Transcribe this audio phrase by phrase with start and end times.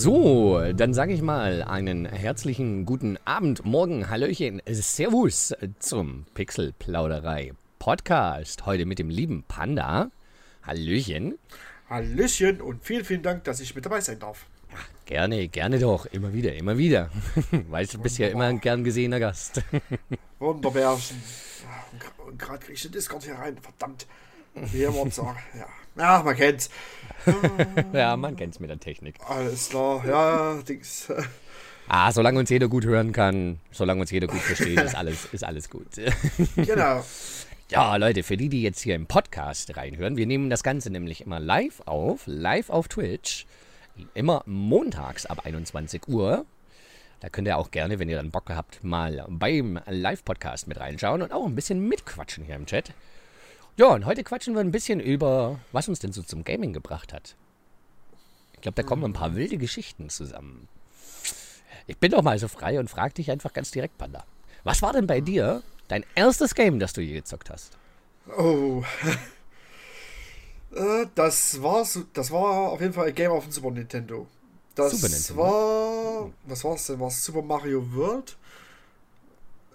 [0.00, 8.64] So, dann sage ich mal einen herzlichen guten Abend, Morgen, Hallöchen, Servus zum Pixelplauderei Podcast.
[8.64, 10.12] Heute mit dem lieben Panda.
[10.62, 11.36] Hallöchen.
[11.90, 14.46] Hallöchen und vielen, vielen Dank, dass ich mit dabei sein darf.
[15.04, 16.06] Gerne, gerne doch.
[16.06, 17.10] Immer wieder, immer wieder.
[17.50, 19.62] Weißt du, bist ja immer ein gern gesehener Gast.
[20.38, 21.20] Wunderbärchen.
[22.24, 23.56] Und gerade kriege ich den Discord hier rein.
[23.60, 24.06] Verdammt.
[24.54, 25.40] Wie immer sagen.
[25.58, 25.66] Ja.
[25.98, 26.70] Ja, man kennt's.
[27.92, 29.16] ja, man kennt's mit der Technik.
[29.26, 30.04] Alles klar.
[30.06, 31.12] Ja, Dings.
[31.90, 35.42] Ah, solange uns jeder gut hören kann, solange uns jeder gut versteht, ist alles, ist
[35.42, 35.86] alles gut.
[36.56, 37.02] genau.
[37.70, 41.22] Ja, Leute, für die, die jetzt hier im Podcast reinhören, wir nehmen das Ganze nämlich
[41.22, 43.46] immer live auf, live auf Twitch.
[44.12, 46.44] Immer montags ab 21 Uhr.
[47.20, 51.22] Da könnt ihr auch gerne, wenn ihr dann Bock habt, mal beim Live-Podcast mit reinschauen
[51.22, 52.92] und auch ein bisschen mitquatschen hier im Chat.
[53.78, 57.12] Ja, und heute quatschen wir ein bisschen über, was uns denn so zum Gaming gebracht
[57.12, 57.36] hat.
[58.54, 60.66] Ich glaube, da kommen ein paar wilde Geschichten zusammen.
[61.86, 64.24] Ich bin doch mal so frei und frage dich einfach ganz direkt, Panda.
[64.64, 67.78] Was war denn bei dir dein erstes Game, das du je gezockt hast?
[68.36, 68.82] Oh.
[70.70, 74.26] Äh, das war, das war auf jeden Fall ein Game auf dem Super Nintendo.
[74.74, 75.42] Das Super Nintendo.
[75.42, 76.30] war.
[76.44, 77.00] Was war es denn?
[77.00, 78.36] War es Super Mario World?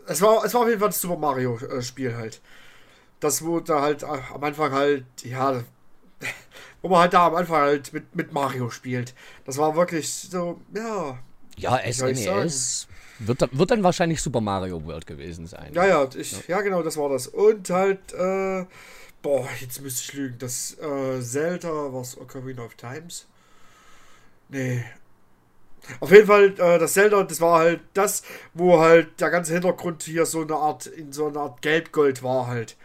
[0.06, 2.42] Es war, es war auf jeden Fall das Super Mario äh, Spiel halt.
[3.24, 5.64] Das wurde halt äh, am Anfang halt, ja,
[6.82, 9.14] wo man halt da am Anfang halt mit, mit Mario spielt.
[9.46, 11.20] Das war wirklich so, ja.
[11.58, 12.88] Ja, SNES.
[13.20, 15.72] Wird, wird dann wahrscheinlich Super Mario World gewesen sein.
[15.74, 16.40] Ja, ja, ich, ja.
[16.48, 17.28] ja genau, das war das.
[17.28, 18.66] Und halt, äh,
[19.24, 20.38] Boah, jetzt müsste ich lügen.
[20.38, 23.26] Das äh, Zelda was Ocarina of Times.
[24.50, 24.84] Nee.
[26.02, 30.04] Auf jeden Fall, äh, das Zelda, das war halt das, wo halt der ganze Hintergrund
[30.04, 32.76] hier so eine Art, in so einer Art Gelbgold war halt.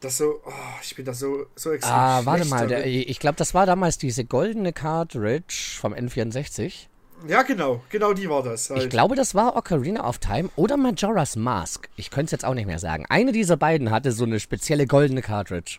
[0.00, 0.52] Das so, oh,
[0.82, 3.96] ich bin da so, so extrem Ah, warte mal, der, ich glaube, das war damals
[3.96, 6.88] diese goldene Cartridge vom N64.
[7.26, 8.68] Ja, genau, genau die war das.
[8.68, 8.82] Halt.
[8.82, 11.88] Ich glaube, das war Ocarina of Time oder Majora's Mask.
[11.96, 13.06] Ich könnte es jetzt auch nicht mehr sagen.
[13.08, 15.78] Eine dieser beiden hatte so eine spezielle goldene Cartridge.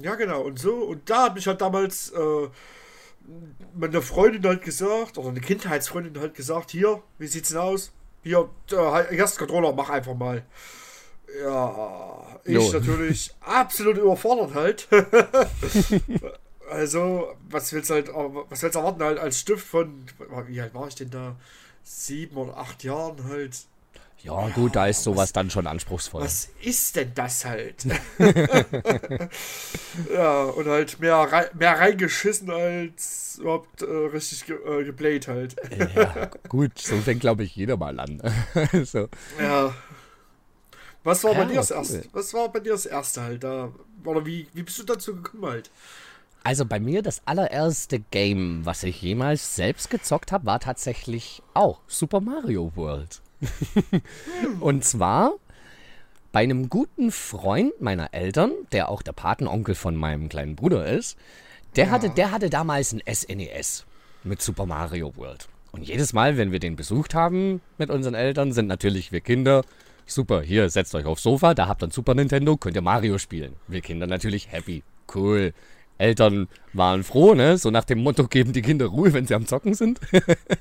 [0.00, 0.42] Ja, genau.
[0.42, 2.48] Und so, und da hat mich halt damals äh,
[3.74, 7.92] meine Freundin halt gesagt, oder eine Kindheitsfreundin halt gesagt, hier, wie sieht's denn aus?
[8.22, 10.44] Hier, äh, erst Controller, mach einfach mal.
[11.42, 12.72] Ja, ich no.
[12.72, 14.88] natürlich absolut überfordert halt.
[16.70, 20.06] Also, was willst du halt, was willst du erwarten halt als Stift von,
[20.46, 21.34] wie alt war ich denn da?
[21.82, 23.56] Sieben oder acht Jahren halt.
[24.22, 26.22] Ja, ja gut, da ist sowas was, dann schon anspruchsvoll.
[26.22, 27.86] Was ist denn das halt?
[30.14, 35.56] ja, und halt mehr, mehr reingeschissen als überhaupt äh, richtig ge, äh, geblayt halt.
[35.96, 38.22] ja, gut, so fängt glaube ich jeder mal an.
[38.84, 39.08] so.
[39.40, 39.74] Ja.
[41.04, 41.76] Was war ja, bei dir das cool.
[41.78, 42.04] erste?
[42.12, 43.72] Was war bei dir das erste halt da?
[44.04, 45.70] Oder wie, wie bist du dazu gekommen halt?
[46.42, 51.80] Also bei mir das allererste Game, was ich jemals selbst gezockt habe, war tatsächlich auch
[51.86, 53.20] Super Mario World.
[54.60, 55.34] Und zwar
[56.32, 61.18] bei einem guten Freund meiner Eltern, der auch der Patenonkel von meinem kleinen Bruder ist.
[61.76, 61.90] Der, ja.
[61.90, 65.48] hatte, der hatte damals ein SNES e mit Super Mario World.
[65.72, 69.62] Und jedes Mal, wenn wir den besucht haben mit unseren Eltern, sind natürlich wir Kinder
[70.12, 73.18] super, hier setzt euch aufs Sofa, da habt ihr ein Super Nintendo, könnt ihr Mario
[73.18, 73.54] spielen.
[73.68, 74.82] Wir Kinder natürlich happy,
[75.14, 75.52] cool.
[75.98, 77.58] Eltern waren froh, ne?
[77.58, 80.00] So nach dem Motto, geben die Kinder Ruhe, wenn sie am Zocken sind.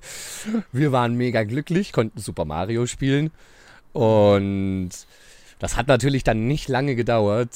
[0.72, 3.32] wir waren mega glücklich, konnten Super Mario spielen.
[3.94, 4.90] Und
[5.60, 7.52] das hat natürlich dann nicht lange gedauert,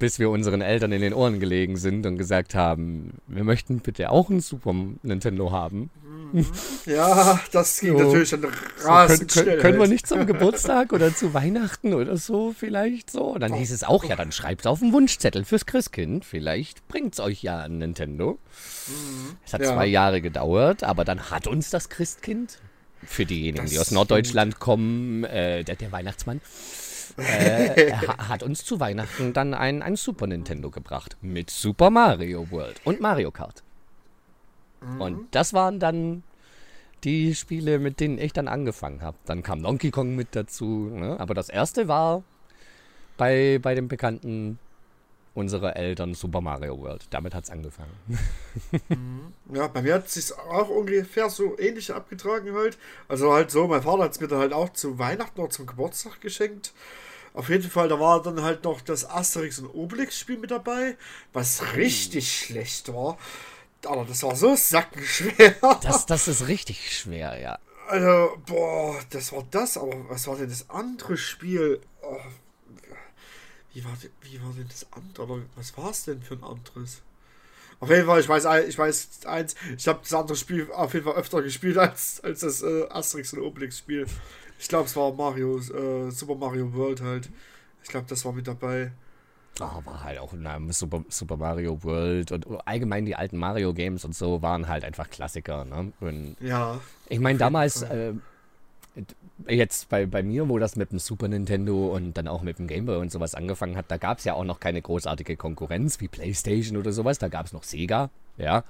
[0.00, 4.10] bis wir unseren Eltern in den Ohren gelegen sind und gesagt haben, wir möchten bitte
[4.10, 5.90] auch ein Super Nintendo haben.
[6.32, 6.46] Mhm.
[6.86, 8.04] Ja, das ging so.
[8.04, 8.46] natürlich dann
[8.82, 13.10] rasend so, können, können, können wir nicht zum Geburtstag oder zu Weihnachten oder so vielleicht
[13.10, 13.24] so?
[13.34, 16.24] Und dann hieß es auch, ja, dann schreibt es auf den Wunschzettel fürs Christkind.
[16.24, 18.38] Vielleicht bringt es euch ja ein Nintendo.
[18.86, 19.36] Mhm.
[19.44, 19.74] Es hat ja.
[19.74, 22.58] zwei Jahre gedauert, aber dann hat uns das Christkind,
[23.02, 26.40] für diejenigen, das die aus Norddeutschland kommen, äh, der, der Weihnachtsmann,
[27.16, 32.80] äh, hat uns zu Weihnachten dann ein, ein Super Nintendo gebracht mit Super Mario World
[32.84, 33.62] und Mario Kart.
[34.80, 35.00] Mhm.
[35.00, 36.22] Und das waren dann
[37.04, 39.16] die Spiele, mit denen ich dann angefangen habe.
[39.24, 40.90] Dann kam Donkey Kong mit dazu.
[40.92, 41.18] Ne?
[41.18, 42.22] Aber das erste war
[43.16, 44.58] bei, bei dem bekannten
[45.34, 47.06] unserer Eltern Super Mario World.
[47.10, 47.92] Damit hat es angefangen.
[48.88, 49.32] Mhm.
[49.54, 52.78] Ja, bei mir hat es sich auch ungefähr so ähnlich abgetragen halt.
[53.08, 55.66] Also halt so, mein Vater hat es mir dann halt auch zu Weihnachten oder zum
[55.66, 56.72] Geburtstag geschenkt.
[57.32, 60.96] Auf jeden Fall, da war dann halt noch das Asterix und Obelix Spiel mit dabei,
[61.32, 63.18] was richtig schlecht war.
[63.86, 65.54] Aber das war so sackenschwer.
[65.82, 67.58] Das, das ist richtig schwer, ja.
[67.88, 71.80] Also, boah, das war das, aber was war denn das andere Spiel?
[72.02, 72.18] Oh,
[73.72, 75.42] wie, war, wie war denn das andere?
[75.56, 77.02] Was war es denn für ein anderes?
[77.80, 81.06] Auf jeden Fall, ich weiß, ich weiß eins, ich habe das andere Spiel auf jeden
[81.06, 84.06] Fall öfter gespielt als, als das äh, Asterix und Obelix Spiel.
[84.58, 87.30] Ich glaube, es war Mario, äh, Super Mario World halt.
[87.82, 88.92] Ich glaube, das war mit dabei.
[89.58, 94.04] Oh, war halt auch in Super, Super Mario World und allgemein die alten Mario Games
[94.04, 95.64] und so waren halt einfach Klassiker.
[95.64, 95.92] Ne?
[96.00, 96.80] Und ja.
[97.08, 98.14] Ich meine, damals, äh,
[99.48, 102.66] jetzt bei, bei mir, wo das mit dem Super Nintendo und dann auch mit dem
[102.66, 106.00] Game Boy und sowas angefangen hat, da gab es ja auch noch keine großartige Konkurrenz
[106.00, 107.18] wie PlayStation oder sowas.
[107.18, 108.64] Da gab es noch Sega, ja.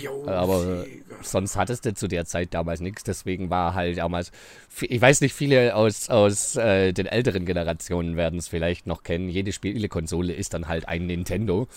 [0.00, 0.84] Jo, aber
[1.22, 3.04] sonst hattest du zu der Zeit damals nichts.
[3.04, 4.32] Deswegen war halt damals,
[4.80, 9.28] ich weiß nicht, viele aus, aus äh, den älteren Generationen werden es vielleicht noch kennen.
[9.28, 11.68] Jede Spielekonsole ist dann halt ein Nintendo.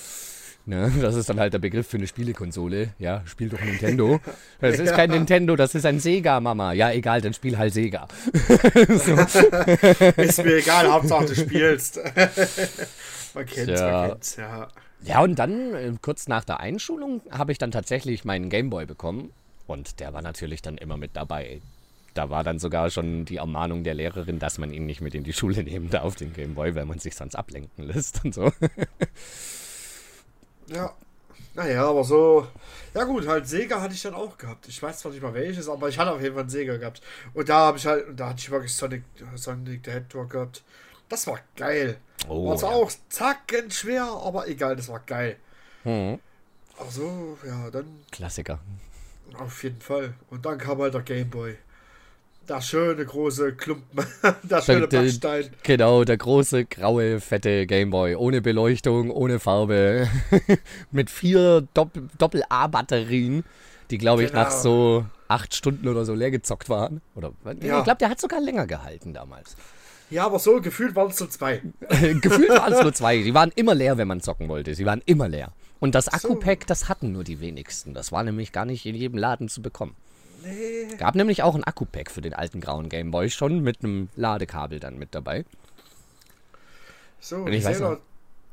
[0.67, 0.91] Ne?
[0.99, 2.95] Das ist dann halt der Begriff für eine Spielekonsole.
[2.97, 4.19] Ja, spiel doch Nintendo.
[4.59, 6.73] Das ist kein Nintendo, das ist ein Sega, Mama.
[6.73, 8.07] Ja, egal, dann spiel halt Sega.
[10.17, 11.97] ist mir egal, Hauptsache du spielst.
[13.35, 13.91] man kennt's, ja.
[13.91, 14.67] man kennt's, ja.
[15.05, 19.31] Ja, und dann, äh, kurz nach der Einschulung, habe ich dann tatsächlich meinen Gameboy bekommen.
[19.67, 21.61] Und der war natürlich dann immer mit dabei.
[22.13, 25.23] Da war dann sogar schon die Ermahnung der Lehrerin, dass man ihn nicht mit in
[25.23, 28.51] die Schule nehmen darf, den Gameboy, weil man sich sonst ablenken lässt und so.
[30.67, 30.95] Ja.
[31.53, 32.47] Naja, aber so.
[32.93, 34.67] Ja gut, halt Sega hatte ich dann auch gehabt.
[34.67, 37.01] Ich weiß zwar nicht mal welches, aber ich hatte auf jeden Fall einen Sega gehabt.
[37.33, 39.03] Und da habe ich halt, da hatte ich wirklich Sonic,
[39.35, 40.63] Sonic the Hedgehog gehabt.
[41.09, 41.97] Das war geil.
[42.27, 42.77] Oh, war zwar ja.
[42.77, 45.37] auch zacken schwer, aber egal, das war geil.
[45.83, 46.19] Hm.
[46.77, 47.85] Also, ja, dann.
[48.11, 48.59] Klassiker.
[49.37, 50.13] Auf jeden Fall.
[50.29, 51.55] Und dann kam halt der Gameboy.
[52.47, 54.05] Der schöne große Klumpen,
[54.43, 55.49] der schöne der, Backstein.
[55.63, 58.15] Genau, der große, graue, fette Gameboy.
[58.15, 60.07] Ohne Beleuchtung, ohne Farbe.
[60.91, 63.43] Mit vier Doppel-A-Batterien,
[63.89, 64.43] die, glaube ich, genau.
[64.43, 67.01] nach so acht Stunden oder so leer gezockt waren.
[67.15, 67.31] Oder,
[67.61, 67.79] ja.
[67.79, 69.55] Ich glaube, der hat sogar länger gehalten damals.
[70.15, 71.61] Ja, aber so gefühlt waren es nur zwei.
[71.89, 73.21] gefühlt waren es nur zwei.
[73.21, 74.73] Die waren immer leer, wenn man zocken wollte.
[74.73, 75.51] Sie waren immer leer.
[75.81, 77.93] Und das Akku-Pack, das hatten nur die wenigsten.
[77.93, 79.93] Das war nämlich gar nicht in jedem Laden zu bekommen.
[80.41, 80.95] Nee.
[80.95, 84.97] Gab nämlich auch ein Akku-Pack für den alten grauen Gameboy schon mit einem Ladekabel dann
[84.97, 85.43] mit dabei.
[87.19, 87.97] So, Und ich weiß noch,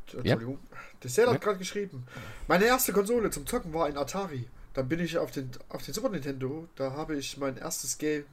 [0.07, 0.59] Entschuldigung.
[0.73, 0.79] Ja?
[1.05, 1.41] Der Sale hat ja?
[1.41, 2.09] gerade geschrieben.
[2.49, 4.49] Meine erste Konsole zum Zocken war ein Atari.
[4.75, 6.67] Dann bin ich auf den, auf den Super Nintendo.
[6.75, 8.25] Da habe ich mein erstes Game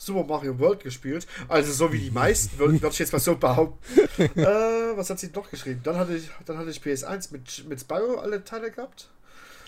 [0.00, 1.26] Super Mario World gespielt.
[1.46, 4.00] Also so wie die meisten, würde ich jetzt mal so behaupten.
[4.38, 5.82] äh, was hat sie noch geschrieben?
[5.84, 9.10] Dann hatte ich, dann hatte ich PS1 mit, mit Spyro alle Teile gehabt.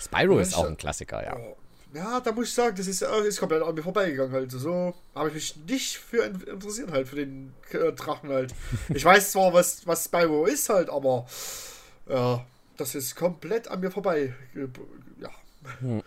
[0.01, 1.37] Spyro ist auch ein Klassiker, ja.
[1.37, 1.57] Oh,
[1.93, 4.51] ja, da muss ich sagen, das ist, äh, ist komplett an mir vorbeigegangen halt.
[4.51, 8.55] So habe ich mich nicht für interessiert halt, für den äh, Drachen halt.
[8.95, 11.27] Ich weiß zwar, was, was Spyro ist halt, aber
[12.09, 12.45] ja,
[12.79, 14.33] das ist komplett an mir vorbei.
[15.21, 15.31] Ja.
[15.81, 16.03] Hm.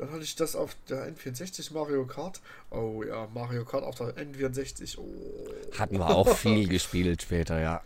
[0.00, 2.40] Dann hatte ich das auf der N64 Mario Kart.
[2.70, 4.96] Oh ja, Mario Kart auf der N64.
[4.96, 5.78] Oh.
[5.78, 7.82] Hatten wir auch viel gespielt später, ja.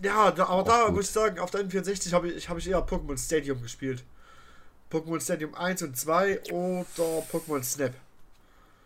[0.00, 0.94] Ja, da, aber auch da gut.
[0.94, 4.04] muss ich sagen, auf der N64 habe ich, hab ich eher Pokémon Stadium gespielt.
[4.88, 6.84] Pokémon Stadium 1 und 2 oder
[7.32, 7.94] Pokémon Snap.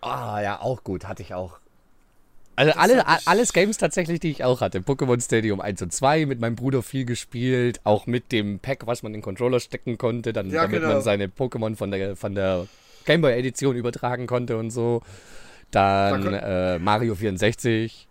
[0.01, 1.59] Ah, ja, auch gut, hatte ich auch.
[2.57, 4.81] Also alle, alles Games tatsächlich, die ich auch hatte.
[4.81, 9.03] Pokémon Stadium 1 und 2, mit meinem Bruder viel gespielt, auch mit dem Pack, was
[9.03, 10.95] man in den Controller stecken konnte, dann, ja, damit genau.
[10.95, 12.67] man seine Pokémon von der, von der
[13.07, 15.03] Gameboy Edition übertragen konnte und so.
[15.71, 18.09] Dann da äh, Mario 64.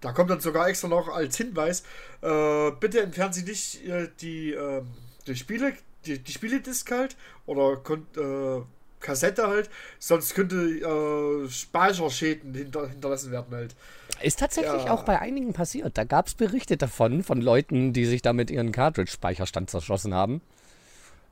[0.00, 1.82] Da kommt dann sogar extra noch als Hinweis,
[2.22, 4.86] äh, bitte entfernen Sie nicht äh, die, ähm,
[5.26, 5.72] die Spiele,
[6.06, 7.16] die, die Spieledisk halt
[7.46, 7.80] oder
[8.16, 8.62] äh,
[9.00, 13.74] Kassette halt, sonst könnte äh, Speicherschäden hinter, hinterlassen werden halt.
[14.22, 14.90] Ist tatsächlich ja.
[14.90, 15.96] auch bei einigen passiert.
[15.96, 20.40] Da gab es Berichte davon, von Leuten, die sich damit ihren Cartridge-Speicherstand zerschossen haben.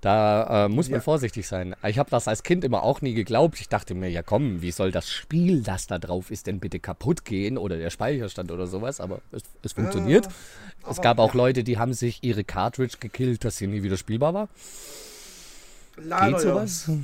[0.03, 1.03] Da äh, muss man ja.
[1.03, 1.75] vorsichtig sein.
[1.83, 3.59] Ich habe das als Kind immer auch nie geglaubt.
[3.61, 6.79] Ich dachte mir, ja komm, wie soll das Spiel, das da drauf ist, denn bitte
[6.79, 9.01] kaputt gehen oder der Speicherstand oder sowas.
[9.01, 10.27] Aber es, es funktioniert.
[10.27, 13.97] Äh, es gab auch Leute, die haben sich ihre Cartridge gekillt, dass sie nie wieder
[13.97, 14.49] spielbar war.
[15.97, 16.85] Leider Geht sowas?
[16.87, 16.95] Ja.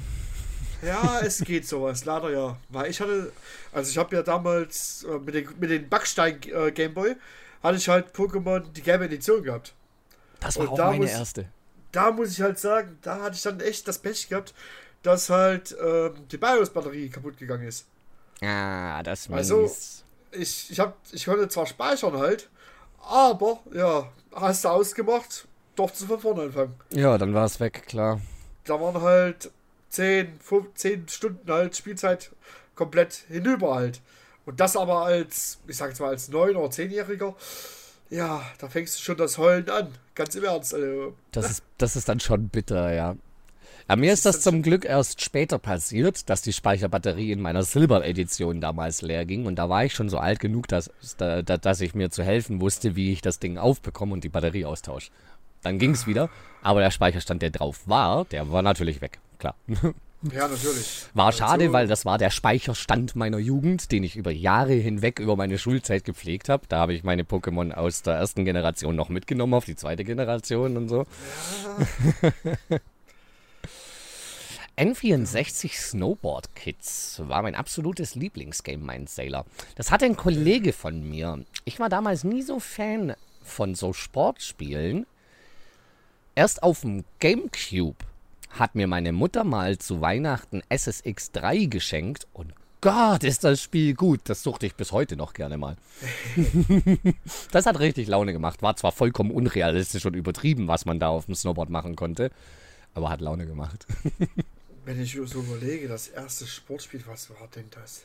[0.82, 2.56] Ja, es geht sowas, leider ja.
[2.68, 3.32] Weil ich hatte,
[3.72, 7.16] also ich habe ja damals äh, mit, den, mit den Backstein äh, Gameboy,
[7.62, 9.74] hatte ich halt Pokémon die gelbe Edition gehabt.
[10.40, 11.46] Das war Und auch meine muss, erste
[11.92, 14.54] da muss ich halt sagen, da hatte ich dann echt das Pech gehabt,
[15.02, 17.86] dass halt ähm, die BIOS-Batterie kaputt gegangen ist.
[18.40, 19.70] Ah, das war Also,
[20.32, 22.48] ich, ich, hab, ich konnte zwar speichern halt,
[23.02, 25.46] aber ja, hast du ausgemacht,
[25.76, 26.74] durfte du von vorne anfangen.
[26.90, 28.20] Ja, dann war es weg, klar.
[28.64, 29.50] Da waren halt
[29.92, 32.32] 10, 15 Stunden halt Spielzeit
[32.74, 34.00] komplett hinüber halt.
[34.44, 37.34] Und das aber als, ich sag jetzt mal, als 9- oder 10-Jähriger
[38.12, 39.88] ja, da fängst du schon das Heulen an.
[40.14, 40.74] Ganz im Ernst.
[40.74, 41.14] Also.
[41.32, 43.16] Das, ist, das ist dann schon bitter, ja.
[43.88, 48.60] Ja, mir ist das zum Glück erst später passiert, dass die Speicherbatterie in meiner Silber-Edition
[48.60, 49.46] damals leer ging.
[49.46, 52.96] Und da war ich schon so alt genug, dass, dass ich mir zu helfen wusste,
[52.96, 55.10] wie ich das Ding aufbekomme und die Batterie austausche.
[55.62, 56.28] Dann ging es wieder.
[56.62, 59.20] Aber der Speicherstand, der drauf war, der war natürlich weg.
[59.42, 59.56] Klar.
[60.32, 61.06] Ja, natürlich.
[61.14, 65.18] War also, schade, weil das war der Speicherstand meiner Jugend, den ich über Jahre hinweg
[65.18, 66.64] über meine Schulzeit gepflegt habe.
[66.68, 70.76] Da habe ich meine Pokémon aus der ersten Generation noch mitgenommen auf die zweite Generation
[70.76, 71.06] und so.
[72.22, 72.78] Ja.
[74.78, 79.44] N64 Snowboard Kids war mein absolutes Lieblingsgame, mein Sailor.
[79.74, 81.44] Das hatte ein Kollege von mir.
[81.64, 85.04] Ich war damals nie so Fan von so Sportspielen.
[86.36, 87.96] Erst auf dem Gamecube
[88.52, 93.94] hat mir meine Mutter mal zu Weihnachten SSX 3 geschenkt und Gott, ist das Spiel
[93.94, 94.22] gut.
[94.24, 95.76] Das suchte ich bis heute noch gerne mal.
[97.52, 98.60] das hat richtig Laune gemacht.
[98.60, 102.32] War zwar vollkommen unrealistisch und übertrieben, was man da auf dem Snowboard machen konnte,
[102.92, 103.86] aber hat Laune gemacht.
[104.84, 108.04] Wenn ich so überlege, das erste Sportspiel, was war denn das?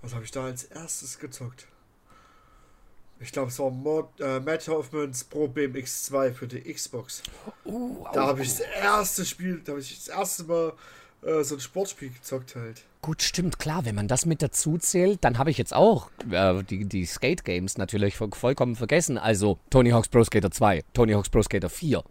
[0.00, 1.66] Was habe ich da als erstes gezockt?
[3.20, 7.22] Ich glaube, es war Mod, äh, Matt Hoffmans Pro BMX 2 für die Xbox.
[7.64, 10.72] Uh, da habe ich das erste Spiel, da habe ich das erste Mal
[11.22, 12.82] äh, so ein Sportspiel gezockt halt.
[13.02, 16.62] Gut, stimmt, klar, wenn man das mit dazu zählt, dann habe ich jetzt auch äh,
[16.62, 19.18] die, die Skate Games natürlich vollkommen vergessen.
[19.18, 22.02] Also Tony Hawk's Pro Skater 2, Tony Hawk's Pro Skater 4.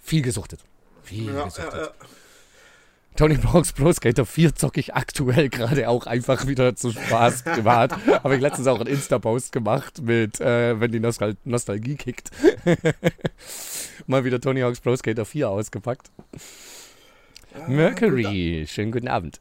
[0.00, 0.64] Viel gesuchtet.
[1.02, 1.72] Viel ja, gesuchtet.
[1.72, 1.90] Ja, ja.
[3.16, 7.92] Tony Hawk's Pro Skater 4 zocke ich aktuell gerade auch einfach wieder zu Spaß privat.
[8.06, 12.30] Habe ich letztens auch einen Insta-Post gemacht mit, äh, wenn die Nostal Nostalgie kickt.
[14.06, 16.10] Mal wieder Tony Hawk's Pro Skater 4 ausgepackt.
[17.52, 19.40] Ja, Mercury, schönen guten Abend.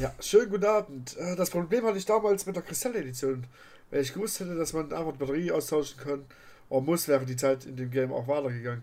[0.00, 1.16] Ja, schönen guten Abend.
[1.18, 3.44] Äh, das Problem hatte ich damals mit der Kristall-Edition.
[3.90, 6.24] Wenn ich gewusst hätte, dass man einfach Batterie austauschen kann,
[6.68, 8.82] oder muss, wäre die Zeit in dem Game auch weitergegangen.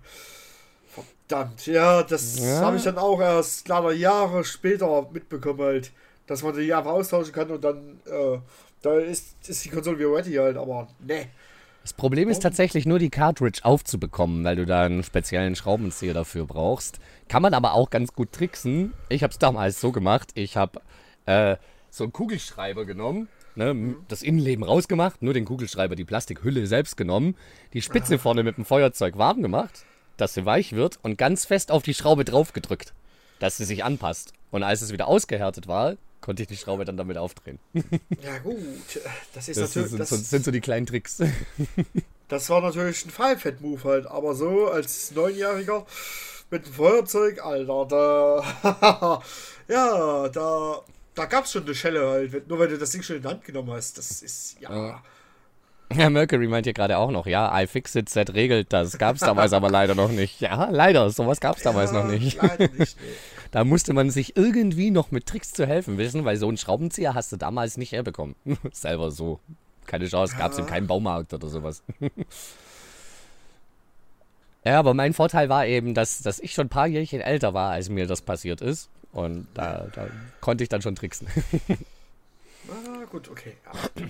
[1.28, 2.62] Verdammt, ja, das ja.
[2.62, 5.92] habe ich dann auch erst leider Jahre später mitbekommen halt,
[6.26, 8.38] dass man die einfach austauschen kann und dann, äh,
[8.82, 11.28] da ist, ist die Konsole wieder ready halt, aber ne.
[11.82, 16.46] Das Problem ist tatsächlich nur die Cartridge aufzubekommen, weil du da einen speziellen Schraubenzieher dafür
[16.46, 17.00] brauchst.
[17.30, 18.94] Kann man aber auch ganz gut tricksen.
[19.08, 20.82] Ich habe es damals so gemacht, ich habe
[21.26, 21.56] äh,
[21.90, 23.96] so einen Kugelschreiber genommen, ne, mhm.
[24.10, 27.36] das Innenleben rausgemacht, nur den Kugelschreiber, die Plastikhülle selbst genommen,
[27.74, 29.86] die Spitze vorne mit dem Feuerzeug warm gemacht
[30.18, 32.94] dass sie weich wird und ganz fest auf die Schraube drauf gedrückt,
[33.40, 34.34] dass sie sich anpasst.
[34.52, 37.60] Und als es wieder ausgehärtet war, konnte ich die Schraube dann damit aufdrehen.
[38.24, 38.58] Ja gut,
[39.34, 39.92] das ist das natürlich...
[39.92, 41.22] Sind, das sind so die kleinen Tricks.
[42.30, 45.86] Das war natürlich ein Five-Head-Move halt, aber so als Neunjähriger
[46.52, 49.24] mit dem Feuerzeug, Alter, da...
[49.70, 50.82] ja, da...
[51.16, 53.28] Da gab es schon eine Schelle halt, nur weil du das Ding schon in die
[53.30, 53.98] Hand genommen hast.
[53.98, 54.76] Das ist, ja...
[54.76, 55.04] ja.
[55.96, 58.98] Ja, Mercury meint hier gerade auch noch, ja, iFixit Set regelt das.
[58.98, 60.42] Gab es damals aber leider noch nicht.
[60.42, 62.42] Ja, leider, sowas gab es damals ja, noch nicht.
[62.42, 63.08] Leider nicht nee.
[63.52, 67.14] Da musste man sich irgendwie noch mit Tricks zu helfen wissen, weil so einen Schraubenzieher
[67.14, 68.36] hast du damals nicht herbekommen.
[68.74, 69.40] Selber so.
[69.86, 71.82] Keine Chance, gab es in keinem Baumarkt oder sowas.
[74.66, 77.72] ja, aber mein Vorteil war eben, dass, dass ich schon ein paar Jährchen älter war,
[77.72, 78.90] als mir das passiert ist.
[79.14, 80.08] Und da, da
[80.42, 81.28] konnte ich dann schon tricksen.
[82.70, 83.54] Ah, gut, okay.
[83.66, 84.06] Ja.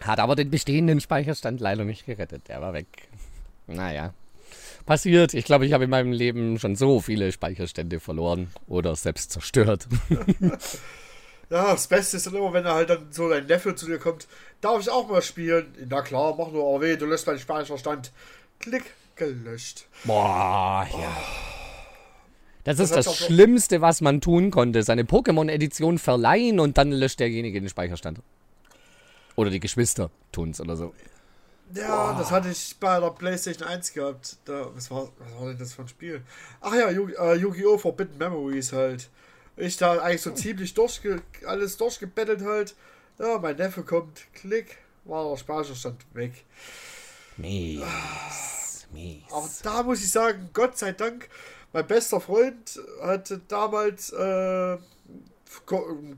[0.06, 2.48] Hat aber den bestehenden Speicherstand leider nicht gerettet.
[2.48, 2.86] Der war weg.
[3.66, 4.14] Naja.
[4.86, 5.34] Passiert.
[5.34, 9.86] Ich glaube, ich habe in meinem Leben schon so viele Speicherstände verloren oder selbst zerstört.
[11.50, 13.98] ja, das Beste ist dann immer, wenn da halt dann so dein Neffe zu dir
[13.98, 14.26] kommt.
[14.60, 15.72] Darf ich auch mal spielen?
[15.88, 18.10] Na klar, mach nur AW, du löscht meinen Speicherstand.
[18.58, 18.84] Klick,
[19.16, 19.86] gelöscht.
[20.04, 21.16] Boah, ja.
[21.18, 21.59] Oh.
[22.64, 24.82] Das, das ist das Schlimmste, was man tun konnte.
[24.82, 28.20] Seine Pokémon-Edition verleihen und dann löscht derjenige den Speicherstand.
[29.36, 30.92] Oder die Geschwister tun es oder so.
[31.74, 32.18] Ja, oh.
[32.18, 34.36] das hatte ich bei der PlayStation 1 gehabt.
[34.44, 36.22] Da, was, war, was war denn das für ein Spiel?
[36.60, 37.78] Ach ja, äh, Yu-Gi-Oh!
[37.78, 39.08] Forbidden Memories halt.
[39.56, 42.74] Ich da eigentlich so ziemlich durchge alles durchgebettelt halt.
[43.18, 46.44] Ja, mein Neffe kommt, klick, war der Speicherstand weg.
[47.36, 47.82] Mies.
[48.92, 49.22] Mies.
[49.30, 51.28] Aber da muss ich sagen, Gott sei Dank,
[51.72, 54.78] mein bester Freund hatte damals äh,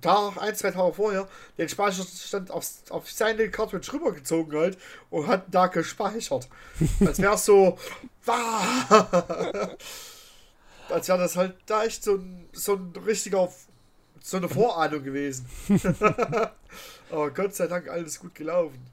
[0.01, 4.79] Tag, ein, zwei Tage vorher, den Speicherstand auf, auf seine Cartridge rübergezogen halt
[5.11, 6.49] und hat da gespeichert.
[7.01, 7.79] Als wäre es so,
[10.89, 13.51] als wäre das halt da echt so ein, so ein richtiger,
[14.21, 15.47] so eine Vorahnung gewesen.
[17.11, 18.92] Aber Gott sei Dank alles gut gelaufen.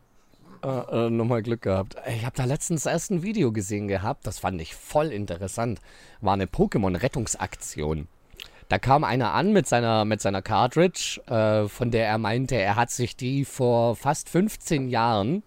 [0.63, 1.95] Äh, äh, nochmal Glück gehabt.
[2.07, 5.79] Ich habe da letztens erst ein Video gesehen gehabt, das fand ich voll interessant.
[6.19, 8.07] War eine Pokémon-Rettungsaktion.
[8.67, 12.75] Da kam einer an mit seiner, mit seiner Cartridge, äh, von der er meinte, er
[12.75, 15.43] hat sich die vor fast 15 Jahren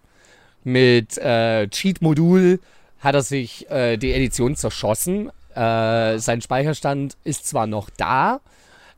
[0.63, 2.59] mit äh, Cheat-Modul
[2.99, 5.29] hat er sich äh, die Edition zerschossen.
[5.55, 8.39] Äh, sein Speicherstand ist zwar noch da,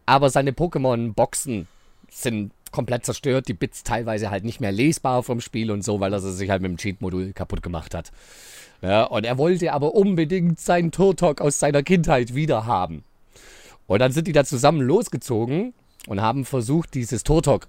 [0.06, 1.68] aber seine Pokémon-Boxen
[2.10, 6.14] sind komplett zerstört, die Bits teilweise halt nicht mehr lesbar vom Spiel und so, weil
[6.14, 8.12] er sich halt mit dem Cheat-Modul kaputt gemacht hat.
[8.82, 13.04] Ja, und er wollte aber unbedingt seinen Turtok aus seiner Kindheit wieder haben.
[13.88, 15.74] Und dann sind die da zusammen losgezogen
[16.08, 17.68] und haben versucht, dieses Turtok,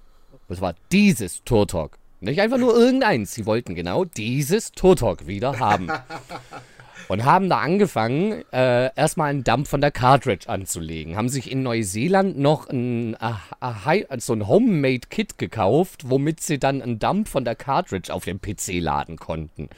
[0.48, 5.88] das war dieses Turtok, nicht einfach nur irgendeins, sie wollten genau dieses Turtok wieder haben.
[7.08, 11.16] Und haben da angefangen, äh, erstmal einen Dump von der Cartridge anzulegen.
[11.16, 16.98] Haben sich in Neuseeland noch ein, äh, so ein Homemade-Kit gekauft, womit sie dann einen
[16.98, 19.68] Dump von der Cartridge auf dem PC laden konnten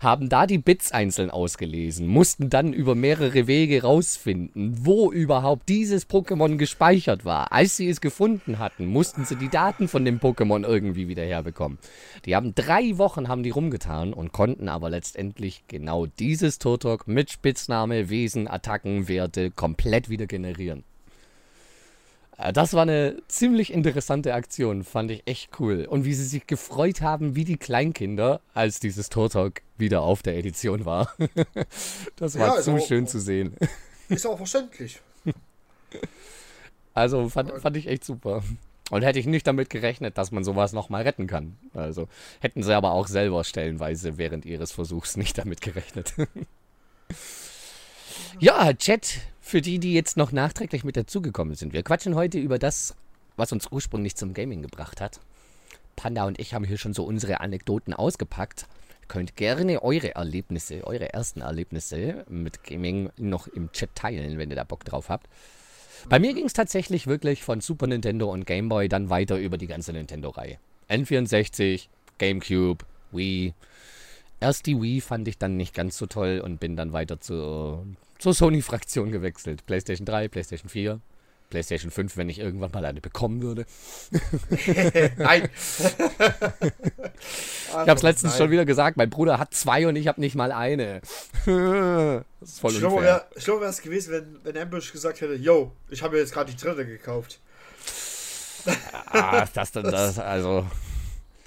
[0.00, 6.08] haben da die Bits einzeln ausgelesen, mussten dann über mehrere Wege rausfinden, wo überhaupt dieses
[6.08, 7.52] Pokémon gespeichert war.
[7.52, 11.78] Als sie es gefunden hatten, mussten sie die Daten von dem Pokémon irgendwie wieder herbekommen.
[12.24, 17.30] Die haben drei Wochen haben die rumgetan und konnten aber letztendlich genau dieses Turtok mit
[17.30, 20.84] Spitzname, Wesen, Attacken, Werte komplett wieder generieren.
[22.40, 25.86] Äh, das war eine ziemlich interessante Aktion, fand ich echt cool.
[25.88, 30.36] Und wie sie sich gefreut haben, wie die Kleinkinder, als dieses Turtok wieder auf der
[30.36, 31.12] Edition war.
[32.16, 33.56] das war ja, zu auch, schön zu sehen.
[34.08, 35.00] Ist auch verständlich.
[36.94, 38.42] Also fand, fand ich echt super.
[38.90, 41.56] Und hätte ich nicht damit gerechnet, dass man sowas nochmal retten kann.
[41.74, 42.08] Also
[42.40, 46.14] hätten sie aber auch selber stellenweise während ihres Versuchs nicht damit gerechnet.
[48.40, 49.20] ja, Chat,
[49.50, 51.72] für die, die jetzt noch nachträglich mit dazugekommen sind.
[51.72, 52.94] Wir quatschen heute über das,
[53.36, 55.20] was uns ursprünglich zum Gaming gebracht hat.
[55.96, 58.66] Panda und ich haben hier schon so unsere Anekdoten ausgepackt.
[59.02, 64.50] Ihr könnt gerne eure Erlebnisse, eure ersten Erlebnisse mit Gaming noch im Chat teilen, wenn
[64.50, 65.26] ihr da Bock drauf habt.
[66.08, 69.58] Bei mir ging es tatsächlich wirklich von Super Nintendo und Game Boy dann weiter über
[69.58, 70.58] die ganze Nintendo-Reihe.
[70.88, 71.88] N64,
[72.18, 73.52] GameCube, Wii.
[74.38, 77.84] Erst die Wii fand ich dann nicht ganz so toll und bin dann weiter zu
[78.20, 79.66] zur Sony-Fraktion gewechselt.
[79.66, 81.00] PlayStation 3, PlayStation 4,
[81.48, 83.66] PlayStation 5, wenn ich irgendwann mal eine bekommen würde.
[85.16, 85.48] Nein.
[85.54, 85.84] ich
[87.74, 88.38] habe es letztens Nein.
[88.38, 91.00] schon wieder gesagt, mein Bruder hat zwei und ich habe nicht mal eine.
[91.46, 96.02] das ist voll Schlimmer wäre wär es gewesen, wenn, wenn Ambush gesagt hätte, yo, ich
[96.02, 97.40] habe jetzt gerade die dritte gekauft.
[99.06, 100.66] ah, das dann das, also...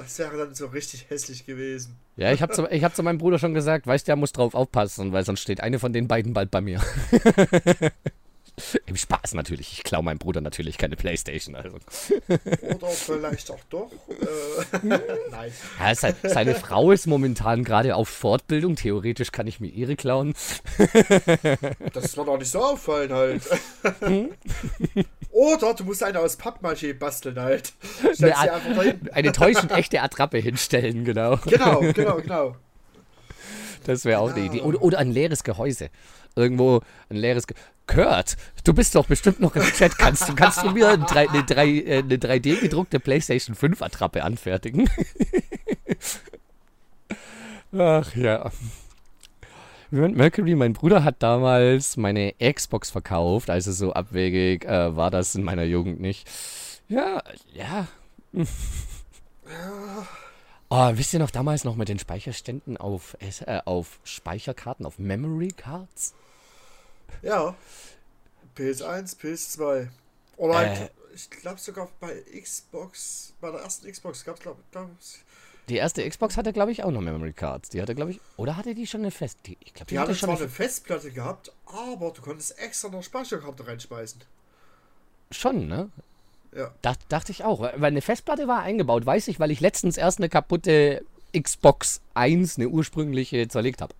[0.03, 1.95] Das wäre dann so richtig hässlich gewesen.
[2.17, 4.53] Ja, ich habe zu, hab zu meinem Bruder schon gesagt, weißt du, er muss drauf
[4.53, 6.81] aufpassen, weil sonst steht eine von den beiden bald bei mir.
[8.85, 9.73] Im Spaß natürlich.
[9.73, 11.55] Ich klaue meinem Bruder natürlich keine Playstation.
[11.55, 11.77] Also.
[12.61, 13.91] Oder vielleicht auch doch.
[14.09, 14.77] Äh,
[15.31, 15.51] nein.
[15.79, 18.75] Ja, seine, seine Frau ist momentan gerade auf Fortbildung.
[18.75, 20.33] Theoretisch kann ich mir ihre klauen.
[21.93, 23.43] das ist mir doch nicht so auffallen halt.
[23.99, 24.31] Hm?
[25.31, 27.73] Oder du musst eine aus Pappmaché basteln halt.
[28.21, 31.37] Eine, eine täuschend echte Attrappe hinstellen, genau.
[31.45, 32.55] Genau, genau, genau.
[33.86, 34.38] Das wäre auch genau.
[34.38, 34.62] eine Idee.
[34.62, 35.89] Oder, oder, ein leeres Gehäuse.
[36.36, 37.63] Irgendwo ein leeres Gehäuse.
[37.86, 39.98] Kurt, du bist doch bestimmt noch im Chat.
[39.98, 43.82] Kannst du, kannst du mir eine, 3, eine, 3, äh, eine 3D gedruckte PlayStation 5
[43.82, 44.89] Attrappe anfertigen?
[47.78, 48.52] Ach ja.
[49.91, 55.43] Mercury, mein Bruder hat damals meine Xbox verkauft, also so abwegig äh, war das in
[55.43, 56.28] meiner Jugend nicht.
[56.88, 57.22] Ja,
[57.54, 57.88] ja.
[60.75, 65.49] Oh, wisst ihr noch damals noch mit den Speicherständen auf, äh, auf Speicherkarten, auf Memory
[65.49, 66.15] Cards?
[67.21, 67.55] Ja.
[68.57, 69.89] PS1, PS2.
[70.36, 74.89] Oder äh, ich glaube sogar bei Xbox, bei der ersten Xbox gab es, glaube glaub,
[75.69, 77.69] die erste Xbox hatte, glaube ich, auch noch Memory Cards.
[77.69, 79.38] Die hatte, glaube ich, oder hatte die schon eine Fest?
[79.45, 82.57] Die, ich glaub, die, die hatte, hatte schon zwar eine Festplatte gehabt, aber du konntest
[82.57, 84.21] extra noch Speicherkarte reinspeisen.
[85.29, 85.91] Schon, ne?
[86.55, 86.71] Ja.
[86.81, 87.61] Dacht, dachte ich auch.
[87.61, 91.03] Weil eine Festplatte war eingebaut, weiß ich, weil ich letztens erst eine kaputte
[91.37, 93.93] Xbox 1, eine ursprüngliche, zerlegt habe.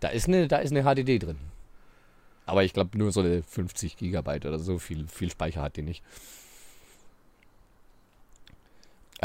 [0.00, 1.38] Da ist eine, da ist eine HDD drin.
[2.46, 4.78] Aber ich glaube nur so eine 50 Gigabyte oder so.
[4.78, 6.02] Viel, viel Speicher hat die nicht.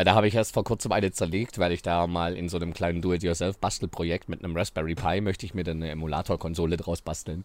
[0.03, 2.73] Da habe ich erst vor kurzem eine zerlegt, weil ich da mal in so einem
[2.73, 7.43] kleinen Do-it-yourself-Bastelprojekt mit einem Raspberry Pi möchte ich mir dann eine Emulator-Konsole draus basteln.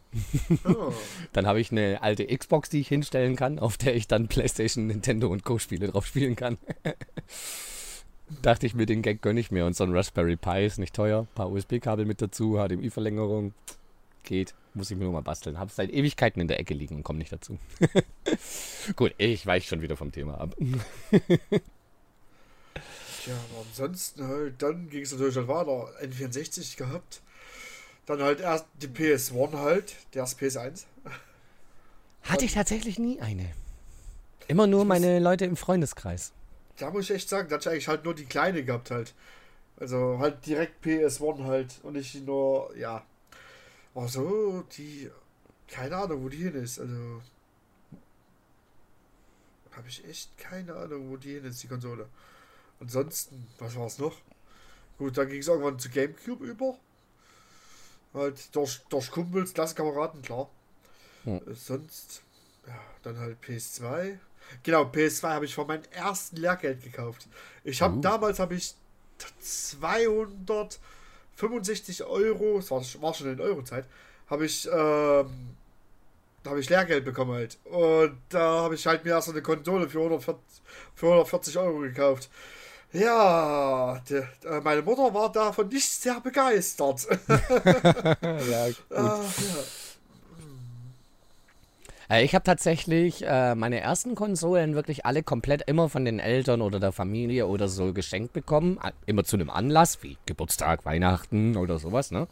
[0.64, 0.92] Oh.
[1.32, 4.86] dann habe ich eine alte Xbox, die ich hinstellen kann, auf der ich dann PlayStation,
[4.86, 6.58] Nintendo und Co-Spiele drauf spielen kann.
[8.42, 9.66] Dachte ich mir, den Gag gönne ich mir.
[9.66, 11.20] Und so ein Raspberry Pi ist nicht teuer.
[11.20, 13.52] Ein paar USB-Kabel mit dazu, HDMI-Verlängerung.
[14.22, 14.54] Geht.
[14.72, 15.58] Muss ich mir nur mal basteln.
[15.58, 17.58] Habe seit Ewigkeiten in der Ecke liegen und komme nicht dazu.
[18.96, 20.56] Gut, ich weiche schon wieder vom Thema ab.
[23.26, 25.90] Ja, aber ansonsten halt, dann ging es natürlich halt weiter.
[26.02, 27.22] N64 gehabt.
[28.06, 30.84] Dann halt erst die PS1 halt, der erst PS1.
[32.22, 33.50] Hatte ich tatsächlich nie eine.
[34.46, 36.32] Immer nur meine Leute im Freundeskreis.
[36.76, 39.14] Da muss ich echt sagen, da hatte ich eigentlich halt nur die kleine gehabt halt.
[39.78, 43.04] Also halt direkt PS1 halt und nicht nur, ja.
[43.94, 45.10] Aber so, die,
[45.68, 46.78] keine Ahnung, wo die hin ist.
[46.78, 47.22] Also
[49.72, 52.08] habe ich echt keine Ahnung, wo die hin ist, die Konsole.
[52.80, 54.16] Ansonsten, was war es noch?
[54.98, 56.76] Gut, dann ging es irgendwann zu Gamecube über.
[58.12, 60.48] Halt durch, durch Kumpels, Klassenkameraden, klar.
[61.24, 61.40] Hm.
[61.54, 62.22] Sonst,
[62.66, 64.18] ja, dann halt PS2.
[64.62, 67.26] Genau, PS2 habe ich von meinem ersten Lehrgeld gekauft.
[67.64, 68.00] Ich habe uh.
[68.00, 68.74] damals habe ich
[69.18, 73.86] 265 Euro, das war, war schon in Eurozeit,
[74.28, 75.56] habe ich ähm,
[76.46, 77.58] habe ich Lehrgeld bekommen halt.
[77.64, 80.42] Und da habe ich halt mir erst eine Konsole für 140,
[80.94, 82.30] für 140 Euro gekauft.
[82.94, 87.08] Ja, die, äh, meine Mutter war davon nicht sehr begeistert.
[87.28, 88.76] ja, gut.
[88.94, 89.64] Ah, ja.
[92.08, 96.62] Äh, ich habe tatsächlich äh, meine ersten Konsolen wirklich alle komplett immer von den Eltern
[96.62, 98.78] oder der Familie oder so geschenkt bekommen.
[99.06, 102.28] Immer zu einem Anlass, wie Geburtstag, Weihnachten oder sowas, ne?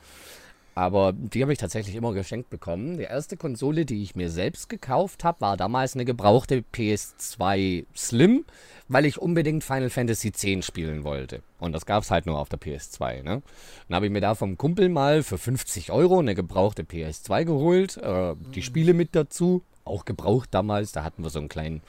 [0.74, 2.96] Aber die habe ich tatsächlich immer geschenkt bekommen.
[2.96, 8.46] Die erste Konsole, die ich mir selbst gekauft habe, war damals eine gebrauchte PS2 Slim,
[8.88, 11.42] weil ich unbedingt Final Fantasy X spielen wollte.
[11.58, 13.22] Und das gab es halt nur auf der PS2.
[13.22, 13.42] Ne?
[13.88, 17.96] Dann habe ich mir da vom Kumpel mal für 50 Euro eine gebrauchte PS2 geholt.
[17.98, 18.64] Äh, die mhm.
[18.64, 20.92] Spiele mit dazu, auch gebraucht damals.
[20.92, 21.82] Da hatten wir so einen kleinen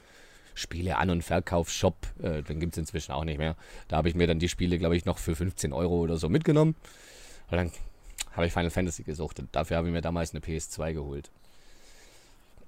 [0.56, 1.96] Spiele-An- und Verkaufsshop.
[2.22, 3.56] Äh, den gibt es inzwischen auch nicht mehr.
[3.88, 6.28] Da habe ich mir dann die Spiele, glaube ich, noch für 15 Euro oder so
[6.28, 6.76] mitgenommen.
[7.50, 7.72] Und dann
[8.34, 11.30] habe ich Final Fantasy gesucht und dafür habe ich mir damals eine PS2 geholt.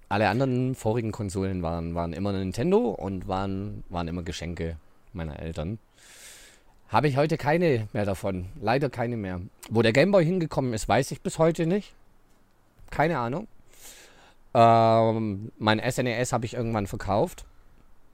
[0.08, 4.78] Alle anderen vorigen Konsolen waren, waren immer Nintendo und waren, waren immer Geschenke
[5.14, 5.80] meiner Eltern.
[6.90, 8.46] Habe ich heute keine mehr davon.
[8.62, 9.42] Leider keine mehr.
[9.70, 11.94] Wo der Gameboy hingekommen ist, weiß ich bis heute nicht.
[12.92, 13.48] Keine Ahnung.
[14.54, 17.46] Ähm, mein SNES e habe ich irgendwann verkauft.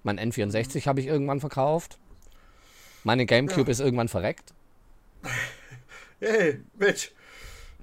[0.03, 1.97] Mein N64 habe ich irgendwann verkauft.
[3.03, 3.71] Meine Gamecube ja.
[3.71, 4.53] ist irgendwann verreckt.
[6.23, 7.11] Hey, Mensch,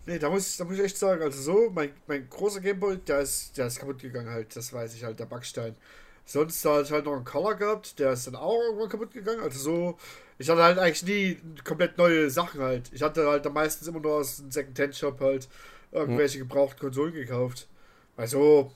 [0.09, 3.21] Nee, da muss, da muss ich echt sagen, also so, mein, mein großer Gameboy, der
[3.21, 5.77] ist, der ist kaputt gegangen halt, das weiß ich halt, der Backstein.
[6.25, 9.43] Sonst hatte ich halt noch einen Color gehabt, der ist dann auch irgendwann kaputt gegangen.
[9.43, 9.99] Also so,
[10.39, 12.91] ich hatte halt eigentlich nie komplett neue Sachen halt.
[12.95, 15.47] Ich hatte halt meistens immer nur aus einem Second-Hand-Shop halt
[15.93, 16.49] irgendwelche mhm.
[16.49, 17.69] gebrauchten Konsolen gekauft.
[18.17, 18.73] Also,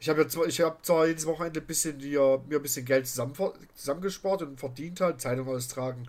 [0.00, 2.84] ich habe ja zwar, ich habe zwar jedes Wochenende ein bisschen hier, mir ein bisschen
[2.84, 3.34] Geld zusammen,
[3.76, 6.08] zusammengespart und verdient halt, Zeitung austragen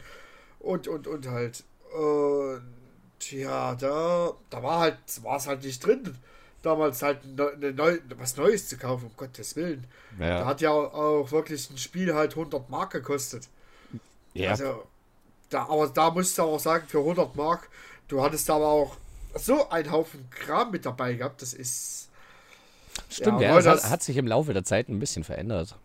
[0.58, 1.64] und und und halt.
[1.94, 2.85] Und
[3.20, 6.16] Tja, da, da war halt, war es halt nicht drin,
[6.62, 9.86] damals halt eine neu, was Neues zu kaufen, um Gottes Willen.
[10.20, 10.40] Ja.
[10.40, 13.48] Da hat ja auch wirklich ein Spiel halt 100 Mark gekostet.
[14.34, 14.52] Ja.
[14.52, 14.84] Also,
[15.50, 17.70] da, aber da musst du auch sagen, für 100 Mark,
[18.08, 18.98] du hattest aber auch
[19.36, 22.10] so einen Haufen Kram mit dabei gehabt, das ist.
[23.10, 25.78] Stimmt, ja, ja das hat, hat sich im Laufe der Zeit ein bisschen verändert.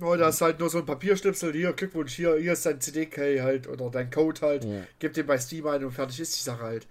[0.00, 3.66] Heute hast halt nur so ein Papierschnipsel, hier, Glückwunsch, hier, hier ist dein CD-Key halt
[3.66, 4.82] oder dein Code halt, ja.
[4.98, 6.86] gib den bei Steam ein und fertig ist die Sache halt.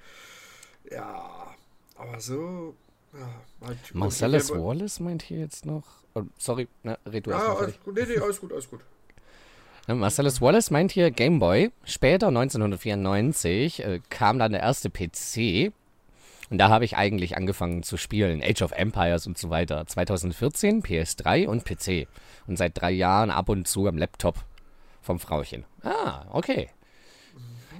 [0.91, 1.55] Ja,
[1.95, 2.75] aber so,
[3.13, 3.67] ja.
[3.67, 5.85] Halt, Marcellus Wallace meint hier jetzt noch,
[6.15, 8.81] oh, sorry, na, red du ja, erst mal Nee, nee, alles gut, alles gut.
[9.87, 11.71] Marcellus Wallace meint hier Gameboy.
[11.85, 15.71] Später, 1994, äh, kam dann der erste PC
[16.49, 18.41] und da habe ich eigentlich angefangen zu spielen.
[18.41, 19.85] Age of Empires und so weiter.
[19.85, 22.07] 2014 PS3 und PC.
[22.47, 24.35] Und seit drei Jahren ab und zu am Laptop
[25.01, 25.65] vom Frauchen.
[25.83, 26.69] Ah, okay.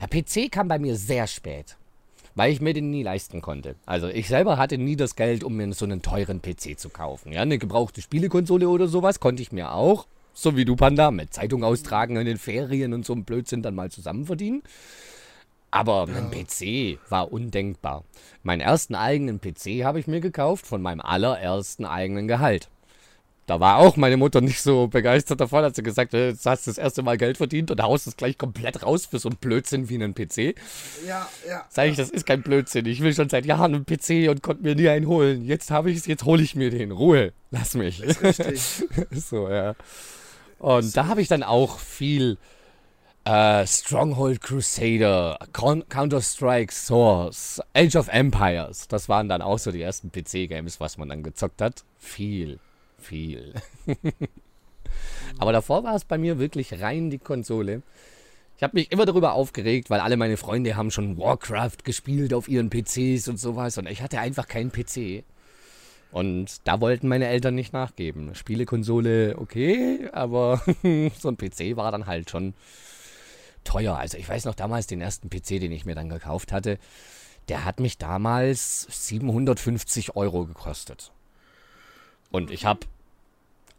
[0.01, 1.77] Der PC kam bei mir sehr spät.
[2.35, 3.75] Weil ich mir den nie leisten konnte.
[3.85, 7.31] Also ich selber hatte nie das Geld, um mir so einen teuren PC zu kaufen.
[7.31, 11.33] Ja, eine gebrauchte Spielekonsole oder sowas konnte ich mir auch, so wie du Panda, mit
[11.33, 14.61] Zeitung austragen in den Ferien und so ein Blödsinn dann mal zusammen verdienen.
[15.71, 18.03] Aber mein PC war undenkbar.
[18.43, 22.69] Meinen ersten eigenen PC habe ich mir gekauft von meinem allerersten eigenen Gehalt.
[23.47, 26.67] Da war auch meine Mutter nicht so begeistert davon, hat sie gesagt, äh, du hast
[26.67, 29.87] das erste Mal Geld verdient und haust es gleich komplett raus für so einen Blödsinn
[29.87, 30.53] wie einen PC.
[31.07, 31.65] Ja, ja.
[31.69, 32.85] Sag ich, das ist kein Blödsinn.
[32.85, 35.45] Ich will schon seit Jahren einen PC und konnte mir nie einen holen.
[35.45, 36.91] Jetzt habe ich es, jetzt hole ich mir den.
[36.91, 38.03] Ruhe, lass mich.
[38.03, 38.61] Ist richtig.
[39.11, 39.75] so, ja.
[40.59, 42.37] Und da habe ich dann auch viel
[43.27, 48.87] Uh, Stronghold Crusader, Counter-Strike Source, Age of Empires.
[48.87, 51.83] Das waren dann auch so die ersten PC-Games, was man dann gezockt hat.
[51.97, 52.57] Viel,
[52.97, 53.53] viel.
[55.39, 57.81] Aber davor war es bei mir wirklich rein die Konsole.
[58.55, 62.47] Ich habe mich immer darüber aufgeregt, weil alle meine Freunde haben schon Warcraft gespielt auf
[62.47, 65.25] ihren PCs und sowas und ich hatte einfach keinen PC.
[66.13, 68.35] Und da wollten meine Eltern nicht nachgeben.
[68.35, 70.61] Spielekonsole okay, aber
[71.19, 72.53] so ein PC war dann halt schon
[73.67, 73.97] teuer.
[73.97, 76.79] Also ich weiß noch damals den ersten PC, den ich mir dann gekauft hatte,
[77.49, 81.11] der hat mich damals 750 Euro gekostet.
[82.31, 82.81] Und ich habe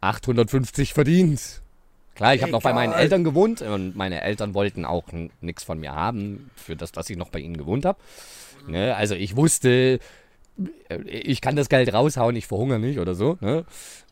[0.00, 1.62] 850 verdient.
[2.14, 5.04] Klar, ich habe noch bei meinen Eltern gewohnt und meine Eltern wollten auch
[5.40, 7.98] nichts von mir haben für das, dass ich noch bei ihnen gewohnt habe.
[8.66, 8.96] Ne?
[8.96, 10.00] Also ich wusste,
[11.06, 13.38] ich kann das Geld raushauen, ich verhungere nicht oder so.
[13.40, 13.64] Ne?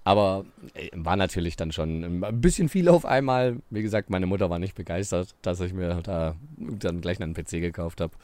[0.04, 3.56] Aber äh, war natürlich dann schon ein bisschen viel auf einmal.
[3.70, 7.60] Wie gesagt, meine Mutter war nicht begeistert, dass ich mir da dann gleich einen PC
[7.60, 8.14] gekauft habe.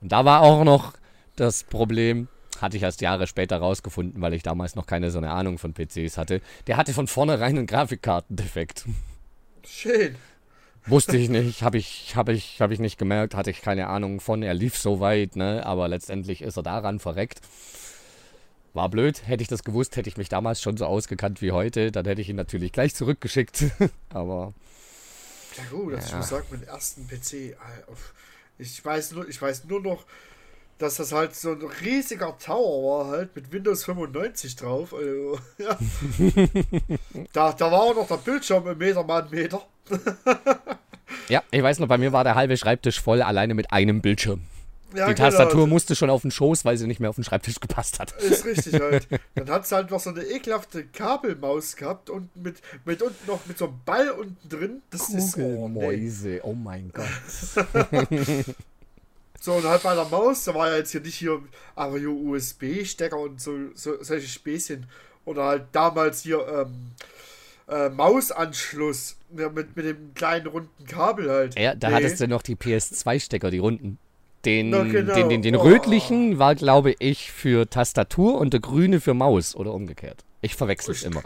[0.00, 0.92] Und da war auch noch
[1.36, 2.28] das Problem,
[2.60, 5.72] hatte ich erst Jahre später rausgefunden, weil ich damals noch keine so eine Ahnung von
[5.72, 6.42] PCs hatte.
[6.66, 8.84] Der hatte von vornherein einen Grafikkartendefekt.
[9.64, 10.16] Schön.
[10.86, 14.20] Wusste ich nicht, habe ich, hab ich, hab ich nicht gemerkt, hatte ich keine Ahnung
[14.20, 14.42] von.
[14.42, 15.64] Er lief so weit, ne?
[15.64, 17.40] aber letztendlich ist er daran verreckt.
[18.74, 21.92] War blöd, hätte ich das gewusst, hätte ich mich damals schon so ausgekannt wie heute,
[21.92, 23.64] dann hätte ich ihn natürlich gleich zurückgeschickt.
[24.08, 24.54] aber.
[25.56, 26.22] Ja gut, das ja.
[26.22, 27.32] sagen, meinen ersten PC.
[27.32, 27.56] Äh,
[28.58, 30.04] ich weiß, nur, ich weiß nur noch,
[30.82, 34.94] dass das halt so ein riesiger Tower war, halt mit Windows 95 drauf.
[34.94, 35.78] Also, ja.
[37.32, 39.62] da, da war auch noch der Bildschirm im Meter mal einen Meter.
[41.28, 44.42] ja, ich weiß noch, bei mir war der halbe Schreibtisch voll, alleine mit einem Bildschirm.
[44.94, 45.28] Ja, die genau.
[45.28, 48.12] Tastatur musste schon auf den Schoß, weil sie nicht mehr auf den Schreibtisch gepasst hat.
[48.12, 49.08] Ist richtig halt.
[49.34, 53.46] Dann hat es halt noch so eine ekelhafte Kabelmaus gehabt und mit, mit unten noch
[53.46, 54.82] mit so einem Ball unten drin.
[54.90, 57.06] Das ist oh, Mäuse, oh mein Gott.
[59.42, 61.42] So, und halt bei der Maus, da war ja jetzt hier nicht hier,
[61.74, 64.86] aber hier USB-Stecker und so, so, solche Späßchen.
[65.24, 66.92] Oder halt damals hier, ähm,
[67.68, 71.58] äh, Mausanschluss mit, mit dem kleinen runden Kabel halt.
[71.58, 71.94] Ja, da nee.
[71.96, 73.98] hattest du noch die PS2-Stecker, die runden.
[74.44, 75.12] Den, genau.
[75.12, 75.62] den, den, den oh.
[75.62, 80.24] rötlichen war, glaube ich, für Tastatur und der grüne für Maus oder umgekehrt.
[80.40, 81.24] Ich verwechsel es immer.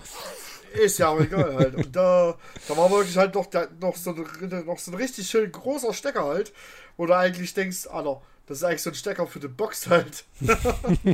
[0.72, 1.74] Ist ja auch egal halt.
[1.74, 2.35] Und da,
[2.66, 5.92] da war wirklich halt noch, der, noch, so ein, noch so ein richtig schön großer
[5.92, 6.52] Stecker halt,
[6.96, 10.24] wo du eigentlich denkst, Alter, das ist eigentlich so ein Stecker für die Box halt.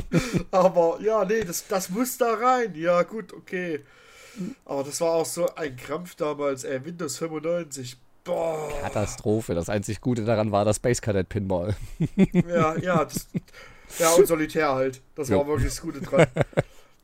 [0.51, 2.75] Aber ja, nee, das, das muss da rein.
[2.75, 3.83] Ja, gut, okay.
[4.65, 7.97] Aber das war auch so ein Krampf damals, ey, Windows 95.
[8.23, 8.69] Boah.
[8.81, 9.53] Katastrophe.
[9.53, 11.75] Das einzig Gute daran war das Space Cadet Pinball.
[12.47, 13.03] Ja, ja.
[13.03, 13.27] Das,
[13.99, 15.01] ja, und Solitär halt.
[15.15, 16.27] Das war wirklich das Gute dran.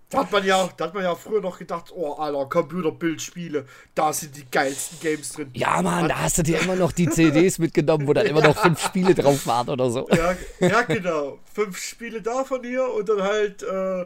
[0.10, 4.12] Da hat man ja, da hat man ja früher noch gedacht, oh, Alter, Computerbildspiele, da
[4.12, 5.52] sind die geilsten Games drin.
[5.54, 8.58] Ja, Mann, da hast du dir immer noch die CDs mitgenommen, wo dann immer noch
[8.62, 10.08] fünf Spiele drauf waren oder so.
[10.10, 11.38] Ja, ja, genau.
[11.54, 14.02] Fünf Spiele da von hier und dann halt äh,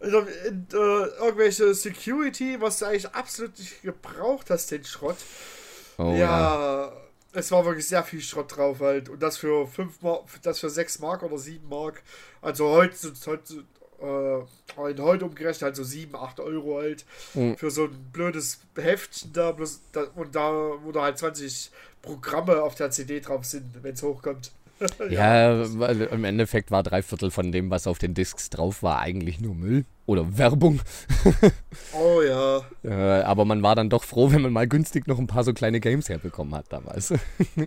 [0.00, 0.14] in,
[0.46, 5.18] in, äh, irgendwelche Security, was du eigentlich absolut nicht gebraucht hast, den Schrott.
[5.98, 6.92] Oh, ja, ja,
[7.34, 9.08] es war wirklich sehr viel Schrott drauf halt.
[9.08, 12.02] Und das für 5 Mark, das für 6 Mark oder 7 Mark.
[12.40, 13.64] Also heute, heute
[14.04, 17.04] äh, heute umgerechnet halt so 7, 8 Euro halt.
[17.34, 17.56] Mhm.
[17.56, 21.70] Für so ein blödes Heftchen da, bloß da und da, wo da halt 20
[22.02, 24.52] Programme auf der CD drauf sind, wenn es hochkommt.
[25.10, 28.82] ja, ja, weil im Endeffekt war drei Viertel von dem, was auf den Discs drauf
[28.82, 30.80] war, eigentlich nur Müll oder Werbung.
[31.92, 32.62] oh ja.
[32.82, 35.54] Äh, aber man war dann doch froh, wenn man mal günstig noch ein paar so
[35.54, 37.10] kleine Games herbekommen hat damals.
[37.56, 37.66] ja.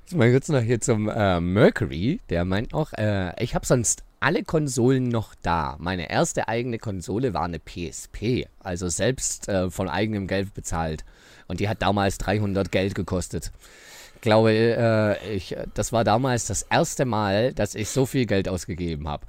[0.00, 2.20] Jetzt mal kurz noch hier zum äh, Mercury.
[2.30, 5.76] Der meint auch, äh, ich habe sonst alle Konsolen noch da.
[5.78, 11.04] Meine erste eigene Konsole war eine PSP, also selbst äh, von eigenem Geld bezahlt.
[11.46, 13.52] Und die hat damals 300 Geld gekostet
[14.20, 19.08] glaube, äh, ich, das war damals das erste Mal, dass ich so viel Geld ausgegeben
[19.08, 19.26] habe.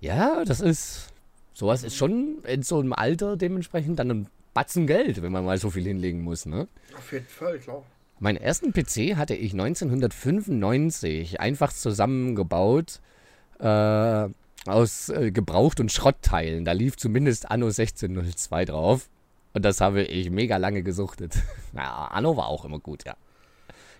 [0.00, 1.08] Ja, das ist,
[1.52, 5.58] sowas ist schon in so einem Alter dementsprechend dann ein Batzen Geld, wenn man mal
[5.58, 6.68] so viel hinlegen muss, ne?
[6.96, 7.82] Auf jeden Fall, klar.
[8.20, 13.00] Meinen ersten PC hatte ich 1995 einfach zusammengebaut
[13.58, 14.28] äh,
[14.66, 16.64] aus äh, Gebraucht- und Schrottteilen.
[16.64, 19.08] Da lief zumindest Anno 1602 drauf.
[19.52, 21.34] Und das habe ich mega lange gesuchtet.
[21.74, 23.16] Ja, Anno war auch immer gut, ja.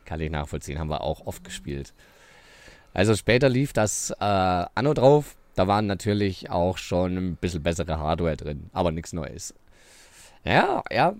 [0.05, 1.93] Kann ich nachvollziehen, haben wir auch oft gespielt.
[2.93, 5.35] Also später lief das äh, Anno drauf.
[5.57, 9.55] Da waren natürlich auch schon ein bisschen bessere Hardware drin, aber nichts Neues.
[10.45, 11.14] Ja, ja,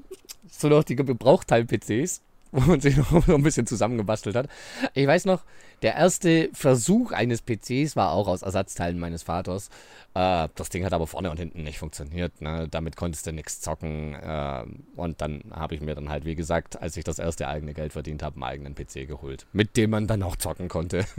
[0.49, 2.23] so noch die Gebrauchteil-PCs,
[2.55, 4.49] wo man sich noch ein bisschen zusammengebastelt hat.
[4.95, 5.43] Ich weiß noch,
[5.83, 9.69] der erste Versuch eines PCs war auch aus Ersatzteilen meines Vaters.
[10.15, 12.41] Äh, das Ding hat aber vorne und hinten nicht funktioniert.
[12.41, 12.69] Ne?
[12.71, 14.15] Damit konntest du nichts zocken.
[14.15, 14.65] Äh,
[14.97, 17.93] und dann habe ich mir dann halt, wie gesagt, als ich das erste eigene Geld
[17.93, 21.05] verdient habe, einen eigenen PC geholt, mit dem man dann auch zocken konnte.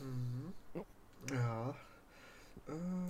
[0.00, 1.34] Mhm.
[1.34, 1.74] ja.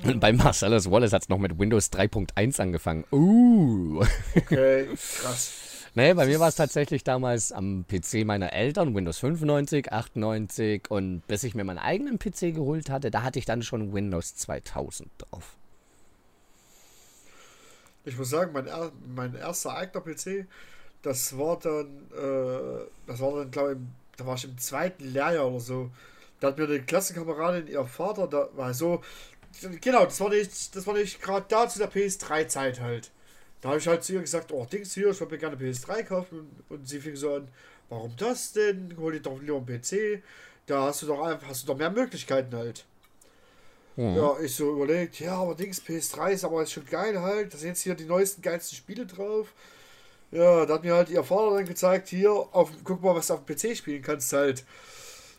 [0.03, 3.05] Und bei Marcellus Wallace hat es noch mit Windows 3.1 angefangen.
[3.13, 4.03] Uh.
[4.35, 4.87] Okay,
[5.23, 5.64] krass.
[5.97, 11.25] Nee, bei mir war es tatsächlich damals am PC meiner Eltern, Windows 95, 98 und
[11.29, 15.09] bis ich mir meinen eigenen PC geholt hatte, da hatte ich dann schon Windows 2000
[15.19, 15.57] drauf.
[18.05, 18.69] Ich muss sagen, mein,
[19.15, 20.47] mein erster eigener PC,
[21.03, 23.79] das war dann, äh, das war dann, glaube ich,
[24.17, 25.91] da war ich im zweiten Lehrjahr oder so.
[26.41, 29.01] Da hat mir eine Klassenkameradin, ihr Vater, da war so,
[29.81, 33.13] genau, das war nicht, das war nicht gerade da zu der PS3-Zeit halt.
[33.65, 36.03] Da habe ich halt zu ihr gesagt, oh, Dings hier, ich würde mir gerne PS3
[36.03, 36.51] kaufen.
[36.69, 37.49] Und, sie fing so an,
[37.89, 38.95] warum das denn?
[38.99, 40.23] Hol dir doch lieber einen PC.
[40.67, 42.85] Da hast du doch einfach, hast du doch mehr Möglichkeiten halt.
[43.97, 44.17] Mhm.
[44.17, 47.55] Ja, ich so überlegt, ja, aber Dings PS3 ist aber schon geil halt.
[47.55, 49.55] Da sind jetzt hier die neuesten, geilsten Spiele drauf.
[50.31, 53.33] Ja, da hat mir halt ihr Vater dann gezeigt, hier, auf, guck mal, was du
[53.33, 54.63] auf dem PC spielen kannst halt.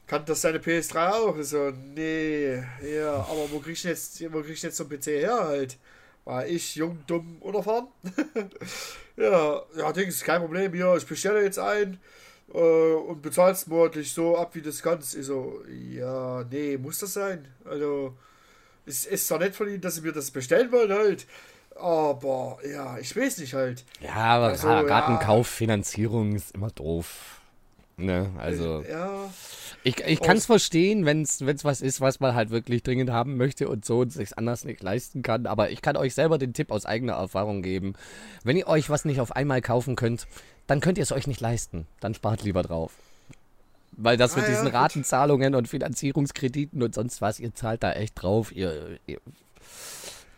[0.08, 1.36] Kann das deine PS3 auch?
[1.44, 5.06] So, nee, ja, aber wo krieg ich jetzt, wo krieg ich jetzt so ein PC
[5.10, 5.78] her halt?
[6.26, 7.88] War ich jung, dumm, unerfahren?
[9.16, 12.00] ja, ja, Dings, kein Problem, hier, ich bestelle jetzt ein
[12.54, 15.16] äh, und bezahlst monatlich so ab, wie das kannst.
[15.16, 17.48] Ich so, ja, nee, muss das sein?
[17.64, 18.18] Also,
[18.88, 21.28] es ist zwar nett von ihnen, dass sie mir das bestellen wollen halt,
[21.76, 23.84] aber ja, ich weiß nicht halt.
[24.00, 25.58] Ja, aber also, Gartenkauf, ja.
[25.58, 27.42] Finanzierung ist immer doof.
[27.98, 28.84] Ne, also.
[28.90, 29.32] Ja.
[29.84, 33.38] Ich, ich kann es verstehen, wenn es was ist, was man halt wirklich dringend haben
[33.38, 35.46] möchte und so und sich anders nicht leisten kann.
[35.46, 37.94] Aber ich kann euch selber den Tipp aus eigener Erfahrung geben.
[38.44, 40.28] Wenn ihr euch was nicht auf einmal kaufen könnt,
[40.68, 41.86] dann könnt ihr es euch nicht leisten.
[42.00, 42.94] Dann spart lieber drauf.
[43.92, 47.94] Weil das mit ah, diesen ja, Ratenzahlungen und Finanzierungskrediten und sonst was, ihr zahlt da
[47.94, 48.54] echt drauf.
[48.54, 49.20] Ihr, ihr,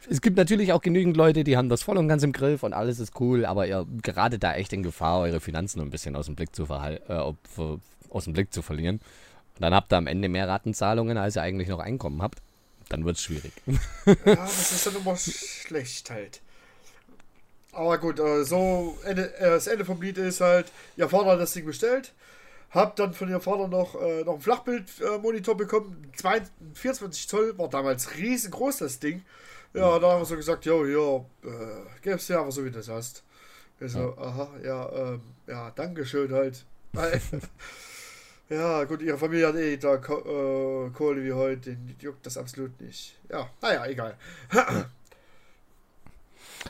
[0.09, 2.73] es gibt natürlich auch genügend Leute, die haben das voll und ganz im Griff und
[2.73, 6.27] alles ist cool, aber ihr gerade da echt in Gefahr, eure Finanzen ein bisschen aus
[6.27, 7.33] dem Blick zu, äh,
[8.09, 8.95] aus dem Blick zu verlieren.
[9.55, 12.39] Und dann habt ihr am Ende mehr Ratenzahlungen, als ihr eigentlich noch Einkommen habt.
[12.89, 13.51] Dann wird es schwierig.
[14.05, 16.41] ja, das ist dann immer schlecht halt.
[17.73, 21.53] Aber gut, äh, so äh, das Ende vom Lied ist halt, ihr Vater hat das
[21.53, 22.13] Ding bestellt,
[22.71, 26.11] hab dann von ihr Vater noch, äh, noch einen Flachbildmonitor bekommen,
[26.73, 29.23] 24 Zoll, war damals riesengroß das Ding.
[29.73, 32.77] Ja, da haben wir so gesagt, jo, jo, äh, gib's dir einfach so, wie du
[32.77, 33.23] das hast.
[33.79, 34.17] Ich so, ja.
[34.17, 36.65] aha, ja, ähm, ja, Dankeschön halt.
[38.49, 42.79] ja, gut, ihre Familie hat eh da äh, Kohle wie heute, den juckt das absolut
[42.81, 43.19] nicht.
[43.29, 44.15] Ja, naja, egal.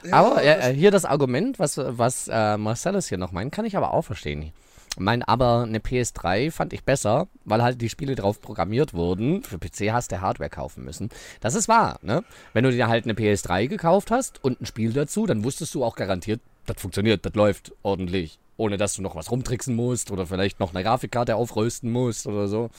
[0.04, 3.76] Ja, aber äh, hier das Argument, was, was äh, Marcellus hier noch meint, kann ich
[3.78, 4.54] aber auch verstehen.
[5.00, 9.44] Mein, aber eine PS3 fand ich besser, weil halt die Spiele drauf programmiert wurden.
[9.44, 11.10] Für PC hast du Hardware kaufen müssen.
[11.40, 12.24] Das ist wahr, ne?
[12.54, 15.84] Wenn du dir halt eine PS3 gekauft hast und ein Spiel dazu, dann wusstest du
[15.84, 18.40] auch garantiert, das funktioniert, das läuft ordentlich.
[18.58, 22.48] Ohne dass du noch was rumtricksen musst oder vielleicht noch eine Grafikkarte aufrösten musst oder
[22.48, 22.72] so.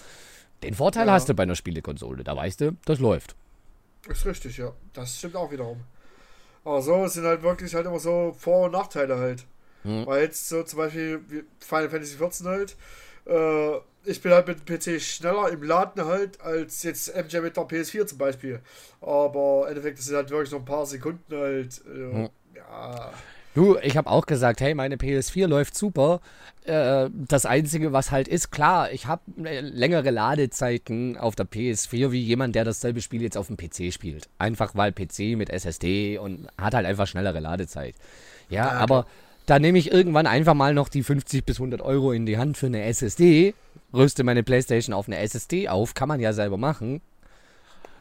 [0.65, 1.13] Den Vorteil ja.
[1.13, 2.25] hast du bei einer Spielekonsole.
[2.25, 3.37] Da weißt du, das läuft.
[4.09, 4.73] Ist richtig, ja.
[4.93, 5.81] Das stimmt auch wiederum.
[6.65, 9.47] Aber so sind halt wirklich halt immer so Vor- und Nachteile halt.
[9.83, 10.07] Hm.
[10.07, 11.21] Weil jetzt so zum Beispiel
[11.61, 12.77] Final Fantasy XIV halt,
[13.27, 17.57] äh, ich bin halt mit dem PC schneller im Laden halt, als jetzt MJ mit
[17.57, 18.61] der PS4 zum Beispiel.
[19.01, 21.81] Aber im Endeffekt, das sind halt wirklich noch ein paar Sekunden halt.
[21.87, 22.29] Äh, hm.
[22.55, 23.13] Ja.
[23.55, 26.21] Du, ich habe auch gesagt, hey, meine PS4 läuft super.
[26.65, 32.13] Äh, das Einzige, was halt ist, klar, ich habe äh, längere Ladezeiten auf der PS4
[32.13, 34.29] wie jemand, der dasselbe Spiel jetzt auf dem PC spielt.
[34.39, 37.95] Einfach weil PC mit SSD und hat halt einfach schnellere Ladezeit.
[38.49, 39.07] Ja, ja aber
[39.49, 42.59] da nehme ich irgendwann einfach mal noch die 50 bis 100 Euro in die Hand
[42.59, 43.55] für eine SSD,
[43.95, 47.01] rüste meine Playstation auf eine SSD auf, kann man ja selber machen.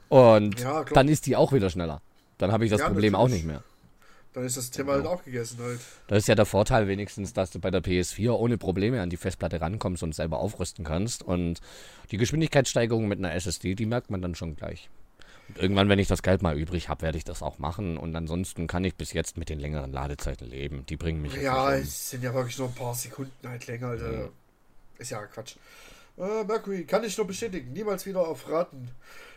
[0.09, 2.01] Und ja, dann ist die auch wieder schneller.
[2.37, 3.31] Dann habe ich das ja, Problem natürlich.
[3.31, 3.63] auch nicht mehr.
[4.33, 5.09] Dann ist das Thema genau.
[5.09, 5.79] halt auch gegessen halt.
[6.07, 9.17] Das ist ja der Vorteil wenigstens, dass du bei der PS4 ohne Probleme an die
[9.17, 11.23] Festplatte rankommst und selber aufrüsten kannst.
[11.23, 11.61] Und
[12.11, 14.89] die Geschwindigkeitssteigerung mit einer SSD, die merkt man dann schon gleich.
[15.55, 17.97] Irgendwann, wenn ich das Geld mal übrig habe, werde ich das auch machen.
[17.97, 20.85] Und ansonsten kann ich bis jetzt mit den längeren Ladezeiten leben.
[20.87, 21.33] Die bringen mich.
[21.35, 23.87] Ja, es sind ja wirklich nur ein paar Sekunden halt länger.
[23.87, 24.29] Also ja.
[24.97, 25.55] Ist ja Quatsch.
[26.17, 27.71] Äh, Mercury, kann ich nur bestätigen.
[27.73, 28.89] Niemals wieder auf Raten.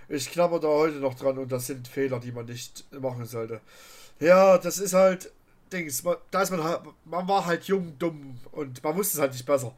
[0.09, 3.61] Ich knabber da heute noch dran und das sind Fehler, die man nicht machen sollte.
[4.19, 5.31] Ja, das ist halt.
[5.73, 9.33] Dings, da ist man halt, man war halt jung, dumm und man wusste es halt
[9.33, 9.73] nicht besser.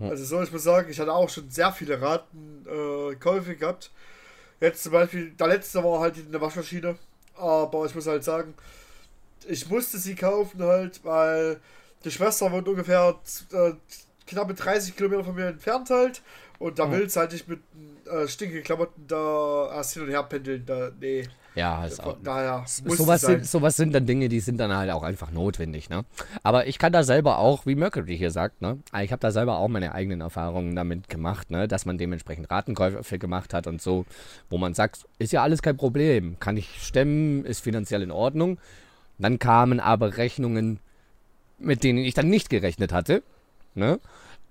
[0.00, 3.90] Also so, ich muss sagen, ich hatte auch schon sehr viele Ratenkäufe äh, gehabt.
[4.62, 6.96] Jetzt zum Beispiel, der letzte war halt eine Waschmaschine.
[7.34, 8.54] Aber ich muss halt sagen,
[9.48, 11.60] ich musste sie kaufen halt, weil
[12.04, 13.18] die Schwester wohnt ungefähr
[13.52, 13.72] äh,
[14.24, 16.22] knappe 30 Kilometer von mir entfernt halt.
[16.60, 16.92] Und da oh.
[16.92, 17.58] willst halt nicht mit
[18.06, 20.64] äh, stinkigen Klamotten da erst hin und her pendeln.
[20.64, 21.28] Da, nee.
[21.54, 22.16] Ja, ist auch.
[22.22, 26.04] Daher sowas sind, sowas sind dann Dinge, die sind dann halt auch einfach notwendig, ne?
[26.42, 28.78] Aber ich kann da selber auch, wie Mercury hier sagt, ne?
[29.02, 31.68] Ich habe da selber auch meine eigenen Erfahrungen damit gemacht, ne?
[31.68, 34.06] Dass man dementsprechend Ratenkäufe gemacht hat und so,
[34.48, 38.58] wo man sagt, ist ja alles kein Problem, kann ich stemmen, ist finanziell in Ordnung.
[39.18, 40.80] Dann kamen aber Rechnungen,
[41.58, 43.22] mit denen ich dann nicht gerechnet hatte,
[43.74, 44.00] ne?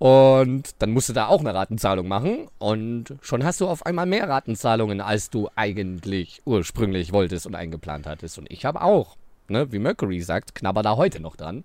[0.02, 2.48] Und dann musst du da auch eine Ratenzahlung machen.
[2.58, 8.08] Und schon hast du auf einmal mehr Ratenzahlungen, als du eigentlich ursprünglich wolltest und eingeplant
[8.08, 8.36] hattest.
[8.36, 11.62] Und ich habe auch, ne, wie Mercury sagt, knabber da heute noch dran.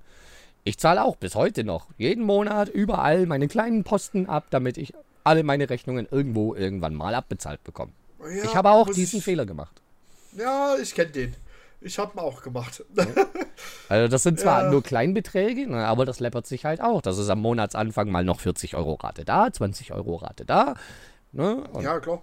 [0.66, 4.94] Ich zahle auch bis heute noch jeden Monat überall meine kleinen Posten ab, damit ich
[5.24, 7.94] alle meine Rechnungen irgendwo irgendwann mal abbezahlt bekomme.
[8.20, 9.26] Ja, ich habe auch diesen ich...
[9.26, 9.82] Fehler gemacht.
[10.34, 11.36] Ja, ich kenne den.
[11.80, 12.84] Ich habe ihn auch gemacht.
[13.88, 14.72] Also das sind zwar ja.
[14.72, 17.02] nur Kleinbeträge, ne, aber das läppert sich halt auch.
[17.02, 20.76] Das ist am Monatsanfang mal noch 40 Euro Rate da, 20 Euro Rate da.
[21.32, 21.64] Ne?
[21.82, 22.22] ja, klar.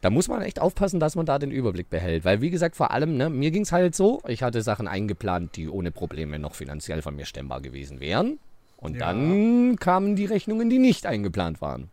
[0.00, 2.24] Da muss man echt aufpassen, dass man da den Überblick behält.
[2.24, 5.56] Weil, wie gesagt, vor allem, ne, mir ging es halt so, ich hatte Sachen eingeplant,
[5.56, 8.38] die ohne Probleme noch finanziell von mir stemmbar gewesen wären.
[8.76, 9.00] Und ja.
[9.00, 11.90] dann kamen die Rechnungen, die nicht eingeplant waren.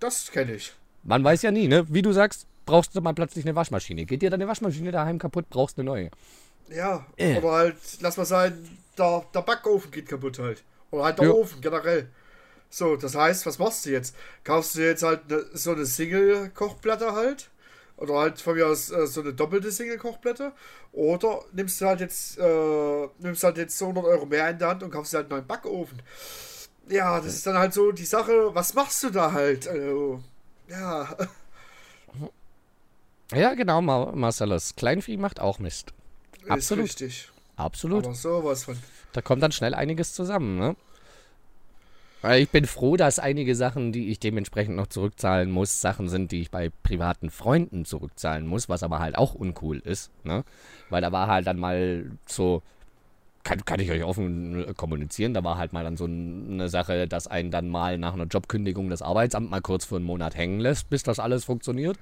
[0.00, 0.72] Das kenne ich.
[1.04, 1.86] Man weiß ja nie, ne?
[1.88, 4.04] Wie du sagst, brauchst du mal plötzlich eine Waschmaschine.
[4.04, 6.10] Geht dir deine Waschmaschine daheim kaputt, brauchst eine neue.
[6.68, 7.38] Ja, äh.
[7.38, 10.64] oder halt, lass mal sein, der, der Backofen geht kaputt halt.
[10.90, 11.32] Oder halt der ja.
[11.32, 12.10] Ofen generell.
[12.68, 14.14] So, das heißt, was machst du jetzt?
[14.44, 17.50] Kaufst du jetzt halt ne, so eine Single-Kochplatte halt?
[17.96, 20.52] Oder halt von mir aus äh, so eine doppelte Single-Kochplatte?
[20.92, 24.82] Oder nimmst du halt jetzt, äh, nimmst halt jetzt 100 Euro mehr in der Hand
[24.82, 26.02] und kaufst halt einen neuen Backofen?
[26.88, 29.66] Ja, das ist dann halt so die Sache, was machst du da halt?
[29.68, 30.20] Also,
[30.68, 31.16] ja.
[33.32, 34.76] Ja, genau, Marcellus.
[34.76, 35.92] Kleinvieh macht auch Mist.
[36.48, 36.84] Absolut.
[36.84, 37.28] Ist richtig.
[37.56, 38.04] Absolut.
[38.04, 38.76] Aber sowas von.
[39.12, 40.76] Da kommt dann schnell einiges zusammen, ne?
[42.34, 46.40] Ich bin froh, dass einige Sachen, die ich dementsprechend noch zurückzahlen muss, Sachen sind, die
[46.40, 50.44] ich bei privaten Freunden zurückzahlen muss, was aber halt auch uncool ist, ne?
[50.90, 52.62] Weil da war halt dann mal so,
[53.46, 57.28] kann, kann ich euch offen kommunizieren, da war halt mal dann so eine Sache, dass
[57.28, 60.90] einen dann mal nach einer Jobkündigung das Arbeitsamt mal kurz für einen Monat hängen lässt,
[60.90, 61.96] bis das alles funktioniert.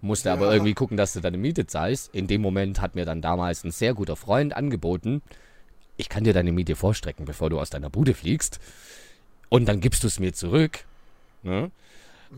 [0.00, 0.32] Musste ja.
[0.32, 2.14] aber irgendwie gucken, dass du deine Miete zahlst.
[2.14, 5.20] In dem Moment hat mir dann damals ein sehr guter Freund angeboten,
[5.98, 8.58] ich kann dir deine Miete vorstrecken, bevor du aus deiner Bude fliegst.
[9.50, 10.84] Und dann gibst du es mir zurück.
[11.42, 11.70] Ne?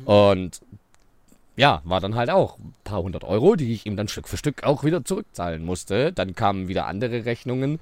[0.05, 0.61] Und
[1.55, 4.37] ja, war dann halt auch ein paar hundert Euro, die ich ihm dann Stück für
[4.37, 6.13] Stück auch wieder zurückzahlen musste.
[6.13, 7.79] Dann kamen wieder andere Rechnungen.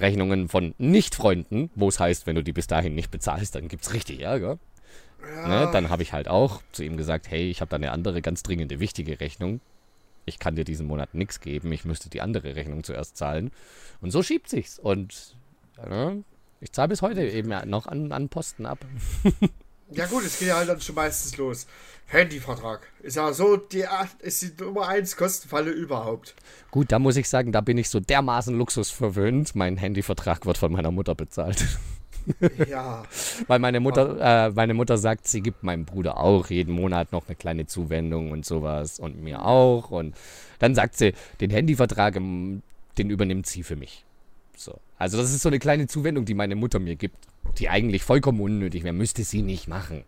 [0.00, 3.84] Rechnungen von Nicht-Freunden, wo es heißt, wenn du die bis dahin nicht bezahlst, dann gibt
[3.84, 4.58] es richtig Ärger.
[5.22, 5.48] Ja.
[5.48, 8.20] Ne, dann habe ich halt auch zu ihm gesagt, hey, ich habe da eine andere
[8.20, 9.60] ganz dringende, wichtige Rechnung.
[10.26, 13.50] Ich kann dir diesen Monat nichts geben, ich müsste die andere Rechnung zuerst zahlen.
[14.00, 14.78] Und so schiebt sich's.
[14.78, 15.36] Und
[15.76, 16.14] ja,
[16.60, 18.78] ich zahle bis heute eben noch an, an Posten ab.
[19.94, 21.66] ja gut, es geht ja halt dann schon meistens los.
[22.06, 22.86] Handyvertrag.
[23.02, 23.84] Ist ja so die,
[24.20, 26.34] ist die Nummer 1 Kostenfalle überhaupt.
[26.70, 29.54] Gut, da muss ich sagen, da bin ich so dermaßen Luxus verwöhnt.
[29.54, 31.64] Mein Handyvertrag wird von meiner Mutter bezahlt.
[32.66, 33.02] Ja.
[33.48, 37.26] Weil meine Mutter, äh, meine Mutter sagt, sie gibt meinem Bruder auch jeden Monat noch
[37.26, 39.90] eine kleine Zuwendung und sowas und mir auch.
[39.90, 40.14] Und
[40.58, 42.62] dann sagt sie, den Handyvertrag, den
[42.96, 44.06] übernimmt sie für mich.
[44.56, 44.80] So.
[44.98, 47.16] Also das ist so eine kleine Zuwendung, die meine Mutter mir gibt,
[47.58, 50.04] die eigentlich vollkommen unnötig wäre, müsste sie nicht machen.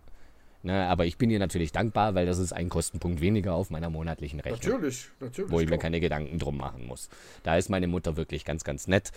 [0.62, 3.88] Ne, aber ich bin ihr natürlich dankbar, weil das ist ein Kostenpunkt weniger auf meiner
[3.88, 4.72] monatlichen Rechnung.
[4.72, 5.52] Natürlich, natürlich.
[5.52, 7.08] Wo ich mir keine Gedanken drum machen muss.
[7.44, 9.12] Da ist meine Mutter wirklich ganz, ganz nett.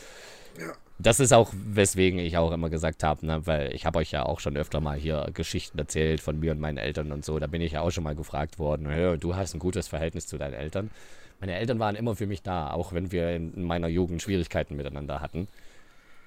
[0.59, 0.73] Ja.
[0.99, 4.27] Das ist auch, weswegen ich auch immer gesagt habe, ne, weil ich habe euch ja
[4.27, 7.39] auch schon öfter mal hier Geschichten erzählt von mir und meinen Eltern und so.
[7.39, 10.37] Da bin ich ja auch schon mal gefragt worden, du hast ein gutes Verhältnis zu
[10.37, 10.91] deinen Eltern.
[11.39, 15.21] Meine Eltern waren immer für mich da, auch wenn wir in meiner Jugend Schwierigkeiten miteinander
[15.21, 15.47] hatten.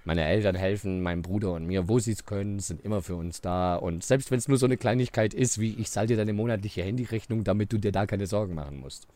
[0.04, 3.40] Meine Eltern helfen meinem Bruder und mir, wo sie es können, sind immer für uns
[3.40, 3.76] da.
[3.76, 6.82] Und selbst wenn es nur so eine Kleinigkeit ist, wie ich zahle dir deine monatliche
[6.82, 9.06] Handyrechnung, damit du dir da keine Sorgen machen musst.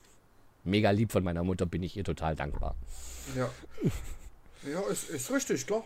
[0.63, 2.77] Mega lieb von meiner Mutter, bin ich ihr total dankbar.
[3.37, 3.51] Ja.
[4.71, 5.85] Ja, ist, ist richtig, klar.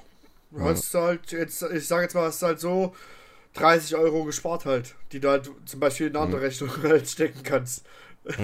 [0.50, 0.64] Du ja.
[0.64, 2.94] hast halt jetzt, ich sage jetzt mal, hast halt so
[3.54, 6.46] 30 Euro gespart halt, die du halt zum Beispiel in eine andere mhm.
[6.46, 7.84] Rechnung halt stecken kannst.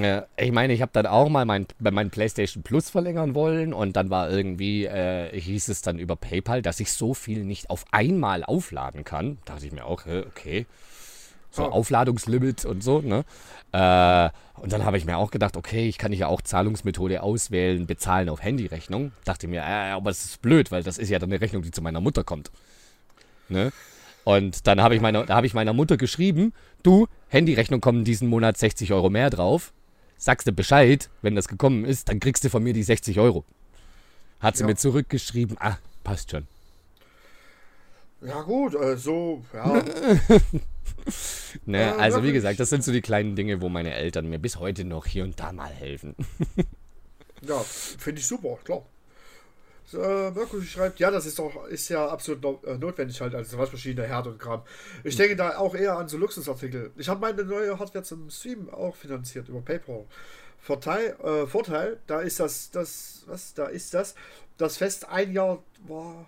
[0.00, 3.94] Ja, ich meine, ich habe dann auch mal mein, mein PlayStation Plus verlängern wollen und
[3.94, 7.84] dann war irgendwie, äh, hieß es dann über PayPal, dass ich so viel nicht auf
[7.92, 9.38] einmal aufladen kann.
[9.44, 10.66] Da dachte ich mir auch, okay.
[11.50, 11.70] So oh.
[11.70, 13.24] Aufladungslimit und so, ne?
[13.72, 17.86] Äh, und dann habe ich mir auch gedacht, okay, ich kann ja auch Zahlungsmethode auswählen,
[17.86, 19.12] bezahlen auf Handyrechnung.
[19.24, 21.70] Dachte mir, äh, aber das ist blöd, weil das ist ja dann eine Rechnung, die
[21.70, 22.50] zu meiner Mutter kommt.
[23.48, 23.72] Ne?
[24.26, 26.52] Und dann habe ich, meiner, hab ich meiner Mutter geschrieben,
[26.82, 29.72] du, Handyrechnung kommen diesen Monat 60 Euro mehr drauf.
[30.16, 33.44] Sagst du Bescheid, wenn das gekommen ist, dann kriegst du von mir die 60 Euro.
[34.40, 34.66] Hat sie ja.
[34.66, 36.48] mir zurückgeschrieben, ah, passt schon.
[38.20, 39.84] Ja gut, also, ja.
[41.64, 44.40] ne, ja, also wie gesagt, das sind so die kleinen Dinge, wo meine Eltern mir
[44.40, 46.16] bis heute noch hier und da mal helfen.
[47.42, 48.82] ja, finde ich super, klar.
[49.92, 53.56] Äh, Mirko schreibt, ja, das ist doch ist ja absolut no äh, notwendig halt, also
[53.58, 54.62] Waschmaschine, Herd und Kram.
[55.04, 55.18] Ich hm.
[55.18, 56.90] denke da auch eher an so Luxusartikel.
[56.96, 60.04] Ich habe meine neue Hardware zum Stream auch finanziert über PayPal.
[60.58, 64.14] Vorteil, äh, Vorteil, da ist das, das, was, da ist das,
[64.56, 66.26] das fest ein Jahr, boah.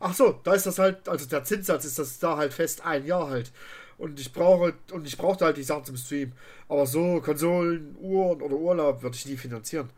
[0.00, 3.04] Ach so, da ist das halt, also der Zinssatz ist das da halt fest ein
[3.04, 3.52] Jahr halt.
[3.98, 6.32] Und ich brauche, und ich brauchte halt die Sachen zum Stream.
[6.68, 9.90] Aber so Konsolen, Uhren oder Urlaub würde ich nie finanzieren.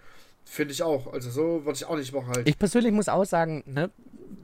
[0.50, 1.12] Finde ich auch.
[1.12, 2.48] Also so würde ich auch nicht machen halt.
[2.48, 3.90] Ich persönlich muss auch sagen, ne,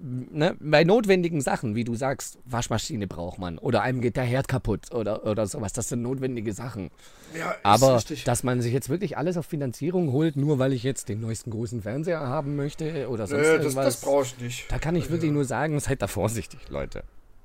[0.02, 4.46] ne, bei notwendigen Sachen, wie du sagst, Waschmaschine braucht man oder einem geht der Herd
[4.46, 6.90] kaputt oder, oder sowas, das sind notwendige Sachen.
[7.36, 8.24] Ja, Aber richtig.
[8.24, 11.50] dass man sich jetzt wirklich alles auf Finanzierung holt, nur weil ich jetzt den neuesten
[11.50, 13.74] großen Fernseher haben möchte oder sonst Nö, irgendwas.
[13.74, 14.70] Das, das brauche ich nicht.
[14.70, 15.34] Da kann ich wirklich ja.
[15.34, 17.02] nur sagen, seid da vorsichtig, Leute.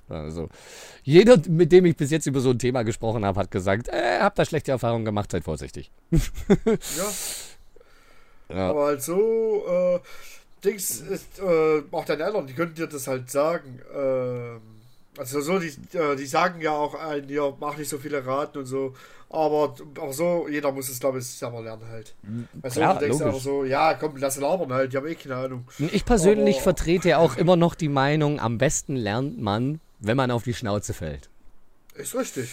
[0.09, 0.49] Also,
[1.03, 4.19] jeder, mit dem ich bis jetzt über so ein Thema gesprochen habe, hat gesagt, äh,
[4.19, 5.91] hab da schlechte Erfahrungen gemacht, seid vorsichtig.
[6.11, 6.19] ja.
[8.49, 8.69] ja.
[8.69, 9.99] Aber halt so, äh,
[10.63, 13.79] Dings ist, äh, auch deine Eltern, die können dir das halt sagen.
[13.95, 14.61] Ähm,
[15.17, 18.59] also so, die, äh, die sagen ja auch ein, ja, mach nicht so viele Raten
[18.59, 18.95] und so.
[19.29, 22.15] Aber auch so, jeder muss es, glaube ich, selber lernen halt.
[22.63, 23.43] Also Klar, du denkst logisch.
[23.43, 25.67] so, ja, komm, lass labern halt, die haben eh keine Ahnung.
[25.77, 30.31] Ich persönlich aber, vertrete auch immer noch die Meinung, am besten lernt man, wenn man
[30.31, 31.29] auf die Schnauze fällt.
[31.93, 32.49] Ist richtig.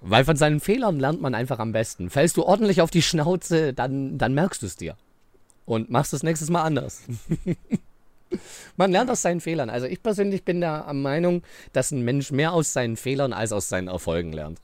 [0.00, 2.10] Weil von seinen Fehlern lernt man einfach am besten.
[2.10, 4.96] Fällst du ordentlich auf die Schnauze, dann, dann merkst du es dir.
[5.68, 7.02] Und machst es nächstes Mal anders.
[8.78, 9.68] man lernt aus seinen Fehlern.
[9.68, 11.42] Also ich persönlich bin der Meinung,
[11.74, 14.62] dass ein Mensch mehr aus seinen Fehlern als aus seinen Erfolgen lernt.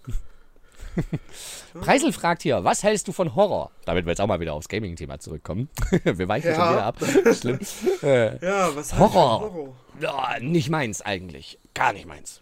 [1.75, 3.71] Preisel fragt hier, was hältst du von Horror?
[3.85, 5.69] Damit wir jetzt auch mal wieder aufs Gaming-Thema zurückkommen.
[6.05, 6.57] wir weichen ja.
[6.57, 6.97] schon wieder ab.
[7.39, 7.59] Schlimm.
[8.03, 9.41] Äh, ja, was Horror.
[9.41, 9.77] Horror?
[10.01, 11.59] Ja, nicht meins eigentlich.
[11.75, 12.41] Gar nicht meins.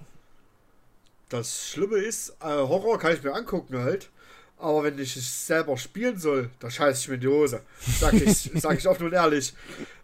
[1.30, 4.11] Das Schlimme ist, äh, Horror kann ich mir angucken halt.
[4.62, 7.62] Aber wenn ich es selber spielen soll, da scheiße ich mir in die Hose.
[7.98, 9.52] Sag ich, sag ich offen und ehrlich.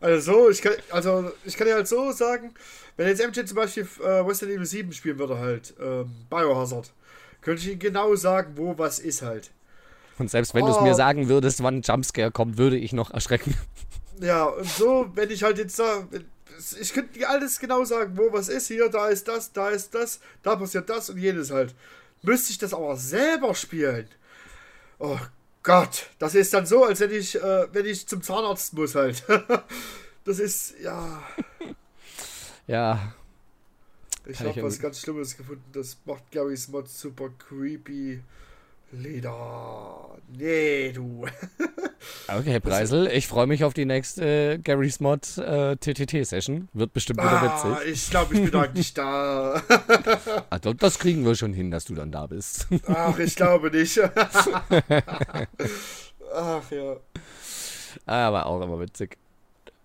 [0.00, 2.52] Also, ich kann, also, ich kann dir halt so sagen,
[2.96, 6.90] wenn jetzt MJ zum Beispiel äh, Resident Evil 7 spielen würde, halt, ähm, Biohazard,
[7.40, 9.52] könnte ich ihm genau sagen, wo was ist halt.
[10.18, 10.66] Und selbst wenn oh.
[10.66, 13.54] du es mir sagen würdest, wann ein Jumpscare kommt, würde ich noch erschrecken.
[14.20, 16.24] Ja, und so, wenn ich halt jetzt sage,
[16.80, 19.94] ich könnte dir alles genau sagen, wo was ist, hier, da ist das, da ist
[19.94, 21.72] das, da passiert das und jenes halt.
[22.22, 24.08] Müsste ich das aber selber spielen.
[24.98, 25.18] Oh
[25.62, 29.24] Gott, das ist dann so, als wenn ich, äh, wenn ich zum Zahnarzt muss halt.
[30.24, 31.22] das ist, ja.
[32.66, 33.14] Ja,
[34.26, 35.64] ich habe was ganz Schlimmes gefunden.
[35.72, 38.20] Das macht Garys Mod super creepy.
[38.92, 40.16] Leder.
[40.30, 41.24] Nee, du.
[42.28, 46.68] okay, Herr Preisel, ich freue mich auf die nächste äh, Garys Mod äh, TTT-Session.
[46.72, 47.92] Wird bestimmt wieder ah, witzig.
[47.92, 49.62] Ich glaube, ich bin heute nicht da.
[50.50, 52.66] also, das kriegen wir schon hin, dass du dann da bist.
[52.86, 54.00] Ach, ich glaube nicht.
[56.34, 56.96] Ach ja.
[58.06, 59.16] Aber auch immer witzig.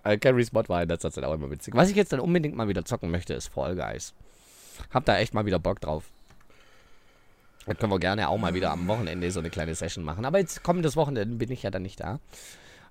[0.03, 1.73] Äh, Garys Mod war in letzter Zeit auch immer witzig.
[1.75, 4.13] Was ich jetzt dann unbedingt mal wieder zocken möchte, ist Fall Guys.
[4.91, 6.11] Hab da echt mal wieder Bock drauf.
[7.65, 10.25] Da können wir gerne auch mal wieder am Wochenende so eine kleine Session machen.
[10.25, 12.19] Aber jetzt kommendes Wochenende bin ich ja dann nicht da.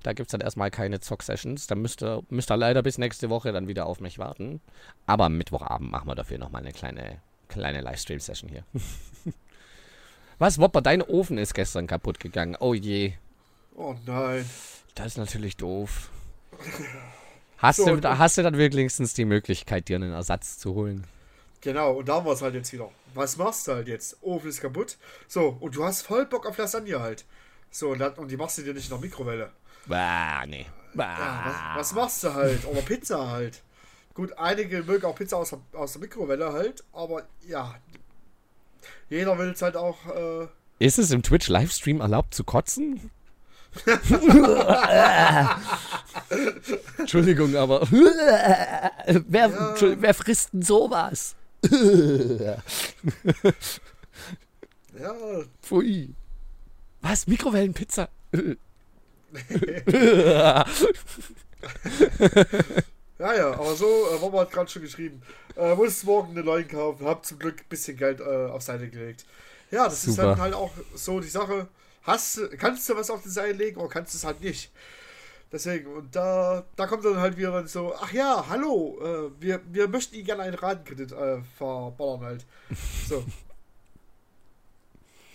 [0.02, 1.66] Da gibt es dann erstmal keine Zock-Sessions.
[1.66, 4.60] Da müsst ihr, müsst ihr leider bis nächste Woche dann wieder auf mich warten.
[5.06, 8.64] Aber am Mittwochabend machen wir dafür nochmal eine kleine, kleine Livestream-Session hier.
[10.38, 12.56] Was, Wopper, dein Ofen ist gestern kaputt gegangen.
[12.58, 13.12] Oh je.
[13.76, 14.44] Oh nein.
[14.94, 16.10] Das ist natürlich doof.
[17.58, 21.04] Hast, so, du, hast du dann wenigstens die Möglichkeit, dir einen Ersatz zu holen?
[21.62, 22.90] Genau, und da haben wir es halt jetzt wieder.
[23.14, 24.18] Was machst du halt jetzt?
[24.20, 24.98] Ofen ist kaputt.
[25.28, 27.24] So, und du hast voll Bock auf Lasagne halt.
[27.70, 29.52] So, und, und die machst du dir nicht in der Mikrowelle.
[29.86, 30.66] Bah, nee.
[30.92, 31.18] Bah.
[31.18, 32.66] Ja, was, was, machst du halt?
[32.66, 33.62] Oder Pizza halt.
[34.12, 37.76] Gut, einige mögen auch Pizza aus der, aus der Mikrowelle halt, aber ja.
[39.08, 39.98] Jeder will es halt auch.
[40.06, 40.48] Äh
[40.80, 43.10] ist es im Twitch-Livestream erlaubt zu kotzen?
[46.98, 49.74] Entschuldigung, aber wer, ja.
[49.78, 51.36] wer frisst denn sowas?
[54.98, 55.14] Ja.
[55.62, 56.14] Pfui.
[57.00, 57.26] Was?
[57.26, 58.08] Mikrowellenpizza?
[63.18, 65.22] ja, ja, aber so, äh, Mama hat gerade schon geschrieben.
[65.56, 67.06] Äh, muss morgen eine neuen kaufen.
[67.06, 69.24] Hab zum Glück ein bisschen Geld äh, auf Seite gelegt.
[69.70, 70.10] Ja, das Super.
[70.10, 71.68] ist dann halt auch so die Sache.
[72.02, 74.72] Hast, kannst du was auf die Seite legen oder kannst du es halt nicht?
[75.52, 79.86] Deswegen, und da, da kommt dann halt wieder so, ach ja, hallo, äh, wir, wir
[79.86, 82.46] möchten Ihnen gerne einen Ratenkredit äh, verballern halt.
[83.06, 83.22] So.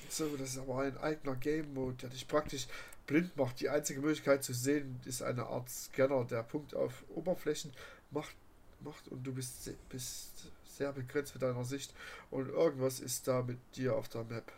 [0.09, 2.67] so, das ist aber ein eigener Game-Mode, der dich praktisch
[3.05, 3.59] blind macht.
[3.59, 7.71] Die einzige Möglichkeit zu sehen ist eine Art Scanner, der Punkt auf Oberflächen
[8.09, 8.35] macht,
[8.79, 11.93] macht und du bist, bist sehr begrenzt mit deiner Sicht
[12.31, 14.51] und irgendwas ist da mit dir auf der Map.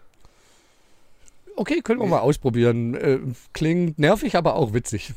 [1.60, 2.94] Okay, können wir mal ausprobieren.
[2.96, 3.20] Äh,
[3.52, 5.14] klingt nervig, aber auch witzig.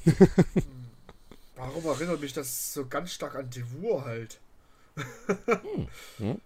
[1.55, 4.41] Warum erinnert mich das so ganz stark an Devur halt?
[4.97, 5.87] hm.
[6.19, 6.41] Hm.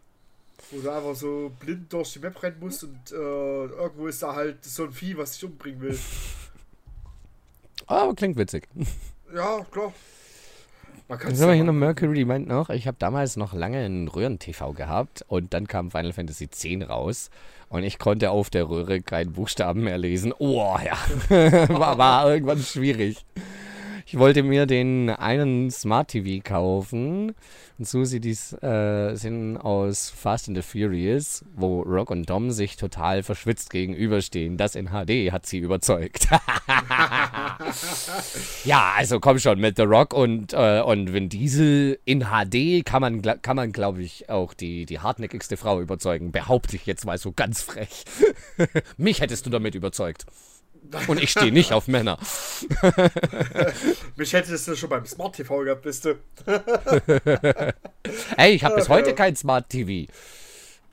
[0.70, 4.34] Wo du einfach so blind durch die Map rennen musst und äh, irgendwo ist da
[4.34, 5.98] halt so ein Vieh, was dich umbringen will.
[7.86, 8.68] Aber klingt witzig.
[9.34, 9.94] Ja, klar.
[11.08, 14.72] Man haben wir hier noch Mercury, meint noch, ich habe damals noch lange einen Röhren-TV
[14.72, 17.30] gehabt und dann kam Final Fantasy X raus
[17.68, 20.34] und ich konnte auf der Röhre keinen Buchstaben mehr lesen.
[20.38, 20.98] Oh ja,
[21.68, 23.24] war, war irgendwann schwierig.
[24.08, 27.34] Ich wollte mir den einen Smart TV kaufen.
[27.76, 32.76] Und Susi, die äh, sind aus Fast and the Furious, wo Rock und Dom sich
[32.76, 34.56] total verschwitzt gegenüberstehen.
[34.56, 36.28] Das in HD hat sie überzeugt.
[38.64, 43.00] ja, also komm schon, mit The Rock und, äh, und Vin Diesel in HD kann
[43.00, 46.32] man, kann man glaube ich, auch die, die hartnäckigste Frau überzeugen.
[46.32, 48.04] Behaupte ich jetzt mal so ganz frech.
[48.96, 50.26] Mich hättest du damit überzeugt.
[51.08, 52.18] Und ich stehe nicht auf Männer.
[54.16, 56.14] Mich hättest du schon beim Smart TV gehabt, bist du.
[58.36, 60.10] Ey, ich habe bis heute kein Smart TV.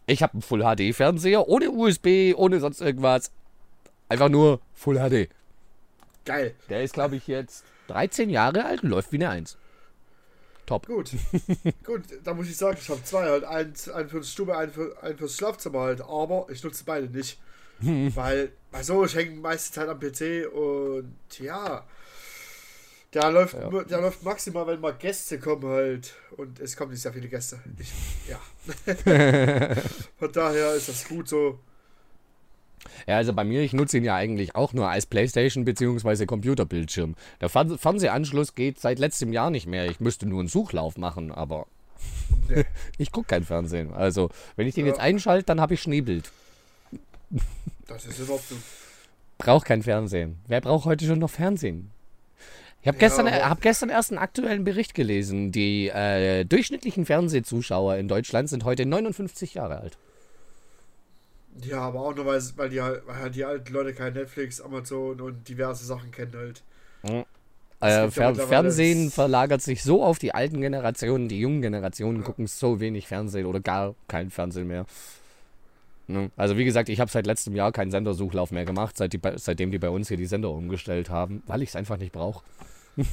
[0.07, 3.32] Ich habe einen Full HD Fernseher ohne USB, ohne sonst irgendwas.
[4.09, 5.30] Einfach nur Full HD.
[6.26, 6.55] Geil.
[6.69, 9.57] Der ist, glaube ich, jetzt 13 Jahre alt und läuft wie eine 1.
[10.65, 10.88] Top.
[10.88, 11.11] Gut.
[11.84, 13.43] Gut, da muss ich sagen, ich habe zwei halt.
[13.43, 16.01] Einen, einen fürs Stube, einen, für, einen fürs Schlafzimmer halt.
[16.01, 17.39] Aber ich nutze beide nicht.
[17.80, 21.86] Weil, also ich hänge meiste Zeit am PC und ja.
[23.13, 23.84] Der läuft, ja.
[23.84, 26.15] der läuft maximal, wenn mal Gäste kommen halt.
[26.38, 27.59] Und es kommen nicht sehr viele Gäste.
[27.78, 27.91] Ich,
[28.28, 28.39] ja.
[30.17, 31.59] Von daher ist das gut so.
[33.07, 36.25] Ja, also bei mir, ich nutze ihn ja eigentlich auch nur als Playstation bzw.
[36.25, 37.15] Computerbildschirm.
[37.41, 39.89] Der Fern Fernsehanschluss geht seit letztem Jahr nicht mehr.
[39.89, 41.67] Ich müsste nur einen Suchlauf machen, aber
[42.97, 43.93] ich gucke kein Fernsehen.
[43.93, 44.91] Also, wenn ich den ja.
[44.91, 46.31] jetzt einschalte, dann habe ich Schneebild.
[47.88, 48.63] Das ist in Ordnung.
[49.38, 50.38] Braucht kein Fernsehen.
[50.47, 51.91] Wer braucht heute schon noch Fernsehen?
[52.81, 55.51] Ich habe gestern, ja, hab gestern erst einen aktuellen Bericht gelesen.
[55.53, 59.97] Die äh, durchschnittlichen Fernsehzuschauer in Deutschland sind heute 59 Jahre alt.
[61.62, 65.22] Ja, aber auch nur, weil, weil, die, weil halt die alten Leute kein Netflix, Amazon
[65.22, 66.64] und diverse Sachen kennen halt.
[67.04, 67.26] Mhm.
[67.80, 72.24] Äh, Fer Fernsehen verlagert sich so auf die alten Generationen, die jungen Generationen ja.
[72.24, 74.86] gucken so wenig Fernsehen oder gar kein Fernsehen mehr.
[76.08, 76.32] Ne?
[76.38, 79.72] Also wie gesagt, ich habe seit letztem Jahr keinen Sendersuchlauf mehr gemacht, seit die, seitdem
[79.72, 82.43] die bei uns hier die Sender umgestellt haben, weil ich es einfach nicht brauche.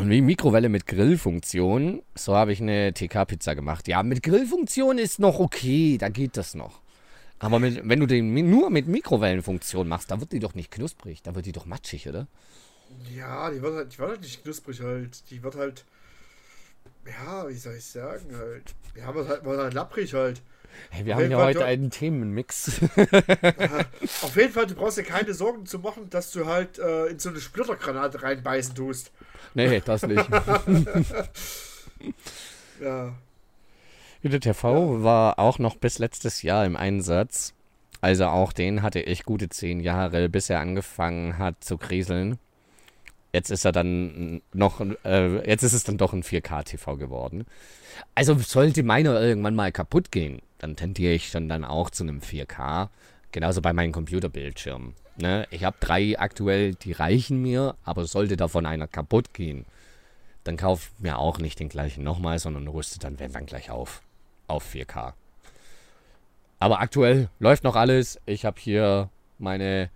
[0.00, 3.86] Und wie Mikrowelle mit Grillfunktion, so habe ich eine TK-Pizza gemacht.
[3.86, 6.80] Ja, mit Grillfunktion ist noch okay, da geht das noch.
[7.38, 11.22] Aber mit, wenn du den nur mit Mikrowellenfunktion machst, da wird die doch nicht knusprig,
[11.22, 12.28] da wird die doch matschig, oder?
[13.14, 15.30] Ja, die wird halt, die wird halt nicht knusprig halt.
[15.30, 15.84] Die wird halt,
[17.06, 18.74] ja, wie soll ich sagen halt.
[18.96, 20.40] Ja, wird halt, wird halt lapprig halt.
[20.90, 22.80] Hey, wir auf haben ja Fall, heute einen Themenmix.
[24.22, 27.18] auf jeden Fall, du brauchst dir keine Sorgen zu machen, dass du halt äh, in
[27.18, 29.12] so eine Splittergranate reinbeißen tust.
[29.54, 30.28] Nee, das nicht.
[32.80, 33.14] ja.
[34.22, 35.02] Jede TV ja.
[35.02, 37.54] war auch noch bis letztes Jahr im Einsatz.
[38.00, 42.38] Also auch den hatte ich gute zehn Jahre, bis er angefangen hat zu kriseln.
[43.32, 47.46] Jetzt ist er dann noch, äh, jetzt ist es dann doch ein 4K-TV geworden.
[48.14, 52.20] Also sollte meiner irgendwann mal kaputt gehen, dann tendiere ich dann, dann auch zu einem
[52.20, 52.88] 4K.
[53.32, 54.94] Genauso bei meinen Computerbildschirmen.
[55.16, 55.46] Ne?
[55.50, 59.64] Ich habe drei aktuell, die reichen mir, aber sollte davon einer kaputt gehen,
[60.42, 64.02] dann kauf mir auch nicht den gleichen nochmal, sondern rüste dann, wenn dann gleich auf.
[64.48, 65.12] Auf 4K.
[66.58, 68.20] Aber aktuell läuft noch alles.
[68.26, 69.90] Ich habe hier meine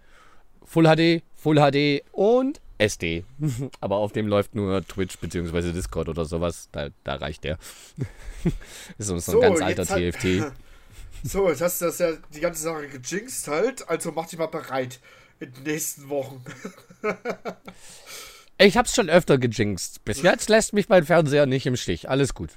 [0.64, 3.24] Full HD, Full HD und SD.
[3.80, 5.72] Aber auf dem läuft nur Twitch bzw.
[5.72, 6.68] Discord oder sowas.
[6.72, 7.58] Da, da reicht der.
[8.98, 10.52] ist so, so ein ganz alter TFT.
[11.26, 14.44] So, jetzt hast du das ja die ganze Sache gejinxt halt, also mach dich mal
[14.44, 15.00] bereit
[15.40, 16.44] in den nächsten Wochen.
[18.58, 20.04] ich hab's schon öfter gejinxt.
[20.04, 22.10] Bis jetzt lässt mich mein Fernseher nicht im Stich.
[22.10, 22.50] Alles gut.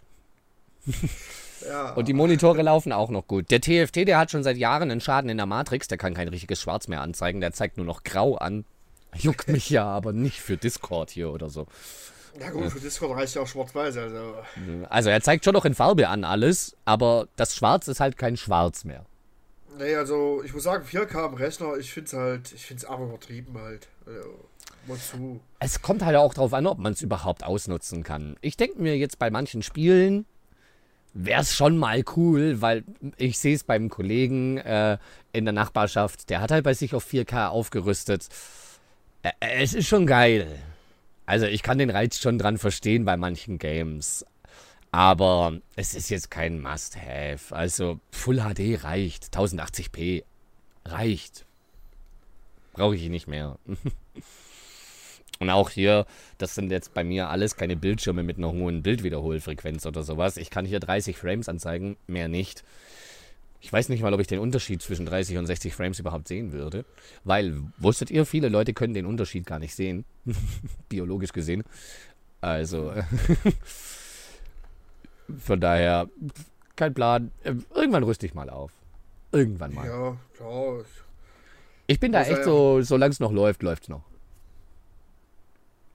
[1.66, 1.94] Ja.
[1.94, 3.52] Und die Monitore laufen auch noch gut.
[3.52, 5.88] Der TFT, der hat schon seit Jahren einen Schaden in der Matrix.
[5.88, 7.42] Der kann kein richtiges Schwarz mehr anzeigen.
[7.42, 8.66] Der zeigt nur noch grau an.
[9.22, 11.68] Juckt mich ja, aber nicht für Discord hier oder so.
[12.40, 13.98] Ja gut, für Discord reicht ja auch schwarz-weiß.
[13.98, 14.36] Also.
[14.90, 18.38] also er zeigt schon noch in Farbe an alles, aber das Schwarz ist halt kein
[18.38, 19.06] Schwarz mehr.
[19.80, 22.86] Nee, also ich muss sagen, 4K am Rechner, ich finde es halt, ich finde es
[22.90, 23.88] aber übertrieben halt.
[24.06, 28.38] Also, es kommt halt auch darauf an, ob man es überhaupt ausnutzen kann.
[28.42, 30.26] Ich denke mir jetzt bei manchen Spielen
[31.14, 32.84] wäre es schon mal cool, weil
[33.18, 34.98] ich sehe es beim Kollegen äh,
[35.34, 38.28] in der Nachbarschaft, der hat halt bei sich auf 4K aufgerüstet.
[39.40, 40.60] Es ist schon geil.
[41.26, 44.26] Also ich kann den Reiz schon dran verstehen bei manchen Games.
[44.92, 47.56] Aber es ist jetzt kein Must-Have.
[47.56, 49.36] Also Full HD reicht.
[49.36, 50.24] 1080p
[50.86, 51.46] reicht.
[52.74, 53.58] Brauche ich nicht mehr.
[55.40, 56.06] Und auch hier,
[56.38, 60.38] das sind jetzt bei mir alles keine Bildschirme mit einer hohen Bildwiederholfrequenz oder sowas.
[60.38, 62.64] Ich kann hier 30 Frames anzeigen, mehr nicht.
[63.60, 66.52] Ich weiß nicht mal, ob ich den Unterschied zwischen 30 und 60 Frames überhaupt sehen
[66.52, 66.86] würde.
[67.24, 70.06] Weil, wusstet ihr, viele Leute können den Unterschied gar nicht sehen.
[70.90, 71.64] Biologisch gesehen.
[72.40, 72.94] Also,
[75.44, 76.08] von daher,
[76.76, 77.32] kein Plan.
[77.44, 78.72] Irgendwann rüste ich mal auf.
[79.32, 79.88] Irgendwann mal.
[79.88, 80.86] Ja, klar.
[81.88, 84.04] Ich bin da echt so, solange es noch läuft, läuft es noch.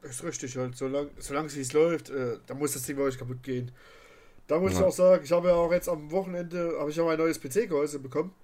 [0.03, 0.77] Ist richtig, halt.
[0.77, 3.71] Solange es läuft, äh, da muss das Ding bei euch kaputt gehen.
[4.53, 4.81] Da muss ja.
[4.81, 7.41] ich auch sagen, ich habe ja auch jetzt am Wochenende habe ich ja mein neues
[7.41, 8.35] PC-Gehäuse bekommen.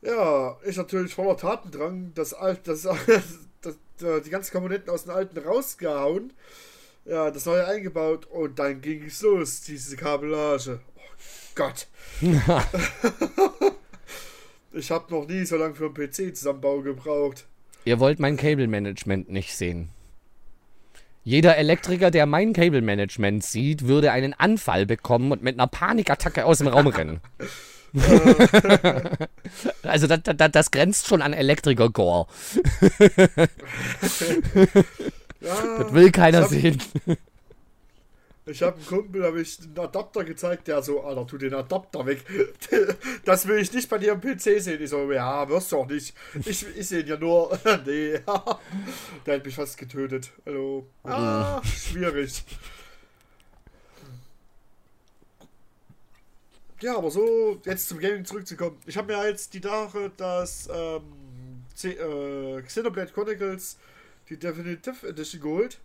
[0.00, 2.30] Ja, ist natürlich voller Tatendrang, das,
[2.64, 6.32] das, das, das, die ganzen Komponenten aus den alten rausgehauen,
[7.04, 10.80] ja, das neue eingebaut und dann ging es los, diese Kabellage.
[10.96, 11.00] Oh
[11.54, 11.86] Gott.
[14.72, 17.46] ich habe noch nie so lange für einen PC-Zusammenbau gebraucht.
[17.84, 19.90] Ihr wollt mein Cable-Management nicht sehen.
[21.26, 26.58] Jeder Elektriker, der mein Cable-Management sieht, würde einen Anfall bekommen und mit einer Panikattacke aus
[26.58, 27.18] dem Raum rennen.
[29.82, 32.28] also das, das, das, grenzt schon an Elektriker-Gore.
[35.40, 36.80] ja, das will keiner hab, sehen.
[38.48, 42.06] Ich habe einem Kumpel hab ich einen Adapter gezeigt, der so, Alter, tu den Adapter
[42.06, 42.24] weg.
[43.24, 44.80] Das will ich nicht bei dir am PC sehen.
[44.80, 46.14] Ich so, ja, wirst du auch nicht.
[46.44, 47.58] Ich, ich sehe ihn ja nur.
[47.86, 48.12] nee.
[49.26, 50.30] Der hat mich fast getötet.
[50.46, 50.86] Hallo.
[51.02, 52.44] Ah, schwierig.
[56.80, 58.78] Ja, aber so, jetzt zum Gaming zurückzukommen.
[58.86, 61.02] Ich habe mir jetzt die Tage das ähm,
[61.74, 63.76] C äh, Xenoblade Chronicles,
[64.28, 65.78] die Definitive Edition geholt.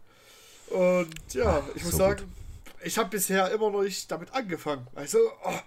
[0.68, 2.41] Und ja, ich muss so sagen, gut
[2.84, 4.88] ich habe bisher immer noch nicht damit angefangen.
[4.96, 5.60] Also, oh.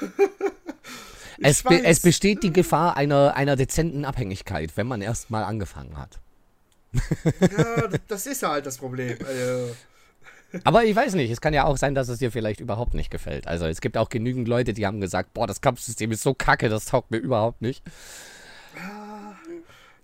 [1.42, 5.96] es, be es, besteht die Gefahr einer, einer dezenten Abhängigkeit, wenn man erst mal angefangen
[5.96, 6.20] hat.
[7.40, 9.18] ja, das ist ja halt das Problem.
[9.26, 9.76] Also.
[10.64, 13.10] Aber ich weiß nicht, es kann ja auch sein, dass es dir vielleicht überhaupt nicht
[13.10, 13.46] gefällt.
[13.46, 16.68] Also es gibt auch genügend Leute, die haben gesagt, boah, das Kampfsystem ist so kacke,
[16.68, 17.82] das taugt mir überhaupt nicht.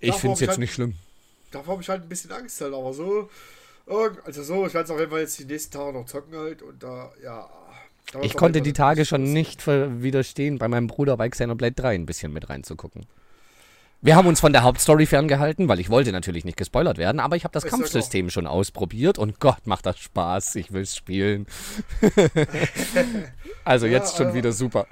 [0.01, 0.97] Ich finde es jetzt halt, nicht schlimm.
[1.53, 3.31] Davor habe ich halt ein bisschen Angst halt, aber so
[3.87, 6.63] also so, ich werde es auf jeden Fall jetzt die nächsten Tage noch zocken halt
[6.63, 7.49] und da, ja.
[8.13, 12.07] Da ich konnte die Tage schon nicht widerstehen, bei meinem Bruder bei Xenoblade 3 ein
[12.07, 13.07] bisschen mit reinzugucken.
[14.05, 17.37] Wir haben uns von der Hauptstory ferngehalten, weil ich wollte natürlich nicht gespoilert werden, aber
[17.37, 20.97] ich habe das ist Kampfsystem schon ausprobiert und Gott, macht das Spaß, ich will es
[20.97, 21.47] spielen.
[23.65, 24.89] also ja, jetzt schon äh, wieder super.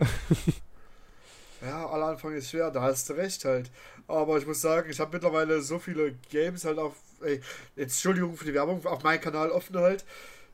[1.62, 3.70] Ja, aller Anfang ist schwer, da hast du recht halt.
[4.08, 7.40] Aber ich muss sagen, ich habe mittlerweile so viele Games halt auf, ey,
[7.76, 10.04] jetzt Entschuldigung für die Werbung, auf meinem Kanal offen halt.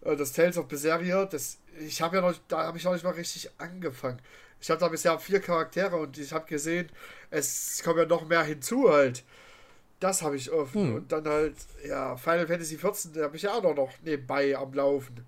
[0.05, 3.05] Äh, das Tales of Berseria, das, ich habe ja noch, da habe ich noch nicht
[3.05, 4.21] mal richtig angefangen.
[4.61, 6.89] Ich habe da bisher vier Charaktere und ich habe gesehen,
[7.31, 9.23] es kommen ja noch mehr hinzu halt.
[10.01, 10.89] Das habe ich offen.
[10.89, 10.95] Hm.
[10.97, 11.55] Und dann halt,
[11.87, 15.25] ja, Final Fantasy XIV, da habe ich ja auch noch nebenbei am Laufen.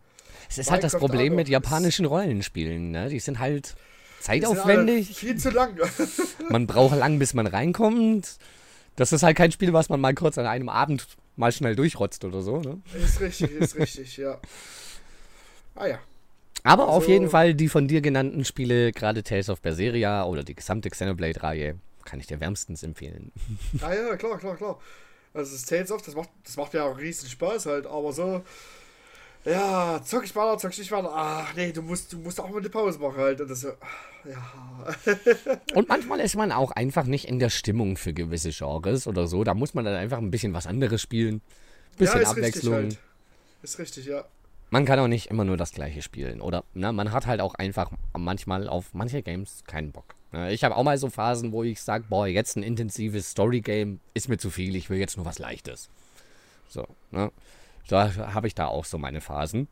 [0.51, 3.09] Es ist halt das Problem mit japanischen Rollenspielen, ne?
[3.09, 3.77] Die sind halt
[4.21, 5.17] zeitaufwendig.
[5.17, 5.77] Viel zu lang.
[6.51, 8.39] man braucht lang, bis man reinkommt.
[8.97, 11.07] Das ist halt kein Spiel, was man mal kurz an einem Abend
[11.37, 12.61] mal schnell durchrotzt oder so.
[12.61, 12.81] Ne?
[12.95, 14.41] Ist richtig, ist richtig, ja.
[15.77, 15.99] Ah ja.
[16.65, 20.43] Aber also, auf jeden Fall die von dir genannten Spiele, gerade Tales of Berseria oder
[20.43, 23.33] die gesamte Xenoblade-Reihe, kann ich dir wärmstens empfehlen.
[23.81, 24.79] Ah ja, klar, klar, klar.
[25.33, 28.43] Also das Tales of, das macht, das macht ja auch riesen Spaß halt, aber so
[29.49, 31.11] ja, zock ich weiter, zock ich nicht weiter.
[31.13, 33.41] Ach nee, du musst, du musst auch mal eine Pause machen halt.
[33.41, 33.69] Und das so,
[34.25, 34.95] ja.
[35.75, 39.45] und manchmal ist man auch einfach nicht in der Stimmung für gewisse Genres oder so.
[39.45, 41.41] Da muss man dann einfach ein bisschen was anderes spielen.
[41.97, 42.75] Bisschen ja, ist Abwechslung.
[42.75, 43.09] Richtig halt.
[43.63, 44.25] Ist richtig, ja.
[44.71, 46.41] Man kann auch nicht immer nur das gleiche spielen.
[46.41, 50.15] Oder na, man hat halt auch einfach manchmal auf manche Games keinen Bock.
[50.51, 54.29] Ich habe auch mal so Phasen, wo ich sage, boah, jetzt ein intensives Story-Game ist
[54.29, 55.89] mir zu viel, ich will jetzt nur was Leichtes.
[56.69, 57.33] So, ne?
[57.89, 59.67] Da habe ich da auch so meine Phasen.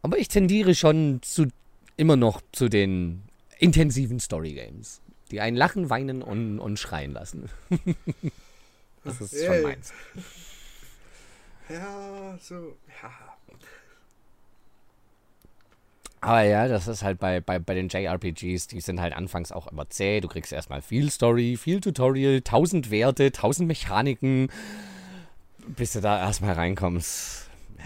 [0.00, 1.48] Aber ich tendiere schon zu
[1.96, 3.22] immer noch zu den
[3.58, 7.50] intensiven Story Games, die einen lachen, weinen und, und schreien lassen.
[9.04, 9.46] das ist hey.
[9.46, 9.92] schon meins.
[11.68, 13.10] Ja, so, ja.
[16.20, 19.66] Aber ja, das ist halt bei, bei, bei den JRPGs, die sind halt anfangs auch
[19.66, 20.20] immer zäh.
[20.20, 24.48] Du kriegst erstmal viel Story, viel Tutorial, tausend Werte, tausend Mechaniken
[25.66, 27.48] bis du da erstmal reinkommst.
[27.78, 27.84] Ja.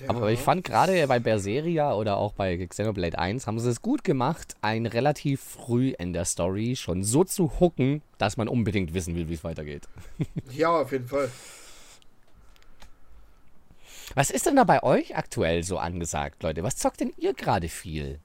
[0.00, 0.10] Ja.
[0.10, 4.04] Aber ich fand gerade bei Berseria oder auch bei Xenoblade 1 haben sie es gut
[4.04, 9.16] gemacht, ein relativ früh in der Story schon so zu hooken, dass man unbedingt wissen
[9.16, 9.88] will, wie es weitergeht.
[10.52, 11.30] Ja, auf jeden Fall.
[14.14, 16.62] Was ist denn da bei euch aktuell so angesagt, Leute?
[16.62, 18.18] Was zockt denn ihr gerade viel?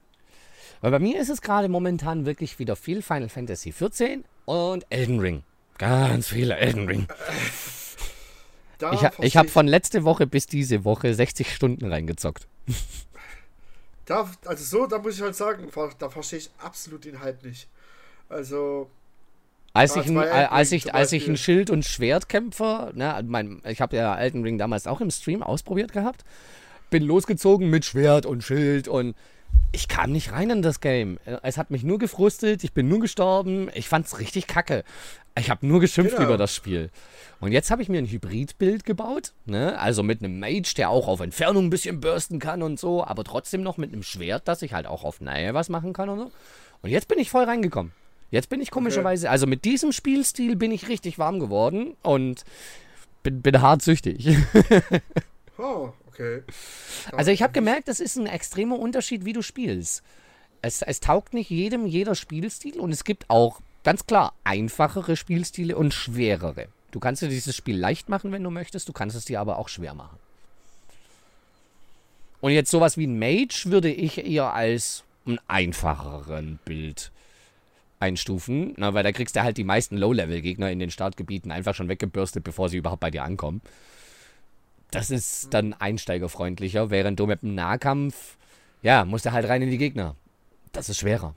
[0.80, 5.20] Weil bei mir ist es gerade momentan wirklich wieder viel Final Fantasy 14 und Elden
[5.20, 5.42] Ring.
[5.78, 7.06] Ganz viele Elden Ring.
[8.78, 12.46] Da ich ich habe von letzte Woche bis diese Woche 60 Stunden reingezockt.
[14.06, 15.68] Da, also so, da muss ich halt sagen,
[15.98, 17.68] da verstehe ich absolut den Hype nicht.
[18.28, 18.90] Also.
[19.72, 23.96] Als ich, ein, als, ich, als ich ein Schild- und Schwertkämpfer, ne, mein, ich habe
[23.96, 26.24] ja Elden Ring damals auch im Stream ausprobiert gehabt,
[26.90, 29.16] bin losgezogen mit Schwert und Schild und
[29.74, 31.18] ich kam nicht rein in das Game.
[31.42, 33.68] Es hat mich nur gefrustet, ich bin nur gestorben.
[33.74, 34.84] Ich fand's richtig kacke.
[35.36, 36.28] Ich habe nur geschimpft genau.
[36.28, 36.90] über das Spiel.
[37.40, 39.32] Und jetzt habe ich mir ein Hybridbild gebaut.
[39.46, 39.78] Ne?
[39.78, 43.24] Also mit einem Mage, der auch auf Entfernung ein bisschen bursten kann und so, aber
[43.24, 46.18] trotzdem noch mit einem Schwert, dass ich halt auch auf Nähe was machen kann und
[46.18, 46.32] so.
[46.82, 47.92] Und jetzt bin ich voll reingekommen.
[48.30, 49.32] Jetzt bin ich komischerweise, okay.
[49.32, 52.44] also mit diesem Spielstil bin ich richtig warm geworden und
[53.22, 54.36] bin, bin hart süchtig.
[55.58, 56.42] oh, okay.
[57.12, 60.02] Also ich habe gemerkt, das ist ein extremer Unterschied, wie du spielst.
[60.62, 65.76] Es, es taugt nicht jedem jeder Spielstil und es gibt auch ganz klar einfachere Spielstile
[65.76, 66.68] und schwerere.
[66.90, 69.58] Du kannst dir dieses Spiel leicht machen, wenn du möchtest, du kannst es dir aber
[69.58, 70.18] auch schwer machen.
[72.40, 77.10] Und jetzt sowas wie ein Mage würde ich eher als einen einfacheren Bild
[78.00, 81.88] einstufen, na, weil da kriegst du halt die meisten Low-Level-Gegner in den Startgebieten einfach schon
[81.88, 83.62] weggebürstet, bevor sie überhaupt bei dir ankommen.
[84.94, 88.36] Das ist dann einsteigerfreundlicher, während du mit dem Nahkampf,
[88.80, 90.14] ja, musst du halt rein in die Gegner.
[90.72, 91.34] Das ist schwerer.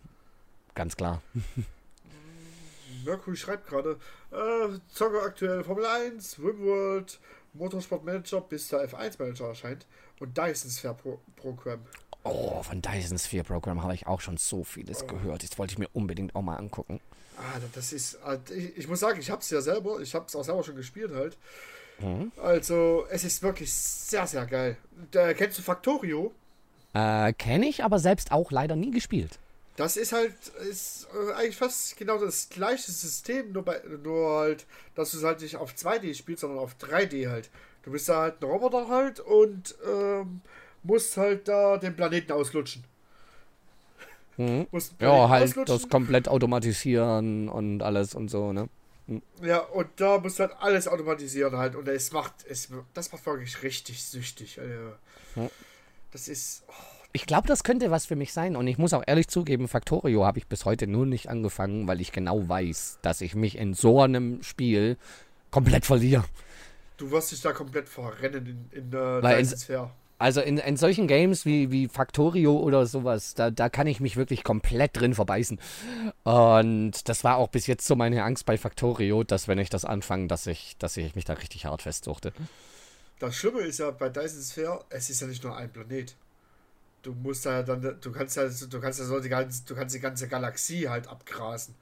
[0.76, 1.22] Ganz klar.
[3.06, 3.98] Mercury schreibt gerade,
[4.32, 7.20] äh, Zocker aktuell Formel 1, Rimworld,
[7.54, 9.88] Motorsport Manager, bis der F1 Manager erscheint
[10.20, 11.80] und Dyson Sphere Pro Programm.
[12.24, 15.08] Oh, von Dyson Sphere Program habe ich auch schon so vieles oh.
[15.08, 15.42] gehört.
[15.42, 17.00] Das wollte ich mir unbedingt auch mal angucken.
[17.38, 20.26] Ah, das ist, ah, ich, ich muss sagen, ich habe es ja selber, ich habe
[20.28, 21.38] es auch selber schon gespielt halt.
[22.00, 22.32] Mhm.
[22.42, 24.78] Also, es ist wirklich sehr, sehr geil.
[25.12, 26.34] Da, kennst du Factorio?
[26.94, 29.40] Äh, kenne ich, aber selbst auch leider nie gespielt.
[29.76, 30.34] Das ist halt
[30.70, 35.24] ist äh, eigentlich fast genau das gleiche System, nur, bei, nur halt, dass du es
[35.24, 37.52] halt nicht auf 2D spielst, sondern auf 3D halt.
[37.84, 40.42] Du bist da halt ein Roboter halt und ähm,
[40.82, 42.84] musst halt da den Planeten auslutschen.
[44.38, 44.68] Mhm.
[45.00, 48.70] ja, halt das komplett automatisieren und alles und so, ne?
[49.42, 51.76] Ja, und da musst du halt alles automatisieren halt.
[51.76, 54.60] Und es macht, es, das macht wirklich richtig süchtig.
[54.60, 55.50] Also.
[56.12, 56.64] Das ist.
[56.68, 56.74] Oh.
[57.14, 58.56] Ich glaube, das könnte was für mich sein.
[58.56, 62.02] Und ich muss auch ehrlich zugeben, Factorio habe ich bis heute nur nicht angefangen, weil
[62.02, 64.98] ich genau weiß, dass ich mich in so einem Spiel
[65.50, 66.26] komplett verliere.
[66.98, 69.92] Du wirst dich da komplett verrennen in, in der weil in.
[70.20, 74.18] Also in, in solchen Games wie, wie Factorio oder sowas, da, da kann ich mich
[74.18, 75.60] wirklich komplett drin verbeißen.
[76.24, 79.86] Und das war auch bis jetzt so meine Angst bei Factorio, dass wenn ich das
[79.86, 82.34] anfange, dass ich, dass ich mich da richtig hart festsuchte.
[83.20, 86.16] Das Schlimme ist ja bei Dyson Sphere, es ist ja nicht nur ein Planet.
[87.04, 89.96] Du musst ja dann, du kannst ja, du kannst ja so die ganze, du kannst
[89.96, 91.76] die ganze Galaxie halt abgrasen.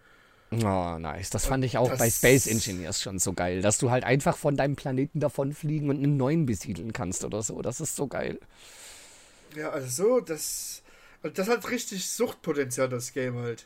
[0.63, 1.29] Oh, nice.
[1.29, 4.55] Das fand ich auch bei Space Engineers schon so geil, dass du halt einfach von
[4.55, 7.61] deinem Planeten davonfliegen und einen neuen besiedeln kannst oder so.
[7.61, 8.39] Das ist so geil.
[9.55, 10.83] Ja, also so, das,
[11.21, 13.65] das hat richtig Suchtpotenzial, das Game halt.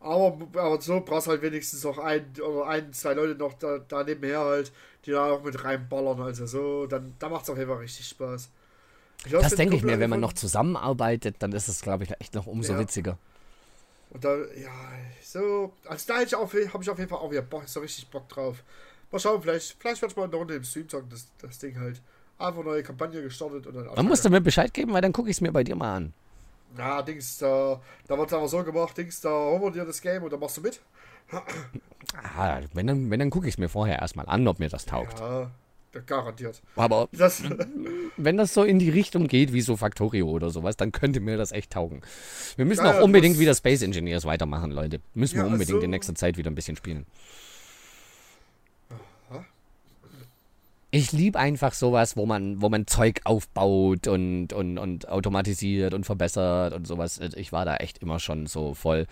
[0.00, 4.02] Aber, aber so brauchst halt wenigstens noch ein oder ein, zwei Leute noch da, da
[4.02, 4.72] nebenher halt,
[5.06, 6.20] die da auch mit reinballern.
[6.20, 8.50] Also so, dann da macht es auf jeden Fall richtig Spaß.
[9.24, 12.34] Glaub, das denke ich mir, wenn man noch zusammenarbeitet, dann ist es, glaube ich, echt
[12.34, 12.80] noch umso ja.
[12.80, 13.18] witziger.
[14.12, 14.70] Und da, ja,
[15.22, 16.52] so, also da habe ich auf
[16.98, 18.62] jeden Fall auch wieder Bock, so richtig Bock drauf.
[19.10, 22.00] Mal schauen, vielleicht, vielleicht ich mal eine Runde im Stream zocken, das, das Ding halt.
[22.38, 24.06] Einfach neue Kampagne gestartet und dann.
[24.06, 26.12] Musst du mir Bescheid geben, weil dann gucke ich es mir bei dir mal an.
[26.76, 30.00] Ja, Dings, da, da wird es aber so gemacht, Dings, da holen wir dir das
[30.00, 30.80] Game und dann machst du mit.
[32.36, 34.84] ah, wenn dann, wenn dann gucke ich es mir vorher erstmal an, ob mir das
[34.86, 35.20] taugt.
[35.20, 35.50] Ja,
[36.06, 36.62] Garantiert.
[36.76, 37.42] Aber das,
[38.16, 41.36] wenn das so in die Richtung geht wie so Factorio oder sowas, dann könnte mir
[41.36, 42.00] das echt taugen.
[42.56, 45.00] Wir müssen ja, auch unbedingt wieder Space Engineers weitermachen, Leute.
[45.14, 47.06] Müssen ja, wir unbedingt also, in nächster Zeit wieder ein bisschen spielen.
[50.94, 56.04] Ich liebe einfach sowas, wo man, wo man Zeug aufbaut und, und, und automatisiert und
[56.04, 57.18] verbessert und sowas.
[57.34, 59.06] Ich war da echt immer schon so voll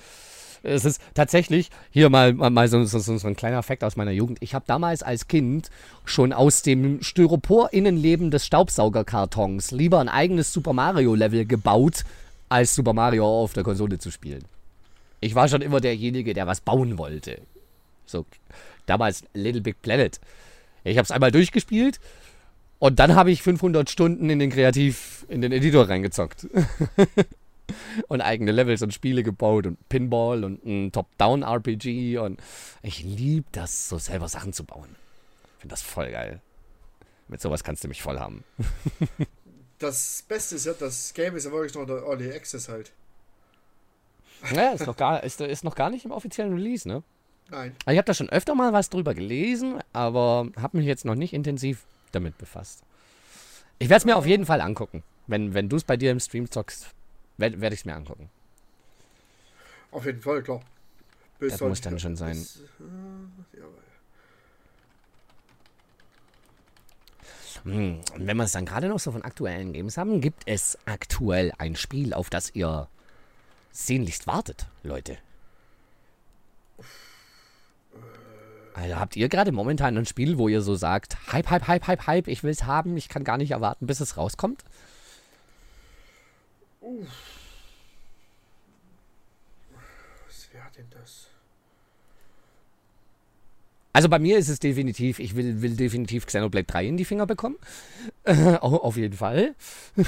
[0.62, 4.38] es ist tatsächlich, hier mal, mal so, so, so ein kleiner Fakt aus meiner Jugend.
[4.40, 5.70] Ich habe damals als Kind
[6.04, 12.04] schon aus dem Styropor-Innenleben des Staubsaugerkartons lieber ein eigenes Super Mario-Level gebaut,
[12.48, 14.44] als Super Mario auf der Konsole zu spielen.
[15.20, 17.40] Ich war schon immer derjenige, der was bauen wollte.
[18.06, 18.26] So,
[18.86, 20.20] damals Little Big Planet.
[20.84, 22.00] Ich habe es einmal durchgespielt
[22.78, 26.48] und dann habe ich 500 Stunden in den Kreativ, in den Editor reingezockt.
[28.08, 32.40] und eigene Levels und Spiele gebaut und Pinball und ein Top-Down-RPG und
[32.82, 34.96] ich liebe das, so selber Sachen zu bauen.
[35.56, 36.40] Ich finde das voll geil.
[37.28, 38.44] Mit sowas kannst du mich voll haben.
[39.78, 42.92] das Beste ist ja, das Game ist ja wirklich noch der Early Access halt.
[44.54, 47.02] Ja, ist noch gar, ist, ist noch gar nicht im offiziellen Release, ne?
[47.50, 47.74] Nein.
[47.82, 51.32] Ich habe da schon öfter mal was drüber gelesen, aber habe mich jetzt noch nicht
[51.32, 52.82] intensiv damit befasst.
[53.78, 55.02] Ich werde es mir auf jeden Fall angucken.
[55.26, 56.88] Wenn, wenn du es bei dir im Stream zockst,
[57.40, 58.30] werde werd ich es mir angucken.
[59.90, 60.60] Auf jeden Fall, klar.
[61.38, 62.36] Bis das muss dann schon sein.
[62.36, 63.62] Bis, äh,
[67.64, 70.78] hm, und wenn wir es dann gerade noch so von aktuellen Games haben, gibt es
[70.86, 72.88] aktuell ein Spiel, auf das ihr
[73.72, 75.18] sehnlichst wartet, Leute?
[78.74, 82.06] Also habt ihr gerade momentan ein Spiel, wo ihr so sagt, Hype, Hype, Hype, Hype,
[82.06, 84.64] Hype, ich will es haben, ich kann gar nicht erwarten, bis es rauskommt?
[86.80, 87.08] Uff.
[90.26, 91.28] Was wäre denn das?
[93.92, 97.26] Also bei mir ist es definitiv, ich will, will definitiv Xenoblade 3 in die Finger
[97.26, 97.56] bekommen.
[98.60, 99.54] Auf jeden Fall.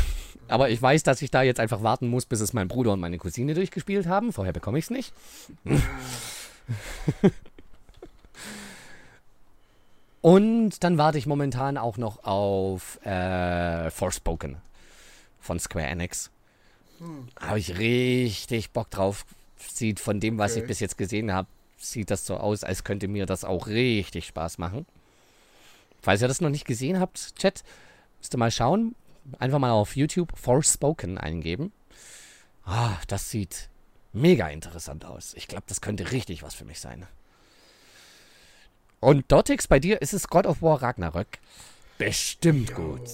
[0.49, 3.01] Aber ich weiß, dass ich da jetzt einfach warten muss, bis es mein Bruder und
[3.01, 4.33] meine Cousine durchgespielt haben.
[4.33, 5.13] Vorher bekomme ich es nicht.
[10.21, 14.59] und dann warte ich momentan auch noch auf äh, Forspoken
[15.41, 16.31] von Square Enix.
[17.03, 17.29] Hm.
[17.41, 19.27] Habe ich richtig Bock drauf.
[19.57, 20.61] Sieht von dem, was okay.
[20.61, 24.27] ich bis jetzt gesehen habe, sieht das so aus, als könnte mir das auch richtig
[24.27, 24.87] Spaß machen.
[26.01, 27.63] Falls ihr das noch nicht gesehen habt, Chat,
[28.19, 28.95] müsst ihr mal schauen.
[29.39, 31.73] Einfach mal auf YouTube Forspoken eingeben.
[32.65, 33.69] Ah, das sieht
[34.13, 35.35] mega interessant aus.
[35.35, 37.07] Ich glaube, das könnte richtig was für mich sein.
[39.01, 41.39] Und Dotix, bei dir ist es God of War Ragnarök.
[41.99, 43.09] Bestimmt gut.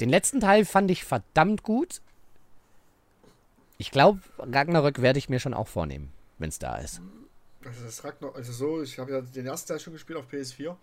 [0.00, 2.00] Den letzten Teil fand ich verdammt gut.
[3.80, 7.00] Ich glaube, Ragnarök werde ich mir schon auch vornehmen, wenn es da ist.
[7.64, 10.76] Also das Ragnarök, also so, ich habe ja den ersten Teil schon gespielt auf PS4.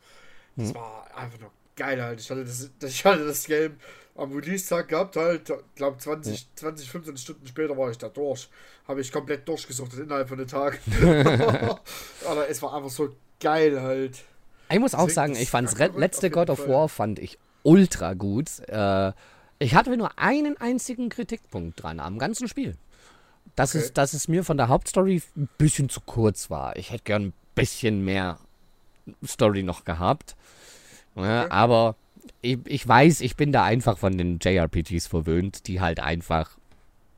[0.55, 0.75] Das hm.
[0.75, 2.19] war einfach nur geil halt.
[2.19, 3.75] Ich hatte das, ich hatte das Game
[4.15, 6.47] am Release-Tag gehabt, halt, glaube 20, ja.
[6.55, 8.49] 20, 15 Stunden später war ich da durch.
[8.87, 10.79] Habe ich komplett durchgesucht innerhalb von einem Tag.
[12.25, 14.23] Aber es war einfach so geil halt.
[14.71, 18.67] Ich muss auch sagen, ich fand das letzte God of War fand ich ultra gut.
[18.67, 19.11] Äh,
[19.59, 22.75] ich hatte nur einen einzigen Kritikpunkt dran am ganzen Spiel.
[23.57, 23.85] Dass, okay.
[23.85, 26.77] es, dass es mir von der Hauptstory ein bisschen zu kurz war.
[26.77, 28.37] Ich hätte gern ein bisschen mehr
[29.25, 30.35] Story noch gehabt.
[31.15, 31.51] Ja, okay.
[31.51, 31.95] Aber
[32.41, 36.51] ich, ich weiß, ich bin da einfach von den JRPGs verwöhnt, die halt einfach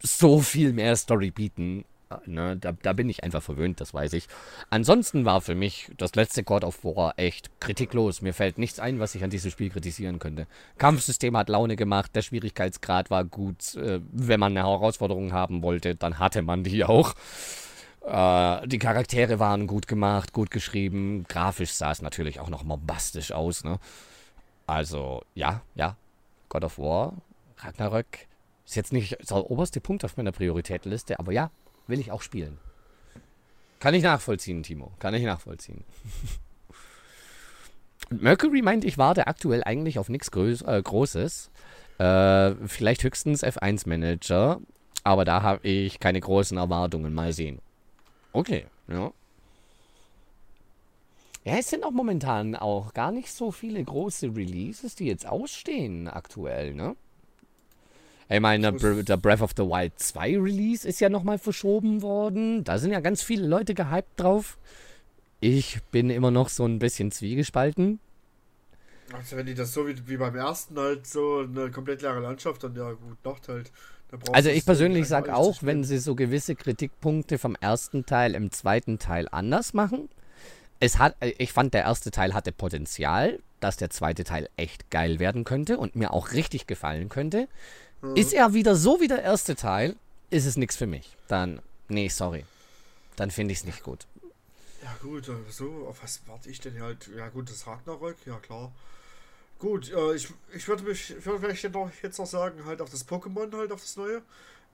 [0.01, 1.83] so viel mehr Story bieten.
[2.25, 4.27] Ne, da, da, bin ich einfach verwöhnt, das weiß ich.
[4.71, 8.23] Ansonsten war für mich das letzte God of War echt kritiklos.
[8.23, 10.47] Mir fällt nichts ein, was ich an diesem Spiel kritisieren könnte.
[10.79, 13.75] Kampfsystem hat Laune gemacht, der Schwierigkeitsgrad war gut.
[13.75, 17.13] Äh, wenn man eine Herausforderung haben wollte, dann hatte man die auch.
[18.03, 21.25] Äh, die Charaktere waren gut gemacht, gut geschrieben.
[21.27, 23.63] Grafisch sah es natürlich auch noch bombastisch aus.
[23.63, 23.77] Ne?
[24.65, 25.95] Also, ja, ja.
[26.49, 27.13] God of War,
[27.57, 28.27] Ragnarök.
[28.65, 31.51] Ist jetzt nicht der oberste Punkt auf meiner Prioritätenliste, aber ja,
[31.89, 32.57] will ich auch spielen.
[33.79, 34.91] Kann ich nachvollziehen, Timo.
[34.99, 35.83] Kann ich nachvollziehen.
[38.09, 41.51] Mercury meint, ich warte aktuell eigentlich auf nichts äh, Großes.
[41.97, 44.59] Äh, vielleicht höchstens F1-Manager.
[45.03, 47.13] Aber da habe ich keine großen Erwartungen.
[47.13, 47.59] Mal sehen.
[48.33, 49.11] Okay, ja.
[51.45, 56.07] Ja, es sind auch momentan auch gar nicht so viele große Releases, die jetzt ausstehen
[56.07, 56.95] aktuell, ne?
[58.31, 62.63] Ich meine, der Breath of the Wild 2 Release ist ja nochmal verschoben worden.
[62.63, 64.59] Da sind ja ganz viele Leute gehypt drauf.
[65.39, 67.99] Ich bin immer noch so ein bisschen zwiegespalten.
[69.13, 72.63] Also wenn die das so wie, wie beim ersten halt so eine komplett leere Landschaft,
[72.63, 73.71] dann ja gut, macht halt.
[74.31, 78.99] Also ich persönlich sage auch, wenn sie so gewisse Kritikpunkte vom ersten Teil im zweiten
[78.99, 80.09] Teil anders machen,
[80.79, 85.19] es hat, ich fand, der erste Teil hatte Potenzial, dass der zweite Teil echt geil
[85.19, 87.47] werden könnte und mir auch richtig gefallen könnte.
[88.01, 88.15] Mhm.
[88.15, 89.95] Ist er wieder so wie der erste Teil,
[90.29, 91.15] ist es nichts für mich.
[91.27, 92.45] Dann, nee, sorry.
[93.15, 94.05] Dann finde ich es nicht gut.
[94.81, 97.09] Ja, gut, äh, so, auf was warte ich denn halt?
[97.15, 98.71] Ja, gut, das Ragnarök, ja klar.
[99.59, 102.89] Gut, äh, ich, ich würde mich, ich würde vielleicht noch, jetzt noch sagen, halt auf
[102.89, 104.21] das Pokémon, halt auf das neue.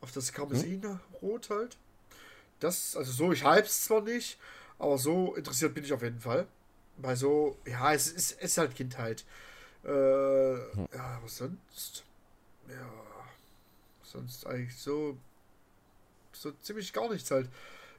[0.02, 1.78] Auf das Karmesin-Rot halt.
[2.60, 4.38] Das, also so, ich es zwar nicht,
[4.78, 6.46] aber so interessiert bin ich auf jeden Fall.
[6.98, 9.26] Weil so, ja, es ist, es ist halt Kindheit.
[9.84, 10.88] Äh, hm.
[10.94, 12.04] Ja, was sonst?
[12.70, 13.05] Ja,
[14.16, 15.18] sonst eigentlich so,
[16.32, 17.50] so ziemlich gar nichts halt.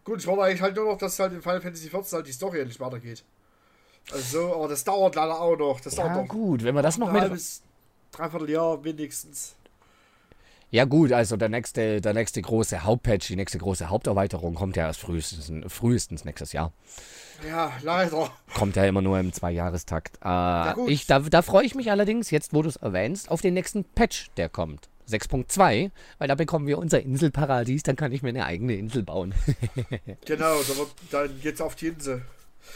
[0.05, 2.33] Gut, ich warte eigentlich halt nur noch, dass halt in Final Fantasy XIV halt die
[2.33, 3.25] Story endlich weitergeht.
[4.13, 5.81] Also so, aber das dauert leider auch noch.
[5.81, 6.29] Das ja, dauert noch.
[6.29, 7.33] gut, wenn wir das noch mit.
[8.13, 9.57] Dreiviertel Jahr wenigstens.
[10.71, 14.87] Ja gut, also der nächste, der nächste große Hauptpatch, die nächste große Haupterweiterung kommt ja
[14.87, 16.73] erst frühestens, frühestens nächstes Jahr.
[17.47, 18.31] Ja, leider.
[18.55, 20.19] Kommt ja immer nur im Zweijahrestakt.
[20.25, 23.55] Äh, ich, da da freue ich mich allerdings, jetzt wo du es erwähnst, auf den
[23.55, 24.89] nächsten Patch, der kommt.
[25.09, 29.35] 6.2, weil da bekommen wir unser Inselparadies, dann kann ich mir eine eigene Insel bauen.
[30.25, 30.61] genau,
[31.11, 32.23] dann geht's auf die Insel.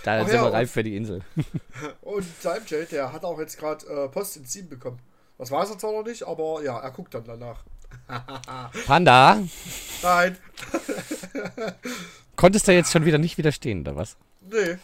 [0.04, 1.22] Da Ach sind ja, wir reif für die Insel.
[2.02, 5.00] Und Timejay, der hat auch jetzt gerade äh, Post in 7 bekommen.
[5.38, 7.64] Das weiß er zwar noch nicht, aber ja, er guckt dann danach.
[8.86, 9.42] Panda?
[10.02, 10.36] Nein.
[12.36, 14.16] Konntest du jetzt schon wieder nicht widerstehen, oder was?
[14.40, 14.78] Nee.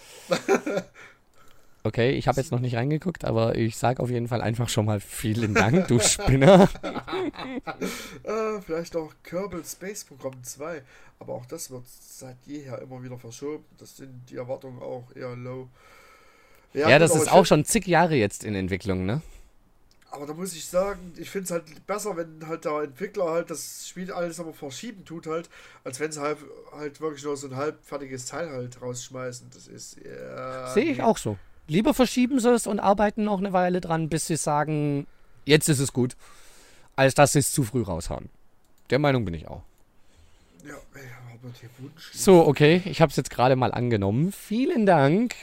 [1.86, 4.86] Okay, ich habe jetzt noch nicht reingeguckt, aber ich sage auf jeden Fall einfach schon
[4.86, 6.68] mal vielen Dank, du Spinner.
[8.24, 10.82] äh, vielleicht auch Kerbal Space Program 2,
[11.20, 13.64] aber auch das wird seit jeher immer wieder verschoben.
[13.78, 15.68] Das sind die Erwartungen auch eher low.
[16.74, 19.22] Ja, ja das ist auch schon zig Jahre jetzt in Entwicklung, ne?
[20.10, 23.50] Aber da muss ich sagen, ich finde es halt besser, wenn halt der Entwickler halt
[23.50, 25.48] das Spiel alles aber verschieben tut halt,
[25.84, 26.38] als wenn sie halt,
[26.72, 29.50] halt wirklich nur so ein halbfertiges Teil halt rausschmeißen.
[29.52, 31.36] Das ist ja, Sehe ich auch so.
[31.68, 35.06] Lieber verschieben sie es und arbeiten noch eine Weile dran, bis sie sagen,
[35.44, 36.16] jetzt ist es gut,
[36.94, 38.28] als dass sie es zu früh raushauen.
[38.90, 39.62] Der Meinung bin ich auch.
[40.64, 41.00] Ja, aber
[41.60, 42.10] der Wunsch.
[42.12, 44.32] So, okay, ich habe es jetzt gerade mal angenommen.
[44.32, 45.34] Vielen Dank.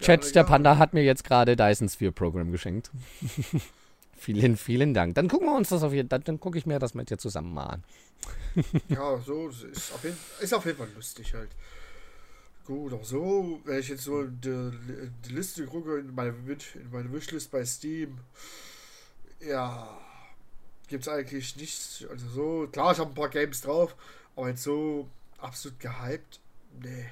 [0.00, 2.90] Chat, der Panda hat mir jetzt gerade Dyson Sphere Program geschenkt.
[4.16, 5.14] vielen, vielen Dank.
[5.14, 7.18] Dann gucken wir uns das auf jeden Fall, dann gucke ich mir das mit dir
[7.18, 7.84] zusammen mal an.
[8.88, 11.50] ja, so ist auf, jeden, ist auf jeden Fall lustig halt.
[12.66, 14.72] Gut, auch so, wenn ich jetzt so die,
[15.24, 18.18] die Liste gucke in meine, in meine Wishlist bei Steam,
[19.38, 19.96] ja,
[20.88, 22.04] gibt es eigentlich nichts.
[22.10, 23.94] Also so, klar, ich habe ein paar Games drauf,
[24.34, 25.08] aber jetzt so
[25.38, 26.40] absolut gehypt,
[26.82, 27.06] nee.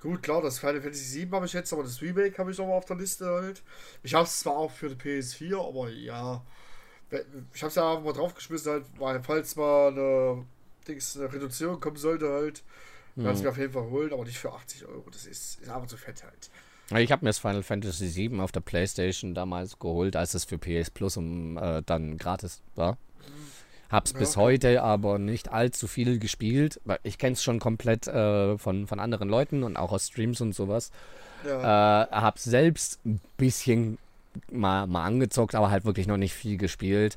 [0.00, 2.66] Gut, klar, das Final Fantasy 7 habe ich jetzt, aber das Remake habe ich noch
[2.66, 3.62] mal auf der Liste halt.
[4.02, 6.44] Ich habe es zwar auch für die PS4, aber ja,
[7.54, 10.44] ich habe es ja einfach mal draufgeschmissen halt, weil falls mal eine,
[10.86, 12.62] Dings, eine Reduzierung kommen sollte halt,
[13.16, 13.24] Mhm.
[13.24, 15.04] Kannst du mir auf jeden Fall holen, aber nicht für 80 Euro.
[15.10, 16.50] Das ist, ist einfach zu fett halt.
[17.00, 20.58] Ich habe mir das Final Fantasy VII auf der Playstation damals geholt, als es für
[20.58, 22.98] PS Plus um, äh, dann gratis war.
[23.90, 24.40] Hab's ja, bis okay.
[24.40, 26.80] heute aber nicht allzu viel gespielt.
[27.02, 30.54] Ich kenne es schon komplett äh, von, von anderen Leuten und auch aus Streams und
[30.54, 30.90] sowas.
[31.46, 32.04] Ja.
[32.04, 33.98] Äh, hab's selbst ein bisschen
[34.50, 37.16] mal, mal angezockt, aber halt wirklich noch nicht viel gespielt.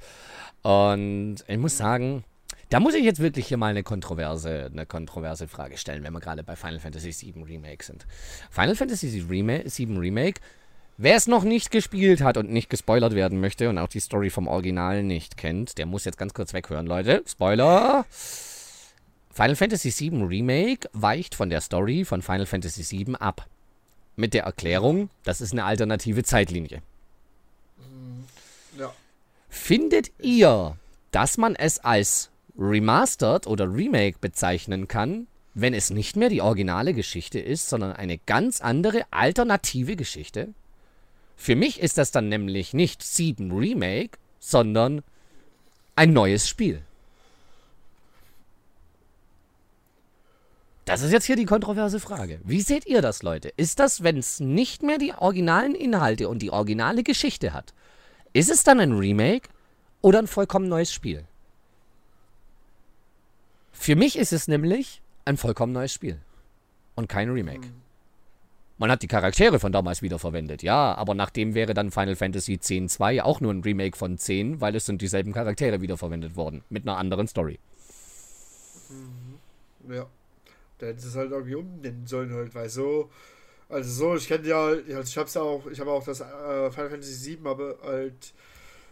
[0.63, 2.23] Und ich muss sagen,
[2.69, 6.19] da muss ich jetzt wirklich hier mal eine kontroverse, eine kontroverse Frage stellen, wenn wir
[6.19, 8.05] gerade bei Final Fantasy VII Remake sind.
[8.49, 10.41] Final Fantasy VII Remake,
[10.97, 14.29] wer es noch nicht gespielt hat und nicht gespoilert werden möchte und auch die Story
[14.29, 17.23] vom Original nicht kennt, der muss jetzt ganz kurz weghören, Leute.
[17.27, 18.05] Spoiler!
[19.31, 23.45] Final Fantasy VII Remake weicht von der Story von Final Fantasy VII ab.
[24.15, 26.81] Mit der Erklärung, das ist eine alternative Zeitlinie.
[28.79, 28.93] Ja.
[29.49, 30.77] Findet ihr,
[31.11, 36.93] dass man es als Remastered oder Remake bezeichnen kann, wenn es nicht mehr die originale
[36.93, 40.53] Geschichte ist, sondern eine ganz andere alternative Geschichte.
[41.37, 45.01] Für mich ist das dann nämlich nicht 7 Remake, sondern
[45.95, 46.81] ein neues Spiel.
[50.85, 52.39] Das ist jetzt hier die kontroverse Frage.
[52.43, 53.51] Wie seht ihr das, Leute?
[53.57, 57.73] Ist das, wenn es nicht mehr die originalen Inhalte und die originale Geschichte hat,
[58.33, 59.49] ist es dann ein Remake
[60.01, 61.25] oder ein vollkommen neues Spiel?
[63.77, 66.19] Für mich ist es nämlich ein vollkommen neues Spiel.
[66.95, 67.67] Und kein Remake.
[67.67, 67.81] Mhm.
[68.77, 73.21] Man hat die Charaktere von damals wiederverwendet, ja, aber nachdem wäre dann Final Fantasy X-2
[73.21, 76.97] auch nur ein Remake von 10, weil es sind dieselben Charaktere wiederverwendet worden, mit einer
[76.97, 77.59] anderen Story.
[78.89, 79.93] Mhm.
[79.93, 80.07] Ja.
[80.79, 83.09] Da hätten sie es halt irgendwie umnennen sollen halt, weil so,
[83.69, 86.89] also so, ich kenne ja, ich hab's ja auch, ich habe auch das äh, Final
[86.89, 88.33] Fantasy 7 aber halt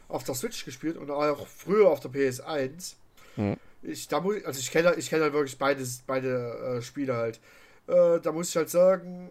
[0.08, 2.96] auf der Switch gespielt und auch früher auf der PS1.
[3.36, 7.16] Mhm ich, da muss, also ich kenne ich kenn halt wirklich beides, beide äh, Spiele
[7.16, 7.40] halt.
[7.88, 9.30] Äh, da muss ich halt sagen,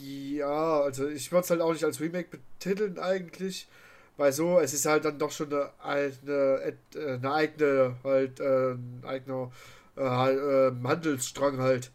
[0.00, 3.68] ja, also ich würde es halt auch nicht als Remake betiteln eigentlich,
[4.16, 9.02] weil so, es ist halt dann doch schon eine, eine, eine eigene, halt, äh, ein
[9.04, 9.50] eigener
[9.96, 11.90] äh, ähm, Handelsstrang halt.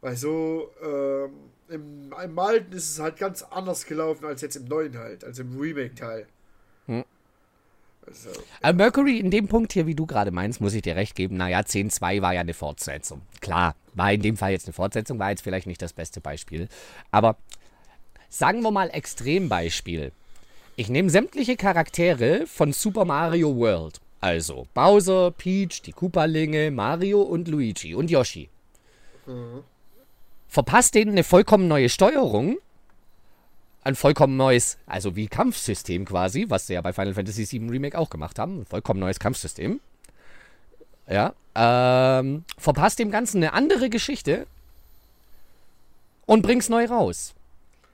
[0.00, 4.66] Weil so, ähm, im, im Alten ist es halt ganz anders gelaufen als jetzt im
[4.66, 6.26] Neuen halt, also im Remake-Teil.
[8.06, 8.30] Also,
[8.62, 8.72] ja.
[8.72, 11.36] Mercury, in dem Punkt hier, wie du gerade meinst, muss ich dir recht geben.
[11.36, 13.22] Naja, 10.2 war ja eine Fortsetzung.
[13.40, 16.68] Klar, war in dem Fall jetzt eine Fortsetzung, war jetzt vielleicht nicht das beste Beispiel.
[17.10, 17.36] Aber
[18.28, 20.12] sagen wir mal Extrembeispiel.
[20.76, 24.00] Ich nehme sämtliche Charaktere von Super Mario World.
[24.20, 28.48] Also Bowser, Peach, die Koopalinge, Mario und Luigi und Yoshi.
[29.26, 29.62] Mhm.
[30.48, 32.58] Verpasst denen eine vollkommen neue Steuerung
[33.84, 37.98] ein vollkommen neues, also wie Kampfsystem quasi, was sie ja bei Final Fantasy VII Remake
[37.98, 38.60] auch gemacht haben.
[38.60, 39.80] Ein vollkommen neues Kampfsystem.
[41.08, 41.34] Ja.
[41.54, 44.46] Ähm, verpasst dem Ganzen eine andere Geschichte
[46.26, 47.34] und bring's neu raus.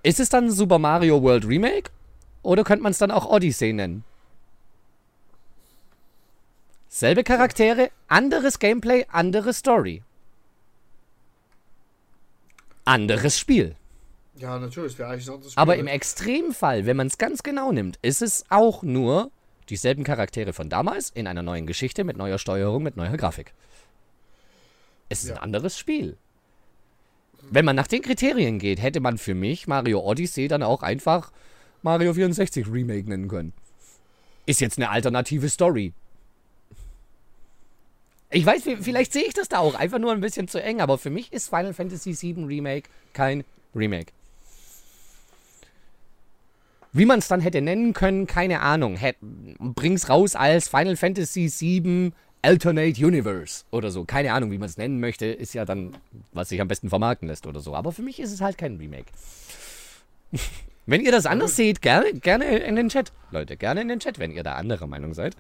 [0.03, 1.91] Ist es dann Super Mario World Remake?
[2.43, 4.05] Oder könnte man es dann auch Odyssey nennen?
[6.89, 10.03] Selbe Charaktere, anderes Gameplay, andere Story.
[12.85, 13.77] Anderes Spiel.
[14.41, 18.23] Ja, natürlich, wäre eigentlich sonst Aber im Extremfall, wenn man es ganz genau nimmt, ist
[18.23, 19.31] es auch nur
[19.69, 23.53] dieselben Charaktere von damals in einer neuen Geschichte mit neuer Steuerung, mit neuer Grafik.
[25.11, 25.37] Es ist ja.
[25.37, 26.17] ein anderes Spiel.
[27.51, 31.33] Wenn man nach den Kriterien geht, hätte man für mich Mario Odyssey dann auch einfach
[31.83, 33.53] Mario 64 Remake nennen können.
[34.47, 35.93] Ist jetzt eine alternative Story.
[38.31, 40.97] Ich weiß, vielleicht sehe ich das da auch einfach nur ein bisschen zu eng, aber
[40.97, 43.45] für mich ist Final Fantasy VII Remake kein
[43.75, 44.13] Remake.
[46.93, 48.99] Wie man es dann hätte nennen können, keine Ahnung.
[49.61, 52.13] bring's raus als Final Fantasy VII
[52.43, 54.05] Alternate Universe oder so.
[54.05, 55.97] Keine Ahnung, wie man es nennen möchte, ist ja dann,
[56.33, 57.75] was sich am besten vermarkten lässt oder so.
[57.75, 59.07] Aber für mich ist es halt kein Remake.
[60.87, 63.13] wenn ihr das anders seht, gerne, gerne in den Chat.
[63.31, 65.37] Leute, gerne in den Chat, wenn ihr da anderer Meinung seid.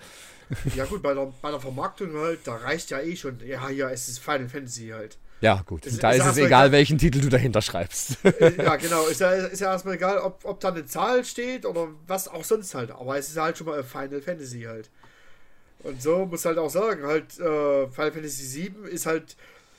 [0.74, 3.38] Ja gut, bei der, bei der Vermarktung halt, da reicht ja eh schon.
[3.46, 5.16] Ja, ja, es ist Final Fantasy halt.
[5.40, 5.86] Ja, gut.
[5.86, 8.24] Es, da ist, ist es egal, welchen Titel du dahinter schreibst.
[8.24, 9.06] Äh, ja, genau.
[9.06, 12.44] Ist ja, ist ja erstmal egal, ob, ob da eine Zahl steht oder was auch
[12.44, 12.90] sonst halt.
[12.90, 14.90] Aber es ist halt schon mal Final Fantasy halt.
[15.82, 19.36] Und so muss halt auch sagen, halt, äh, Final Fantasy VII ist halt,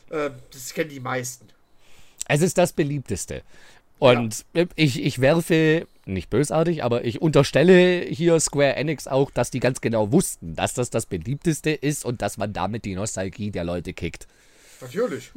[0.10, 1.48] äh, das kennen die meisten.
[2.28, 3.44] Es ist das beliebteste.
[4.00, 4.66] Und ja.
[4.76, 9.80] ich, ich werfe, nicht bösartig, aber ich unterstelle hier Square Enix auch, dass die ganz
[9.80, 13.94] genau wussten, dass das das beliebteste ist und dass man damit die Nostalgie der Leute
[13.94, 14.28] kickt.
[14.82, 15.32] Natürlich.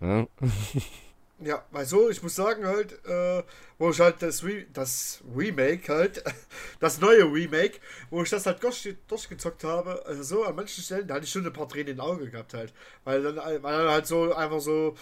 [0.00, 0.26] Ja.
[1.40, 3.42] ja, weil so, ich muss sagen halt, äh,
[3.78, 6.22] wo ich halt das, Re das Remake halt,
[6.80, 7.80] das neue Remake,
[8.10, 11.30] wo ich das halt durch, durchgezockt habe, also so an manchen Stellen, da hatte ich
[11.30, 12.72] schon ein paar Tränen in Auge gehabt halt.
[13.04, 14.96] Weil dann, weil dann halt so einfach so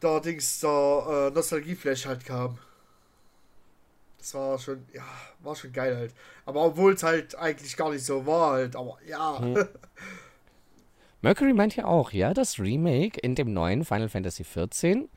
[0.00, 2.58] da Dings der äh, Nostalgieflash halt kam.
[4.18, 5.04] Das war schon, ja,
[5.40, 6.14] war schon geil halt.
[6.44, 9.38] Aber obwohl es halt eigentlich gar nicht so war halt, aber ja.
[9.40, 9.68] Hm.
[11.22, 15.08] Mercury meint ja auch, ja, das Remake in dem neuen Final Fantasy XIV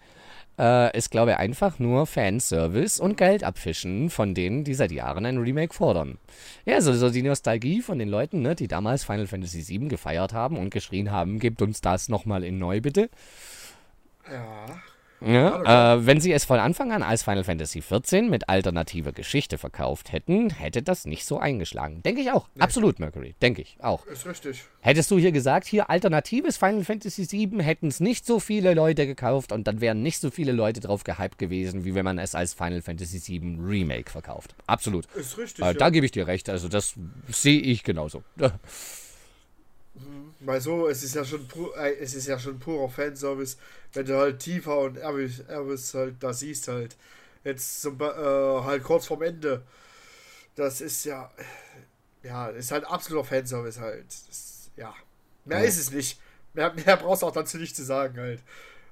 [0.58, 5.26] äh, ist, glaube ich, einfach nur Fanservice und Geld abfischen von denen, die seit Jahren
[5.26, 6.18] ein Remake fordern.
[6.66, 10.34] Ja, so, so die Nostalgie von den Leuten, ne, die damals Final Fantasy VII gefeiert
[10.34, 13.10] haben und geschrien haben, gebt uns das nochmal in neu, bitte.
[14.32, 14.66] Ja.
[15.22, 19.58] Ja, äh, wenn sie es von Anfang an als Final Fantasy XIV mit alternativer Geschichte
[19.58, 22.04] verkauft hätten, hätte das nicht so eingeschlagen.
[22.04, 22.48] Denke ich auch.
[22.54, 22.62] Nee.
[22.62, 23.36] Absolut, Mercury.
[23.42, 24.06] Denke ich auch.
[24.08, 24.64] Ist richtig.
[24.82, 29.08] Hättest du hier gesagt, hier alternatives Final Fantasy VII, hätten es nicht so viele Leute
[29.08, 32.36] gekauft und dann wären nicht so viele Leute drauf gehypt gewesen, wie wenn man es
[32.36, 34.54] als Final Fantasy VII Remake verkauft.
[34.68, 35.06] Absolut.
[35.16, 35.64] Ist richtig.
[35.64, 35.74] Äh, ja.
[35.74, 36.50] Da gebe ich dir recht.
[36.50, 36.94] Also, das
[37.30, 38.24] sehe ich genauso.
[40.46, 41.48] Weil so, es ist ja schon
[41.78, 43.58] äh, es ist ja schon purer Fanservice,
[43.94, 46.96] wenn du halt tiefer und Elvis, Elvis halt da siehst halt.
[47.44, 49.64] Jetzt zum, äh, halt kurz vorm Ende.
[50.56, 51.32] Das ist ja.
[52.24, 54.06] Ja, ist halt absoluter Fanservice halt.
[54.08, 54.94] Das, ja.
[55.46, 55.66] Mehr ja.
[55.66, 56.20] ist es nicht.
[56.54, 58.42] Mehr, mehr brauchst du auch dazu nicht zu sagen halt.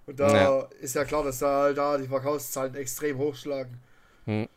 [0.06, 0.62] Und da ja.
[0.82, 3.80] ist ja klar, dass da halt da die Verkaufszahlen extrem hochschlagen.
[4.26, 4.48] Hm.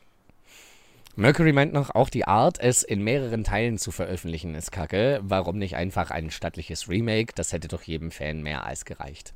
[1.19, 5.21] Mercury meint noch, auch die Art, es in mehreren Teilen zu veröffentlichen, ist kacke.
[5.23, 7.33] Warum nicht einfach ein stattliches Remake?
[7.35, 9.33] Das hätte doch jedem Fan mehr als gereicht.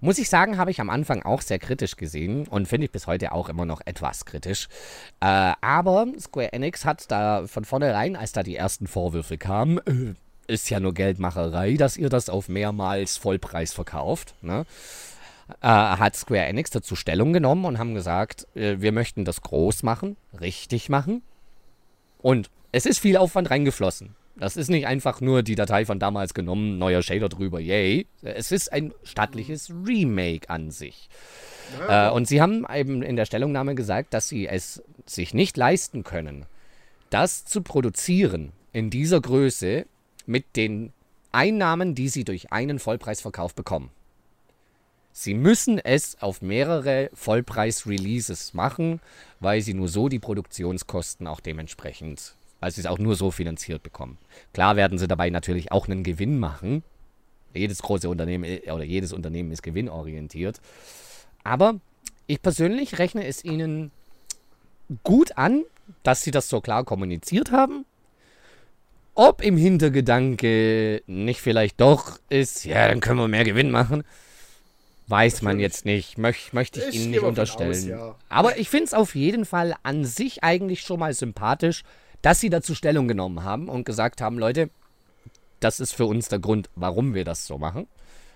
[0.00, 3.06] Muss ich sagen, habe ich am Anfang auch sehr kritisch gesehen und finde ich bis
[3.06, 4.66] heute auch immer noch etwas kritisch.
[5.20, 10.52] Äh, aber Square Enix hat da von vornherein, als da die ersten Vorwürfe kamen, äh,
[10.52, 14.34] ist ja nur Geldmacherei, dass ihr das auf mehrmals Vollpreis verkauft.
[14.42, 14.66] Ne?
[15.60, 19.82] Äh, hat Square Enix dazu Stellung genommen und haben gesagt, äh, wir möchten das groß
[19.82, 21.22] machen, richtig machen.
[22.18, 24.14] Und es ist viel Aufwand reingeflossen.
[24.36, 28.06] Das ist nicht einfach nur die Datei von damals genommen, neuer Shader drüber, yay.
[28.22, 31.10] Es ist ein stattliches Remake an sich.
[31.78, 32.08] Ja.
[32.08, 36.02] Äh, und sie haben eben in der Stellungnahme gesagt, dass sie es sich nicht leisten
[36.02, 36.46] können,
[37.10, 39.86] das zu produzieren in dieser Größe
[40.24, 40.92] mit den
[41.30, 43.90] Einnahmen, die sie durch einen Vollpreisverkauf bekommen.
[45.12, 49.00] Sie müssen es auf mehrere Vollpreis-Releases machen,
[49.40, 53.82] weil sie nur so die Produktionskosten auch dementsprechend, weil sie es auch nur so finanziert
[53.82, 54.16] bekommen.
[54.54, 56.82] Klar werden sie dabei natürlich auch einen Gewinn machen.
[57.52, 60.60] Jedes große Unternehmen äh, oder jedes Unternehmen ist gewinnorientiert.
[61.44, 61.74] Aber
[62.26, 63.90] ich persönlich rechne es ihnen
[65.04, 65.64] gut an,
[66.02, 67.84] dass sie das so klar kommuniziert haben.
[69.14, 74.04] Ob im Hintergedanke nicht vielleicht doch ist, ja, dann können wir mehr Gewinn machen.
[75.12, 77.70] Weiß man jetzt nicht, Möch, möchte ich, ich Ihnen nicht unterstellen.
[77.70, 78.14] Aus, ja.
[78.30, 81.84] Aber ich finde es auf jeden Fall an sich eigentlich schon mal sympathisch,
[82.22, 84.70] dass Sie dazu Stellung genommen haben und gesagt haben, Leute,
[85.60, 87.88] das ist für uns der Grund, warum wir das so machen.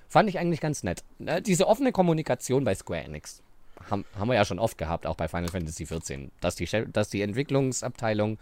[0.07, 1.03] Fand ich eigentlich ganz nett.
[1.25, 3.43] Äh, diese offene Kommunikation bei Square Enix
[3.89, 7.09] haben, haben wir ja schon oft gehabt, auch bei Final Fantasy XIV, dass die, dass
[7.09, 8.37] die Entwicklungsabteilung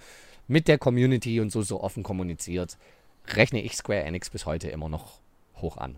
[0.48, 2.78] mit der Community und so so offen kommuniziert,
[3.28, 5.20] rechne ich Square Enix bis heute immer noch
[5.60, 5.94] hoch an.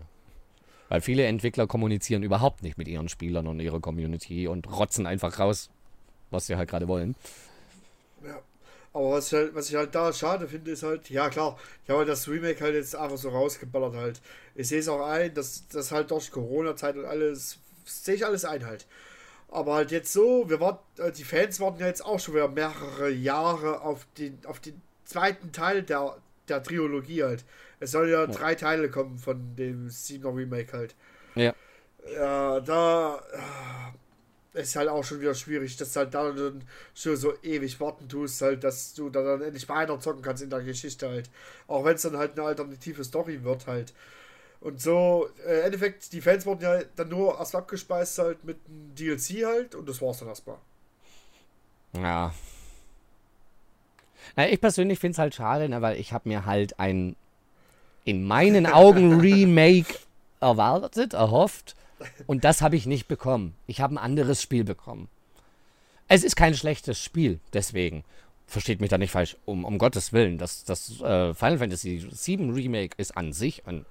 [0.89, 5.39] Weil viele Entwickler kommunizieren überhaupt nicht mit ihren Spielern und ihrer Community und rotzen einfach
[5.39, 5.69] raus,
[6.31, 7.15] was sie halt gerade wollen.
[8.23, 8.41] Ja.
[8.93, 11.89] Aber was ich, halt, was ich halt da schade finde, ist halt, ja klar, ich
[11.89, 14.21] habe halt das Remake halt jetzt einfach so rausgeballert halt.
[14.55, 18.43] Ich sehe es auch ein, dass das halt durch Corona-Zeit und alles sehe ich alles
[18.43, 18.87] ein halt.
[19.49, 22.47] Aber halt jetzt so, wir warten, äh, die Fans warten ja jetzt auch schon wieder
[22.47, 26.17] mehrere Jahre auf den, auf den zweiten Teil der,
[26.49, 27.45] der Trilogie halt.
[27.79, 28.27] Es soll ja, ja.
[28.27, 30.95] drei Teile kommen von dem 7er Remake halt.
[31.35, 31.53] Ja.
[32.13, 33.21] Ja, da
[34.53, 36.63] äh, ist halt auch schon wieder schwierig, dass halt da dann
[36.93, 40.49] schon so ewig warten tust, halt, dass du da dann endlich weiter zocken kannst in
[40.49, 41.29] der Geschichte halt.
[41.67, 43.93] Auch wenn es dann halt eine alternative Story wird halt.
[44.59, 48.57] Und so, äh, im Endeffekt, die Fans wurden ja dann nur erst abgespeist halt mit
[48.67, 50.57] einem DLC halt und das war's dann erstmal.
[51.93, 52.33] Ja.
[54.35, 57.15] Na, ich persönlich finde es halt schade, ne, weil ich habe mir halt ein
[58.05, 59.95] in meinen Augen Remake
[60.39, 61.75] erwartet, erhofft
[62.25, 63.53] und das habe ich nicht bekommen.
[63.65, 65.09] Ich habe ein anderes Spiel bekommen.
[66.07, 68.03] Es ist kein schlechtes Spiel, deswegen.
[68.49, 70.37] Versteht mich da nicht falsch, um, um Gottes Willen.
[70.37, 73.85] Das, das äh, Final Fantasy VII Remake ist an sich ein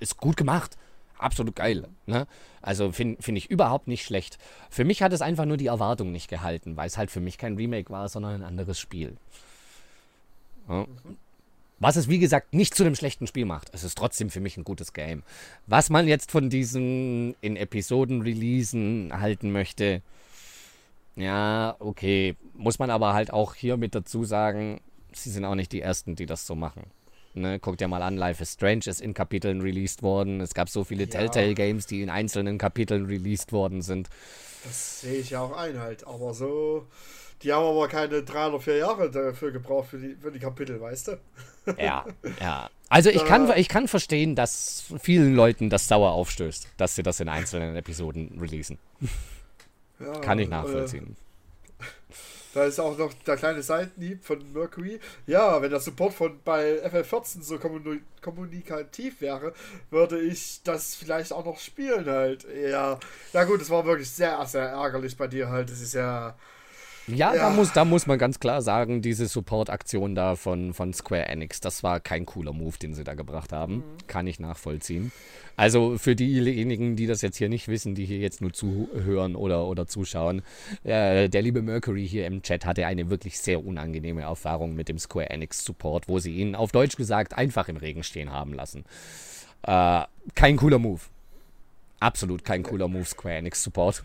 [0.00, 0.76] ist gut gemacht.
[1.18, 1.86] Absolut geil.
[2.06, 2.26] Ne?
[2.62, 4.38] Also finde find ich überhaupt nicht schlecht.
[4.70, 7.38] Für mich hat es einfach nur die Erwartung nicht gehalten, weil es halt für mich
[7.38, 9.16] kein Remake war, sondern ein anderes Spiel.
[10.68, 10.86] Ja.
[11.80, 13.68] Was es, wie gesagt, nicht zu einem schlechten Spiel macht.
[13.72, 15.22] Es ist trotzdem für mich ein gutes Game.
[15.66, 20.00] Was man jetzt von diesen in Episoden releasen halten möchte,
[21.16, 22.36] ja, okay.
[22.54, 24.80] Muss man aber halt auch hier mit dazu sagen,
[25.12, 26.84] sie sind auch nicht die Ersten, die das so machen.
[27.36, 30.40] Ne, guck dir mal an, Life is Strange ist in Kapiteln released worden.
[30.40, 31.10] Es gab so viele ja.
[31.10, 34.08] Telltale-Games, die in einzelnen Kapiteln released worden sind.
[34.64, 36.06] Das sehe ich ja auch ein halt.
[36.06, 36.86] Aber so,
[37.44, 40.80] die haben aber keine drei oder vier Jahre dafür gebraucht für die, für die Kapitel,
[40.80, 41.18] weißt du?
[41.78, 42.04] Ja,
[42.40, 42.70] ja.
[42.88, 47.20] Also ich kann, ich kann verstehen, dass vielen Leuten das sauer aufstößt, dass sie das
[47.20, 48.78] in einzelnen Episoden releasen.
[49.98, 51.16] Ja, kann ich nachvollziehen.
[51.80, 51.84] Äh,
[52.54, 55.00] da ist auch noch der kleine Seitenhieb von Mercury.
[55.26, 57.58] Ja, wenn der Support von bei FL14 so
[58.20, 59.54] kommunikativ wäre,
[59.90, 62.46] würde ich das vielleicht auch noch spielen halt.
[62.54, 63.00] Ja,
[63.32, 65.68] ja gut, es war wirklich sehr, sehr ärgerlich bei dir halt.
[65.68, 66.36] Das ist ja
[67.06, 70.92] ja, ja, Da, muss, da muss man ganz klar sagen, diese Support-Aktion da von, von
[70.92, 73.76] Square Enix, das war kein cooler Move, den sie da gebracht haben.
[73.76, 73.82] Mhm.
[74.06, 75.12] Kann ich nachvollziehen.
[75.56, 79.66] Also für diejenigen, die das jetzt hier nicht wissen, die hier jetzt nur zuhören oder,
[79.66, 80.42] oder zuschauen,
[80.82, 84.98] äh, der liebe Mercury hier im Chat hatte eine wirklich sehr unangenehme Erfahrung mit dem
[84.98, 88.84] Square Enix Support, wo sie ihn auf Deutsch gesagt einfach im Regen stehen haben lassen.
[89.62, 90.02] Äh,
[90.34, 91.00] kein cooler Move.
[92.00, 94.02] Absolut kein cooler Move, Square Enix Support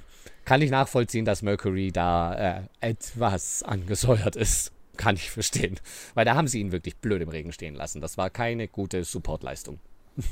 [0.50, 4.72] kann ich nachvollziehen, dass Mercury da äh, etwas angesäuert ist.
[4.98, 5.80] Kann ich verstehen.
[6.16, 8.02] Weil da haben sie ihn wirklich blöd im Regen stehen lassen.
[8.02, 9.78] Das war keine gute Supportleistung.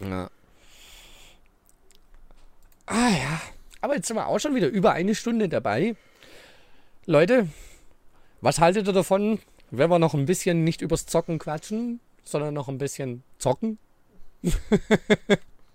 [0.00, 0.28] ja.
[2.84, 3.40] Ah ja.
[3.80, 5.96] Aber jetzt sind wir auch schon wieder über eine Stunde dabei.
[7.06, 7.48] Leute,
[8.42, 9.38] was haltet ihr davon,
[9.70, 13.78] wenn wir noch ein bisschen nicht übers Zocken quatschen, sondern noch ein bisschen zocken?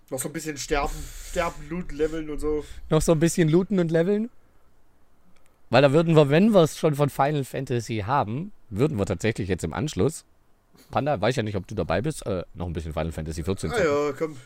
[0.10, 0.96] Noch so ein bisschen sterben,
[1.30, 2.64] sterben, looten, leveln und so.
[2.90, 4.30] Noch so ein bisschen looten und leveln?
[5.70, 9.50] Weil da würden wir, wenn wir es schon von Final Fantasy haben, würden wir tatsächlich
[9.50, 10.24] jetzt im Anschluss.
[10.92, 13.72] Panda, weiß ja nicht, ob du dabei bist, äh, noch ein bisschen Final Fantasy 14
[13.72, 13.86] zocken.
[13.86, 14.38] Ah ja, komm.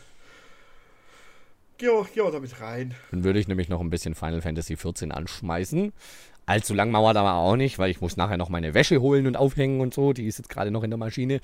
[1.78, 2.94] Geh auch, geh auch damit rein.
[3.12, 5.92] Dann würde ich nämlich noch ein bisschen Final Fantasy 14 anschmeißen.
[6.46, 9.36] Allzu lang mauert aber auch nicht, weil ich muss nachher noch meine Wäsche holen und
[9.36, 10.12] aufhängen und so.
[10.12, 11.40] Die ist jetzt gerade noch in der Maschine.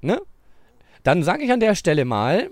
[0.00, 0.20] Ne?
[1.02, 2.50] Dann sage ich an der Stelle mal,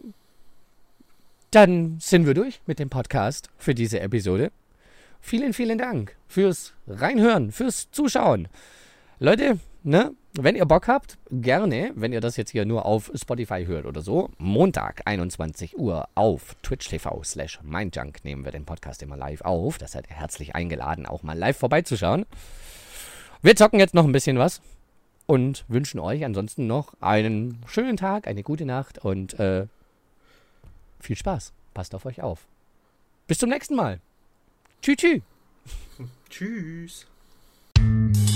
[1.51, 4.51] dann sind wir durch mit dem Podcast für diese Episode.
[5.21, 8.49] Vielen, vielen Dank fürs Reinhören, fürs Zuschauen.
[9.19, 13.67] Leute, ne, wenn ihr Bock habt, gerne, wenn ihr das jetzt hier nur auf Spotify
[13.67, 19.03] hört oder so, Montag 21 Uhr auf Twitch TV slash Mindjunk nehmen wir den Podcast
[19.03, 19.79] immer live auf.
[19.79, 22.27] Das seid ihr herzlich eingeladen, auch mal live vorbeizuschauen.
[23.43, 24.61] Wir zocken jetzt noch ein bisschen was
[25.31, 29.69] und wünschen euch ansonsten noch einen schönen Tag, eine gute Nacht und äh,
[30.99, 31.53] viel Spaß.
[31.73, 32.49] Passt auf euch auf.
[33.29, 34.01] Bis zum nächsten Mal.
[34.83, 34.97] Tschüss.
[34.97, 35.23] Tschüss.
[37.77, 38.30] Tschüss.